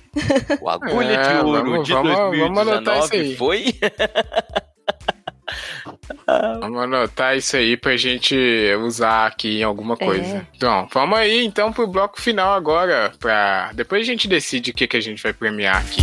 O 0.61 0.69
Agulha 0.69 1.13
É, 1.15 1.23
de 1.41 1.45
Ouro 1.45 1.71
vamos- 1.71 1.87
de 1.87 1.93
vamos- 1.93 2.13
vamos 2.15 2.39
2019 2.39 2.71
anotar 2.71 2.99
isso 2.99 3.15
aí. 3.15 3.37
foi 3.37 3.75
Vamos 6.61 6.83
anotar 6.83 7.37
isso 7.37 7.57
aí 7.57 7.77
pra 7.77 7.97
gente 7.97 8.37
usar 8.85 9.27
aqui 9.27 9.61
em 9.61 9.63
alguma 9.63 9.95
É. 10.01 10.05
coisa. 10.05 10.47
Então, 10.57 10.89
vamos 10.93 11.19
aí 11.19 11.45
então 11.45 11.73
pro 11.73 11.87
bloco 11.87 12.21
final 12.21 12.53
agora. 12.55 13.13
Pra... 13.19 13.71
Depois 13.75 14.03
a 14.03 14.05
gente 14.11 14.29
decide 14.29 14.71
o 14.71 14.75
que, 14.75 14.87
que 14.87 14.97
a 14.97 15.01
gente 15.01 15.23
vai 15.23 15.33
premiar 15.33 15.77
aqui. 15.79 16.03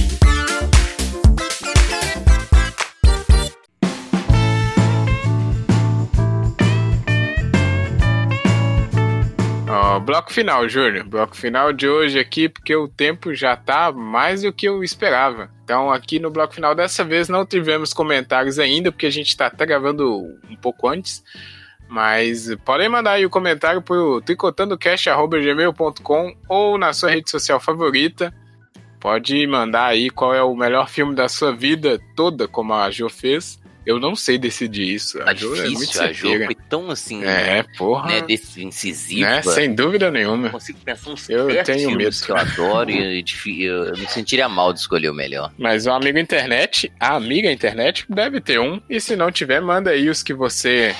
Bloco 10.01 10.33
final, 10.33 10.67
Júnior. 10.67 11.05
Bloco 11.05 11.35
final 11.35 11.71
de 11.71 11.87
hoje 11.87 12.19
aqui, 12.19 12.49
porque 12.49 12.75
o 12.75 12.87
tempo 12.87 13.33
já 13.33 13.55
tá 13.55 13.91
mais 13.91 14.41
do 14.41 14.51
que 14.51 14.67
eu 14.67 14.83
esperava. 14.83 15.51
Então, 15.63 15.91
aqui 15.91 16.19
no 16.19 16.31
bloco 16.31 16.53
final 16.53 16.73
dessa 16.73 17.03
vez 17.03 17.29
não 17.29 17.45
tivemos 17.45 17.93
comentários 17.93 18.57
ainda, 18.57 18.91
porque 18.91 19.05
a 19.05 19.11
gente 19.11 19.37
tá 19.37 19.45
até 19.47 19.65
gravando 19.65 20.39
um 20.49 20.55
pouco 20.55 20.87
antes. 20.87 21.23
Mas 21.87 22.55
podem 22.63 22.87
mandar 22.87 23.13
aí 23.13 23.25
o 23.25 23.29
comentário 23.29 23.81
pro 23.81 24.21
tricotandocast.gmail.com 24.21 26.35
ou 26.47 26.77
na 26.77 26.93
sua 26.93 27.11
rede 27.11 27.29
social 27.29 27.59
favorita. 27.59 28.33
Pode 28.99 29.45
mandar 29.47 29.87
aí 29.87 30.09
qual 30.09 30.33
é 30.33 30.43
o 30.43 30.55
melhor 30.55 30.89
filme 30.89 31.15
da 31.15 31.29
sua 31.29 31.55
vida 31.55 31.99
toda, 32.15 32.47
como 32.47 32.73
a 32.73 32.91
Jo 32.91 33.09
fez. 33.09 33.58
Eu 33.89 33.99
não 33.99 34.15
sei 34.15 34.37
decidir 34.37 34.93
isso. 34.93 35.17
Tá 35.17 35.31
A 35.31 35.33
Jo 35.33 35.55
é 35.55 35.61
muito 35.69 35.79
difícil, 35.79 36.01
a 36.03 36.13
Jo 36.13 36.45
foi 36.45 36.55
tão 36.69 36.91
assim, 36.91 37.23
É, 37.23 37.63
porra. 37.75 38.07
né, 38.07 38.21
desse- 38.21 38.63
incisiva. 38.63 39.27
né? 39.27 39.41
Sem 39.41 39.73
dúvida 39.73 40.11
nenhuma. 40.11 40.47
Eu 40.47 40.51
consigo 40.51 40.77
pensar 40.85 41.09
uns 41.09 41.27
Eu 41.27 41.63
tenho 41.63 41.89
medo. 41.95 42.15
que 42.15 42.31
eu 42.31 42.37
adoro 42.37 42.91
e 42.91 43.23
e 43.47 43.63
eu 43.65 43.91
me 43.97 44.05
sentiria 44.07 44.47
mal 44.47 44.71
de 44.73 44.79
escolher 44.81 45.09
o 45.09 45.13
melhor. 45.13 45.51
Mas 45.57 45.87
o 45.87 45.91
amigo 45.91 46.19
internet, 46.19 46.91
a 46.99 47.15
amiga 47.15 47.51
internet, 47.51 48.05
deve 48.07 48.39
ter 48.39 48.59
um. 48.59 48.79
E 48.87 49.01
se 49.01 49.15
não 49.15 49.31
tiver, 49.31 49.59
manda 49.59 49.89
aí 49.89 50.07
os 50.07 50.21
que 50.21 50.35
você 50.35 50.95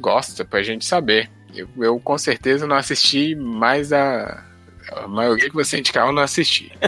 gosta 0.00 0.44
pra 0.44 0.60
gente 0.62 0.84
saber. 0.84 1.30
Eu, 1.54 1.68
eu, 1.78 2.00
com 2.00 2.18
certeza 2.18 2.66
não 2.66 2.74
assisti 2.76 3.36
mais 3.36 3.92
a. 3.92 4.42
A 4.92 5.06
maioria 5.06 5.48
que 5.48 5.54
você 5.54 5.78
indicar 5.78 6.06
eu 6.08 6.12
não 6.12 6.22
assisti. 6.22 6.72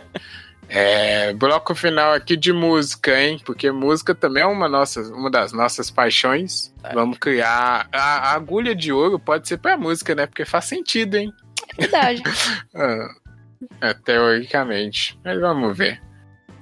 É, 0.69 1.33
bloco 1.33 1.75
final 1.75 2.13
aqui 2.13 2.37
de 2.37 2.53
música, 2.53 3.21
hein? 3.21 3.41
Porque 3.45 3.71
música 3.71 4.15
também 4.15 4.43
é 4.43 4.47
uma, 4.47 4.69
nossa, 4.69 5.01
uma 5.15 5.31
das 5.31 5.53
nossas 5.53 5.91
paixões. 5.91 6.75
É. 6.83 6.93
Vamos 6.93 7.19
criar. 7.19 7.89
A, 7.93 8.31
a 8.31 8.33
agulha 8.35 8.75
de 8.75 8.93
ouro 8.93 9.19
pode 9.19 9.47
ser 9.47 9.59
pra 9.59 9.77
música, 9.77 10.15
né? 10.15 10.27
Porque 10.27 10.45
faz 10.45 10.65
sentido, 10.65 11.17
hein? 11.17 11.33
Verdade. 11.79 12.23
Ah, 12.75 13.09
é, 13.81 13.95
teoricamente. 13.95 15.19
Mas 15.25 15.41
vamos 15.41 15.77
ver. 15.77 16.01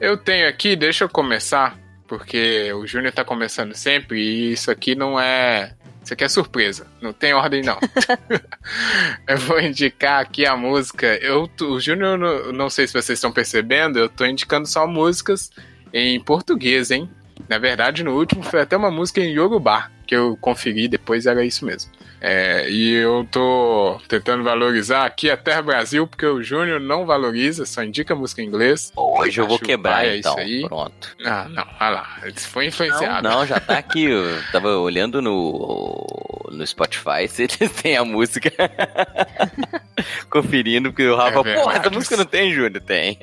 Eu 0.00 0.16
tenho 0.16 0.48
aqui, 0.48 0.76
deixa 0.76 1.04
eu 1.04 1.08
começar, 1.08 1.76
porque 2.06 2.72
o 2.72 2.86
Júnior 2.86 3.12
tá 3.12 3.24
começando 3.24 3.74
sempre 3.74 4.20
e 4.20 4.52
isso 4.52 4.70
aqui 4.70 4.94
não 4.94 5.18
é. 5.18 5.74
Isso 6.04 6.12
aqui 6.12 6.22
é 6.22 6.28
surpresa, 6.28 6.86
não 7.00 7.12
tem 7.14 7.32
ordem 7.32 7.62
não. 7.62 7.78
eu 9.26 9.38
vou 9.38 9.58
indicar 9.58 10.20
aqui 10.20 10.44
a 10.44 10.54
música. 10.54 11.06
Eu, 11.22 11.48
o 11.62 11.80
Júnior, 11.80 12.18
não- 12.52 12.52
sei 12.70 12.86
se 12.86 12.92
vocês 12.92 13.16
estão 13.16 13.32
percebendo, 13.32 13.98
eu 13.98 14.08
tô 14.08 14.26
indicando 14.26 14.68
só 14.68 14.86
músicas 14.86 15.50
em 15.92 16.20
português, 16.20 16.90
hein? 16.90 17.08
Na 17.48 17.56
verdade, 17.58 18.04
no 18.04 18.12
último 18.16 18.42
foi 18.42 18.60
até 18.60 18.76
uma 18.76 18.90
música 18.90 19.20
em 19.20 19.32
Yorubá, 19.32 19.90
que 20.06 20.14
eu 20.14 20.36
conferi 20.40 20.88
depois, 20.88 21.24
era 21.24 21.44
isso 21.44 21.64
mesmo. 21.64 21.90
É, 22.26 22.70
e 22.70 22.90
eu 22.94 23.28
tô 23.30 24.00
tentando 24.08 24.42
valorizar 24.42 25.04
aqui 25.04 25.30
a 25.30 25.36
Terra 25.36 25.60
Brasil, 25.60 26.06
porque 26.06 26.24
o 26.24 26.42
Júnior 26.42 26.80
não 26.80 27.04
valoriza, 27.04 27.66
só 27.66 27.84
indica 27.84 28.14
música 28.14 28.40
em 28.40 28.46
inglês. 28.46 28.90
Hoje 28.96 29.42
eu 29.42 29.46
vou 29.46 29.58
quebrar, 29.58 30.06
então. 30.06 30.32
isso 30.32 30.40
aí. 30.40 30.66
Pronto. 30.66 31.14
Ah, 31.22 31.46
não, 31.50 31.66
olha 31.78 31.90
lá, 31.90 32.18
ele 32.22 32.40
foi 32.40 32.64
Não, 32.64 32.68
influenciado. 32.70 33.28
não, 33.28 33.46
já 33.46 33.60
tá 33.60 33.76
aqui. 33.76 34.04
Eu 34.04 34.42
tava 34.50 34.74
olhando 34.78 35.20
no, 35.20 36.48
no 36.50 36.66
Spotify, 36.66 37.28
se 37.28 37.42
eles 37.42 37.70
têm 37.82 37.98
a 37.98 38.04
música. 38.06 38.50
Conferindo, 40.30 40.90
porque 40.90 41.06
o 41.06 41.16
Rafa, 41.16 41.46
É 41.46 41.54
pô, 41.62 41.70
essa 41.70 41.90
música 41.90 42.16
não 42.16 42.24
tem, 42.24 42.52
Júnior? 42.54 42.80
Tem. 42.82 43.18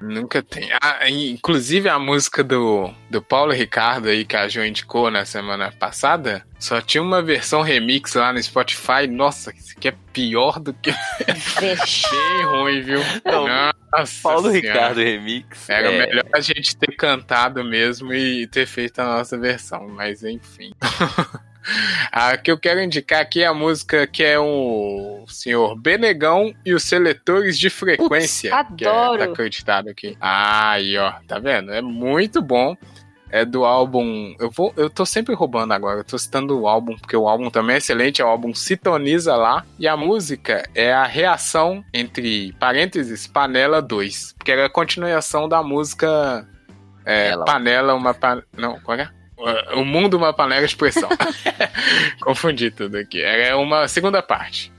Nunca 0.00 0.42
tem. 0.42 0.70
Ah, 0.80 1.08
inclusive 1.08 1.88
a 1.88 1.98
música 1.98 2.42
do, 2.42 2.90
do 3.10 3.20
Paulo 3.20 3.52
Ricardo 3.52 4.08
aí 4.08 4.24
que 4.24 4.36
a 4.36 4.48
Jo 4.48 4.64
indicou 4.64 5.10
na 5.10 5.26
semana 5.26 5.70
passada, 5.78 6.44
só 6.58 6.80
tinha 6.80 7.02
uma 7.02 7.22
versão 7.22 7.62
remix 7.62 8.14
lá 8.14 8.32
no 8.32 8.42
Spotify. 8.42 9.06
Nossa, 9.08 9.52
isso 9.54 9.74
aqui 9.76 9.88
é 9.88 9.94
pior 10.12 10.58
do 10.58 10.72
que 10.72 10.90
bem 11.60 12.44
ruim, 12.44 12.80
viu? 12.80 13.00
Não, 13.24 13.46
Nossa 13.46 14.22
Paulo 14.22 14.50
Senhora. 14.50 14.68
Ricardo 14.68 15.00
Remix. 15.00 15.68
Era 15.68 15.92
é, 15.92 16.06
melhor 16.06 16.24
a 16.34 16.40
gente 16.40 16.76
ter 16.76 16.96
cantado 16.96 17.62
mesmo 17.62 18.12
e 18.14 18.46
ter 18.46 18.66
feito 18.66 19.00
a 19.00 19.04
nossa 19.04 19.36
versão, 19.36 19.86
mas 19.88 20.24
enfim. 20.24 20.72
a 22.10 22.36
que 22.36 22.50
eu 22.50 22.58
quero 22.58 22.80
indicar 22.80 23.20
aqui 23.20 23.42
é 23.42 23.46
a 23.46 23.54
música 23.54 24.06
que 24.06 24.22
é 24.22 24.38
o 24.38 25.24
senhor 25.28 25.76
Benegão 25.76 26.54
e 26.64 26.72
os 26.72 26.84
seletores 26.84 27.58
de 27.58 27.68
frequência. 27.68 28.50
Putz, 28.56 28.76
que 28.76 28.84
é- 28.84 28.88
adoro. 28.88 29.18
tá 29.18 29.24
acreditado 29.32 29.88
aqui. 29.88 30.16
Ah, 30.20 30.72
aí, 30.72 30.96
ó, 30.96 31.12
tá 31.26 31.38
vendo? 31.38 31.72
É 31.72 31.82
muito 31.82 32.40
bom. 32.40 32.76
É 33.36 33.44
do 33.44 33.66
álbum. 33.66 34.34
Eu 34.40 34.50
vou, 34.50 34.72
eu 34.78 34.88
tô 34.88 35.04
sempre 35.04 35.34
roubando 35.34 35.74
agora. 35.74 36.00
Eu 36.00 36.04
tô 36.04 36.18
citando 36.18 36.58
o 36.58 36.66
álbum 36.66 36.96
porque 36.96 37.14
o 37.14 37.28
álbum 37.28 37.50
também 37.50 37.74
é 37.74 37.76
excelente. 37.76 38.22
É 38.22 38.24
o 38.24 38.28
álbum 38.28 38.54
Sintoniza 38.54 39.36
lá 39.36 39.62
e 39.78 39.86
a 39.86 39.94
música 39.94 40.66
é 40.74 40.90
a 40.90 41.04
reação 41.04 41.84
entre 41.92 42.54
parênteses 42.54 43.26
Panela 43.26 43.82
2, 43.82 44.36
porque 44.38 44.50
era 44.50 44.64
a 44.64 44.70
continuação 44.70 45.46
da 45.46 45.62
música 45.62 46.48
é, 47.04 47.28
Ela. 47.28 47.44
Panela 47.44 47.94
uma 47.94 48.14
pan... 48.14 48.42
não, 48.56 48.80
qual 48.80 48.98
é? 48.98 49.10
O 49.74 49.84
mundo 49.84 50.16
uma 50.16 50.32
panela 50.32 50.66
de 50.66 50.74
pressão. 50.74 51.10
Confundi 52.22 52.70
tudo 52.70 52.96
aqui. 52.96 53.20
Era 53.20 53.58
uma 53.58 53.86
segunda 53.86 54.22
parte. 54.22 54.72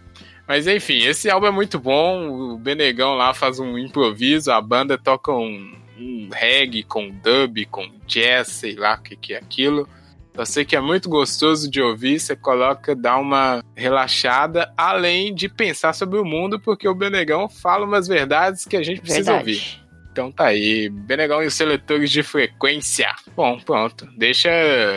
Mas 0.47 0.65
enfim, 0.65 1.05
esse 1.05 1.29
álbum 1.29 1.45
é 1.45 1.51
muito 1.51 1.77
bom. 1.77 2.27
O 2.27 2.57
Benegão 2.57 3.13
lá 3.13 3.35
faz 3.35 3.59
um 3.59 3.77
improviso, 3.77 4.51
a 4.51 4.59
banda 4.59 4.97
toca 4.97 5.31
um, 5.31 5.76
um 5.99 6.29
reggae 6.31 6.83
com 6.83 7.09
dub, 7.09 7.65
com 7.65 7.89
jazz, 8.05 8.47
sei 8.47 8.75
lá 8.75 8.95
o 8.95 9.01
que, 9.01 9.15
que 9.15 9.33
é 9.33 9.37
aquilo. 9.37 9.87
Eu 10.33 10.45
sei 10.45 10.63
que 10.63 10.75
é 10.75 10.79
muito 10.79 11.09
gostoso 11.09 11.69
de 11.69 11.81
ouvir, 11.81 12.19
você 12.19 12.35
coloca, 12.35 12.95
dá 12.95 13.17
uma 13.17 13.63
relaxada, 13.75 14.71
além 14.77 15.33
de 15.33 15.49
pensar 15.49 15.93
sobre 15.93 16.19
o 16.19 16.25
mundo, 16.25 16.59
porque 16.59 16.87
o 16.87 16.93
Benegão 16.93 17.49
fala 17.49 17.85
umas 17.85 18.07
verdades 18.07 18.63
que 18.63 18.77
a 18.77 18.83
gente 18.83 19.01
precisa 19.01 19.33
ouvir. 19.33 19.55
Verdade. 19.55 19.87
Então 20.11 20.31
tá 20.31 20.45
aí, 20.45 20.89
Benegão 20.89 21.43
e 21.43 21.45
os 21.47 21.53
seletores 21.53 22.09
de 22.09 22.23
frequência. 22.23 23.07
Bom, 23.35 23.59
pronto. 23.59 24.07
Deixa, 24.17 24.49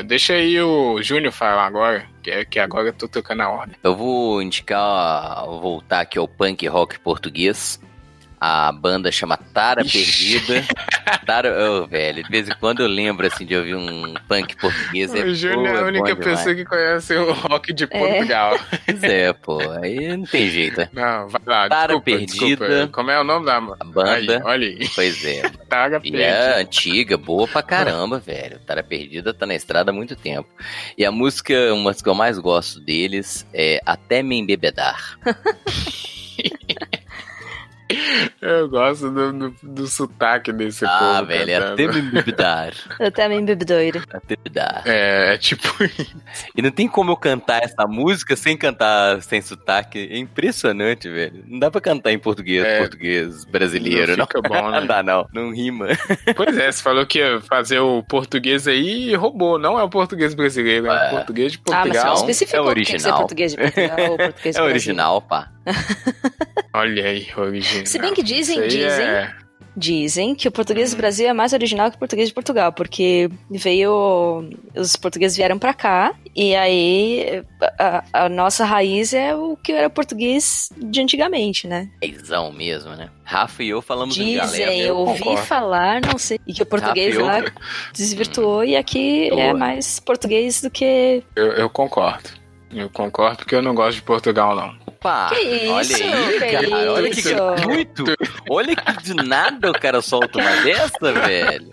deixa 0.06 0.32
aí 0.32 0.58
o 0.60 1.02
Júnior 1.02 1.30
falar 1.30 1.66
agora, 1.66 2.06
que, 2.22 2.30
é, 2.30 2.44
que 2.44 2.58
agora 2.58 2.88
eu 2.88 2.92
tô 2.94 3.06
tocando 3.06 3.42
a 3.42 3.50
ordem. 3.50 3.76
Eu 3.82 3.94
vou 3.94 4.40
indicar, 4.40 5.44
vou 5.44 5.60
voltar 5.60 6.00
aqui 6.00 6.18
ao 6.18 6.26
punk 6.26 6.66
rock 6.68 6.98
português. 7.00 7.78
A 8.40 8.72
banda 8.72 9.12
chama 9.12 9.36
Tara 9.36 9.82
Ixi. 9.82 10.40
Perdida. 10.40 10.64
Tara, 11.26 11.70
ô, 11.70 11.86
velho, 11.86 12.22
de 12.24 12.30
vez 12.30 12.48
em 12.48 12.54
quando 12.58 12.80
eu 12.80 12.86
lembro 12.86 13.26
assim 13.26 13.44
de 13.44 13.54
ouvir 13.54 13.74
um 13.74 14.14
punk 14.26 14.56
português. 14.56 15.14
É, 15.14 15.24
o 15.24 15.34
Júnior 15.34 15.66
é 15.66 15.78
a 15.78 15.80
bom 15.82 15.86
única 15.88 16.16
pessoa 16.16 16.54
que 16.54 16.64
conhece 16.64 17.14
o 17.16 17.32
rock 17.32 17.72
de 17.72 17.86
Portugal. 17.86 18.58
Pois 18.86 19.02
é, 19.02 19.32
pô, 19.34 19.58
aí 19.82 20.16
não 20.16 20.24
tem 20.24 20.48
jeito. 20.48 20.88
Não, 20.92 21.28
vai 21.28 21.40
lá, 21.46 21.68
Tara 21.68 21.94
desculpa, 21.94 22.04
Perdida. 22.04 22.46
desculpa. 22.66 22.88
Como 22.92 23.10
é 23.10 23.20
o 23.20 23.24
nome 23.24 23.44
da 23.44 23.56
A 23.58 23.60
banda. 23.84 24.14
Aí, 24.14 24.42
olha 24.42 24.66
aí, 24.68 24.88
Pois 24.94 25.22
é. 25.24 25.42
Tara 25.68 25.96
E 25.98 26.10
Perdida. 26.10 26.22
é 26.22 26.60
antiga, 26.62 27.16
boa 27.18 27.46
pra 27.46 27.62
caramba, 27.62 28.18
velho. 28.24 28.58
Tara 28.60 28.82
Perdida 28.82 29.34
tá 29.34 29.44
na 29.44 29.54
estrada 29.54 29.90
há 29.90 29.94
muito 29.94 30.16
tempo. 30.16 30.48
E 30.96 31.04
a 31.04 31.12
música, 31.12 31.74
uma 31.74 31.90
das 31.92 32.00
que 32.00 32.08
eu 32.08 32.14
mais 32.14 32.38
gosto 32.38 32.80
deles 32.80 33.46
é 33.52 33.80
Até 33.84 34.22
Me 34.22 34.38
Embebedar. 34.38 35.18
Eu 38.40 38.68
gosto 38.68 39.10
do, 39.10 39.32
do, 39.32 39.54
do 39.62 39.86
sotaque 39.86 40.52
desse 40.52 40.84
Ah, 40.84 40.98
povo 41.16 41.26
velho, 41.26 41.50
é. 41.50 41.56
Até 41.56 41.86
Me 41.88 41.98
Embebedar. 42.00 42.72
Eu 42.98 43.10
também 43.12 43.44
bebedoira. 43.44 44.02
Até 44.12 44.36
me 44.44 44.50
dar. 44.50 44.82
É, 44.86 45.34
é 45.34 45.38
tipo 45.38 45.68
E 46.56 46.62
não 46.62 46.70
tem 46.70 46.88
como 46.88 47.10
eu 47.12 47.16
cantar 47.16 47.62
essa 47.62 47.86
música 47.86 48.36
sem 48.36 48.56
cantar 48.56 49.20
sem 49.22 49.40
sotaque. 49.40 50.08
É 50.10 50.16
impressionante, 50.18 51.08
velho. 51.08 51.44
Não 51.46 51.58
dá 51.58 51.70
pra 51.70 51.80
cantar 51.80 52.12
em 52.12 52.18
português, 52.18 52.64
É. 52.64 52.78
português 52.78 53.44
brasileiro, 53.44 54.12
não. 54.12 54.18
Não 54.18 54.26
fica 54.26 54.42
bom, 54.42 54.54
né? 54.70 54.80
Não 54.80 54.86
dá, 54.86 55.02
não. 55.02 55.26
Não 55.32 55.50
rima. 55.54 55.88
Pois 56.36 56.56
é, 56.56 56.70
você 56.70 56.82
falou 56.82 57.04
que 57.06 57.18
ia 57.18 57.40
fazer 57.42 57.80
o 57.80 58.02
português 58.02 58.66
aí 58.68 59.10
e 59.10 59.14
roubou. 59.14 59.58
Não 59.58 59.78
é 59.78 59.82
o 59.82 59.88
português 59.88 60.34
brasileiro, 60.34 60.86
é, 60.86 60.90
É. 60.90 61.08
o 61.08 61.10
português 61.16 61.52
de 61.52 61.58
Ah, 61.58 61.62
mas 61.70 61.74
você 61.74 61.82
Portugal. 61.82 62.04
não 62.04 62.10
Não, 62.10 62.20
especificou 62.30 62.70
é 62.70 62.74
que 62.74 62.74
tem 62.74 62.84
que 62.84 62.90
ser 62.90 62.94
original. 63.08 63.18
português 63.18 63.50
de 63.52 63.56
Portugal 63.58 64.10
ou 64.10 64.16
português 64.18 64.56
É 64.56 64.58
do 64.60 64.64
original, 64.64 65.22
pá. 65.22 65.48
Olha 66.72 67.04
aí, 67.06 67.26
original. 67.36 67.86
Se 67.86 67.98
bem 67.98 68.14
que 68.14 68.22
dizem, 68.22 68.58
aí 68.60 68.68
dizem. 68.68 69.06
é-. 69.06 69.40
Dizem 69.76 70.34
que 70.34 70.48
o 70.48 70.50
português 70.50 70.90
Uhum. 70.90 70.96
do 70.96 71.00
Brasil 71.00 71.28
é 71.28 71.32
mais 71.32 71.52
original 71.52 71.90
que 71.90 71.96
o 71.96 71.98
português 71.98 72.28
de 72.28 72.34
Portugal, 72.34 72.72
porque 72.72 73.30
veio. 73.48 74.50
Os 74.76 74.96
portugueses 74.96 75.36
vieram 75.36 75.60
pra 75.60 75.72
cá 75.72 76.12
e 76.34 76.56
aí 76.56 77.42
a, 77.78 78.02
a 78.12 78.28
nossa 78.28 78.64
raiz 78.64 79.14
é 79.14 79.34
o 79.34 79.56
que 79.56 79.70
era 79.70 79.88
português 79.88 80.70
de 80.76 81.00
antigamente, 81.00 81.68
né? 81.68 81.88
Paizão 82.00 82.50
mesmo, 82.52 82.90
né? 82.96 83.10
Rafa 83.22 83.62
e 83.62 83.68
eu 83.68 83.80
falamos 83.80 84.18
em 84.18 84.40
Dizem, 84.40 84.56
dialeto. 84.58 84.82
eu 84.88 84.96
ouvi 84.96 85.18
concordo. 85.20 85.46
falar, 85.46 86.00
não 86.00 86.18
sei. 86.18 86.40
E 86.46 86.52
que 86.52 86.62
o 86.62 86.66
português 86.66 87.16
Rafa, 87.16 87.38
eu- 87.38 87.44
lá 87.44 87.52
desvirtuou 87.94 88.64
e 88.64 88.76
aqui 88.76 89.28
Eu- 89.28 89.38
é 89.38 89.52
mais 89.54 90.00
português 90.00 90.60
do 90.62 90.68
que. 90.68 91.22
Eu, 91.36 91.46
eu 91.52 91.70
concordo. 91.70 92.28
Eu 92.72 92.90
concordo 92.90 93.38
porque 93.38 93.54
eu 93.54 93.62
não 93.62 93.74
gosto 93.74 93.96
de 93.98 94.02
Portugal, 94.02 94.54
não. 94.56 94.74
Opa! 95.00 95.30
Que 95.30 95.68
olha 95.68 95.80
isso, 95.82 95.94
aí, 95.96 96.38
que 96.40 96.50
cara. 96.52 96.92
Olha 96.92 97.10
que 97.10 97.20
isso? 97.20 97.34
gratuito. 97.34 98.04
Olha 98.50 98.76
que 98.76 99.02
de 99.02 99.14
nada 99.14 99.70
o 99.70 99.72
cara 99.72 100.02
solta 100.02 100.38
uma 100.38 100.56
dessa, 100.62 101.12
velho. 101.12 101.70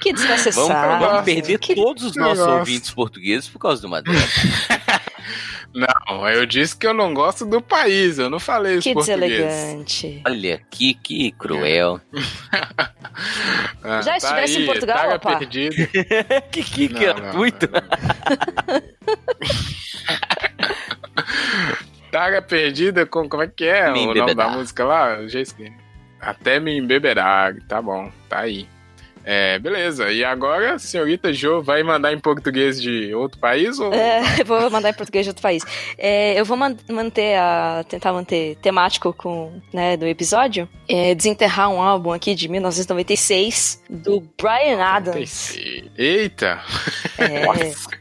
Que 0.00 0.12
Vamos, 0.12 0.28
desnecessário. 0.28 0.98
vamos 1.06 1.24
perder 1.24 1.58
Que- 1.58 1.74
todos 1.74 2.04
os 2.04 2.16
nossos 2.16 2.38
negócio. 2.38 2.58
ouvintes 2.60 2.90
portugueses 2.90 3.48
por 3.48 3.58
causa 3.58 3.80
de 3.80 3.86
uma 3.86 4.00
dessa. 4.00 4.20
Não, 5.72 6.28
eu 6.28 6.44
disse 6.46 6.76
que 6.76 6.84
eu 6.84 6.92
não 6.92 7.14
gosto 7.14 7.46
do 7.46 7.60
país, 7.62 8.18
eu 8.18 8.28
não 8.28 8.40
falei 8.40 8.78
os 8.78 8.82
Que 8.82 8.92
deselegante. 8.92 10.20
Olha 10.26 10.56
aqui, 10.56 10.94
que 10.94 11.30
cruel. 11.32 12.00
Ah, 13.82 14.00
Já 14.02 14.16
estivesse 14.16 14.54
em 14.56 14.60
aí, 14.60 14.66
Portugal, 14.66 15.14
opa? 15.16 15.36
perdido. 15.36 15.74
que 16.50 16.62
que 16.64 16.88
gratuito. 16.88 17.68
Taga 22.10 22.42
perdida 22.42 23.06
com 23.06 23.28
como 23.28 23.42
é 23.42 23.46
que 23.48 23.64
é 23.64 23.90
Me 23.92 24.06
o 24.06 24.14
nome 24.14 24.34
da 24.34 24.48
música 24.48 24.84
lá? 24.84 25.26
Já 25.28 25.40
esqueci. 25.40 25.72
Até 26.20 26.60
me 26.60 26.76
embeberar, 26.76 27.54
tá 27.68 27.80
bom, 27.80 28.10
tá 28.28 28.40
aí. 28.40 28.68
É, 29.22 29.58
beleza. 29.58 30.10
E 30.10 30.24
agora 30.24 30.74
a 30.74 30.78
senhorita 30.78 31.30
Jo 31.30 31.62
vai 31.62 31.82
mandar 31.82 32.10
em 32.10 32.18
português 32.18 32.80
de 32.80 33.14
outro 33.14 33.38
país 33.38 33.78
ou 33.78 33.92
É, 33.92 34.22
eu 34.40 34.44
vou 34.46 34.70
mandar 34.70 34.88
em 34.90 34.94
português 34.94 35.26
de 35.26 35.30
outro 35.30 35.42
país. 35.42 35.62
É, 35.98 36.40
eu 36.40 36.44
vou 36.44 36.56
man- 36.56 36.76
manter 36.90 37.36
a. 37.36 37.84
tentar 37.86 38.14
manter 38.14 38.56
temático 38.62 39.12
com, 39.12 39.60
né, 39.74 39.94
do 39.98 40.06
episódio. 40.06 40.66
É, 40.88 41.14
desenterrar 41.14 41.68
um 41.70 41.82
álbum 41.82 42.12
aqui 42.12 42.34
de 42.34 42.48
1996 42.48 43.82
do 43.90 44.20
Brian 44.40 44.82
Adams. 44.82 45.56
Eita! 45.98 46.58
É, 47.18 47.44
nossa! 47.44 47.99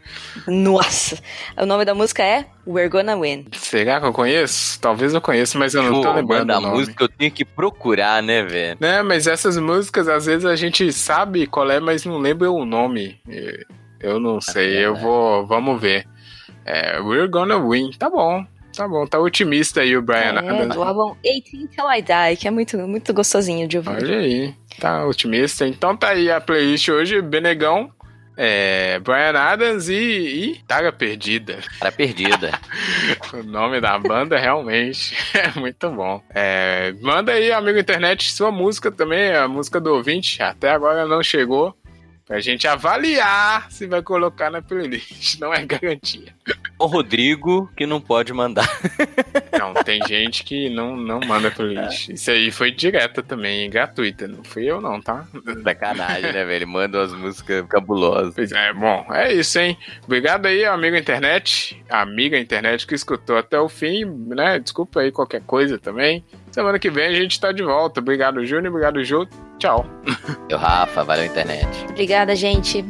O 1.58 1.66
nome 1.66 1.86
da 1.86 1.94
música 1.94 2.24
é 2.24 2.46
We're 2.68 2.90
Gonna 2.90 3.16
Win. 3.20 3.46
Será 3.54 4.00
que 4.00 4.06
eu 4.08 4.14
conheço? 4.14 4.80
Talvez 4.80 5.14
eu 5.14 5.22
conheça, 5.22 5.58
mas 5.58 5.74
eu 5.74 5.84
não 5.84 6.02
tô 6.02 6.10
Pô, 6.10 6.14
lembrando 6.16 6.48
manda 6.48 6.54
o 6.54 6.58
a 6.58 6.62
nome. 6.62 6.78
música, 6.78 7.04
eu 7.04 7.10
tenho 7.10 7.32
que 7.32 7.44
procurar, 7.46 8.22
né, 8.24 8.44
velho? 8.44 8.78
Né, 8.80 9.02
mas 9.02 9.28
essas 9.28 9.58
músicas 9.58 10.08
às 10.08 10.26
vezes 10.26 10.46
a 10.46 10.56
gente 10.56 10.92
sabe 10.94 11.48
qual 11.48 11.70
é, 11.70 11.80
mas 11.80 12.06
não 12.06 12.18
lembra 12.18 12.52
o 12.52 12.66
nome. 12.66 13.20
Eu 14.00 14.20
não 14.20 14.40
sei, 14.40 14.78
é, 14.78 14.86
eu 14.86 14.94
né? 14.94 15.00
vou. 15.02 15.46
Vamos 15.46 15.80
ver. 15.82 16.06
É, 16.66 17.00
We're 17.02 17.28
gonna 17.28 17.58
win. 17.60 17.92
Tá 17.98 18.10
bom. 18.10 18.46
tá 18.76 18.88
bom, 18.88 19.06
tá 19.06 19.20
otimista 19.20 19.82
aí 19.82 19.98
o 19.98 20.02
Brian 20.02 20.36
É, 20.36 20.38
Adams. 20.50 20.76
do 20.76 20.84
álbum 20.84 21.16
18 21.24 21.68
Till 21.68 21.92
I 21.92 22.02
Die, 22.02 22.38
que 22.40 22.48
é 22.48 22.52
muito, 22.52 22.78
muito 22.78 23.14
gostosinho 23.14 23.68
de 23.68 23.78
ouvir. 23.78 23.90
Olha 23.90 24.18
aí, 24.20 24.54
tá 24.80 25.06
otimista. 25.06 25.68
Então 25.68 25.98
tá 25.98 26.10
aí 26.10 26.32
a 26.32 26.40
playlist 26.40 26.88
hoje, 26.90 27.22
Benegão, 27.22 27.92
é, 28.42 28.98
Brian 29.00 29.38
Adams 29.38 29.90
e, 29.90 29.96
e 29.96 30.64
Taga 30.66 30.94
Perdida. 30.94 31.60
Cara 31.78 31.92
perdida. 31.92 32.52
O 33.34 33.44
nome 33.44 33.82
da 33.82 33.98
banda 34.00 34.38
realmente 34.40 35.16
é 35.38 35.60
muito 35.60 35.90
bom. 35.92 36.24
É, 36.34 36.94
manda 37.02 37.34
aí, 37.34 37.52
amigo 37.52 37.78
internet, 37.78 38.32
sua 38.32 38.52
música 38.52 38.92
também, 38.92 39.36
a 39.36 39.48
música 39.48 39.80
do 39.80 39.94
ouvinte. 39.94 40.42
Até 40.42 40.70
agora 40.72 41.06
não 41.06 41.22
chegou. 41.22 41.76
Pra 42.30 42.40
gente 42.40 42.68
avaliar 42.68 43.72
se 43.72 43.88
vai 43.88 44.04
colocar 44.04 44.52
na 44.52 44.62
playlist. 44.62 45.40
Não 45.40 45.52
é 45.52 45.66
garantia. 45.66 46.32
O 46.78 46.86
Rodrigo, 46.86 47.68
que 47.76 47.88
não 47.88 48.00
pode 48.00 48.32
mandar. 48.32 48.70
Não, 49.58 49.74
tem 49.74 50.00
gente 50.08 50.44
que 50.44 50.70
não, 50.70 50.96
não 50.96 51.20
manda 51.22 51.50
playlist. 51.50 52.10
Isso 52.10 52.30
aí 52.30 52.52
foi 52.52 52.70
direta 52.70 53.24
também, 53.24 53.68
gratuita. 53.68 54.28
Não 54.28 54.44
fui 54.44 54.64
eu, 54.66 54.80
não, 54.80 55.02
tá? 55.02 55.26
Sacanagem, 55.64 56.32
né, 56.32 56.46
velho? 56.46 56.68
Manda 56.68 57.00
umas 57.00 57.14
músicas 57.14 57.66
cabulosas. 57.68 58.36
Pois 58.36 58.52
é, 58.52 58.74
bom, 58.74 59.08
é 59.10 59.34
isso, 59.34 59.58
hein? 59.58 59.76
Obrigado 60.04 60.46
aí, 60.46 60.64
amigo 60.66 60.96
internet, 60.96 61.84
amiga 61.90 62.38
internet 62.38 62.86
que 62.86 62.94
escutou 62.94 63.38
até 63.40 63.60
o 63.60 63.68
fim, 63.68 64.06
né? 64.06 64.60
Desculpa 64.60 65.00
aí 65.00 65.12
qualquer 65.12 65.42
coisa 65.42 65.80
também. 65.80 66.24
Semana 66.52 66.80
que 66.80 66.90
vem 66.90 67.08
a 67.08 67.14
gente 67.14 67.40
tá 67.40 67.52
de 67.52 67.64
volta. 67.64 68.00
Obrigado, 68.00 68.44
Júnior. 68.46 68.68
Obrigado, 68.68 69.04
Ju. 69.04 69.28
Tchau. 69.58 69.86
Eu, 70.50 70.58
Rafa, 70.58 71.04
valeu 71.04 71.26
internet. 71.26 71.68
Obrigada, 71.90 72.36
gente. 72.36 72.84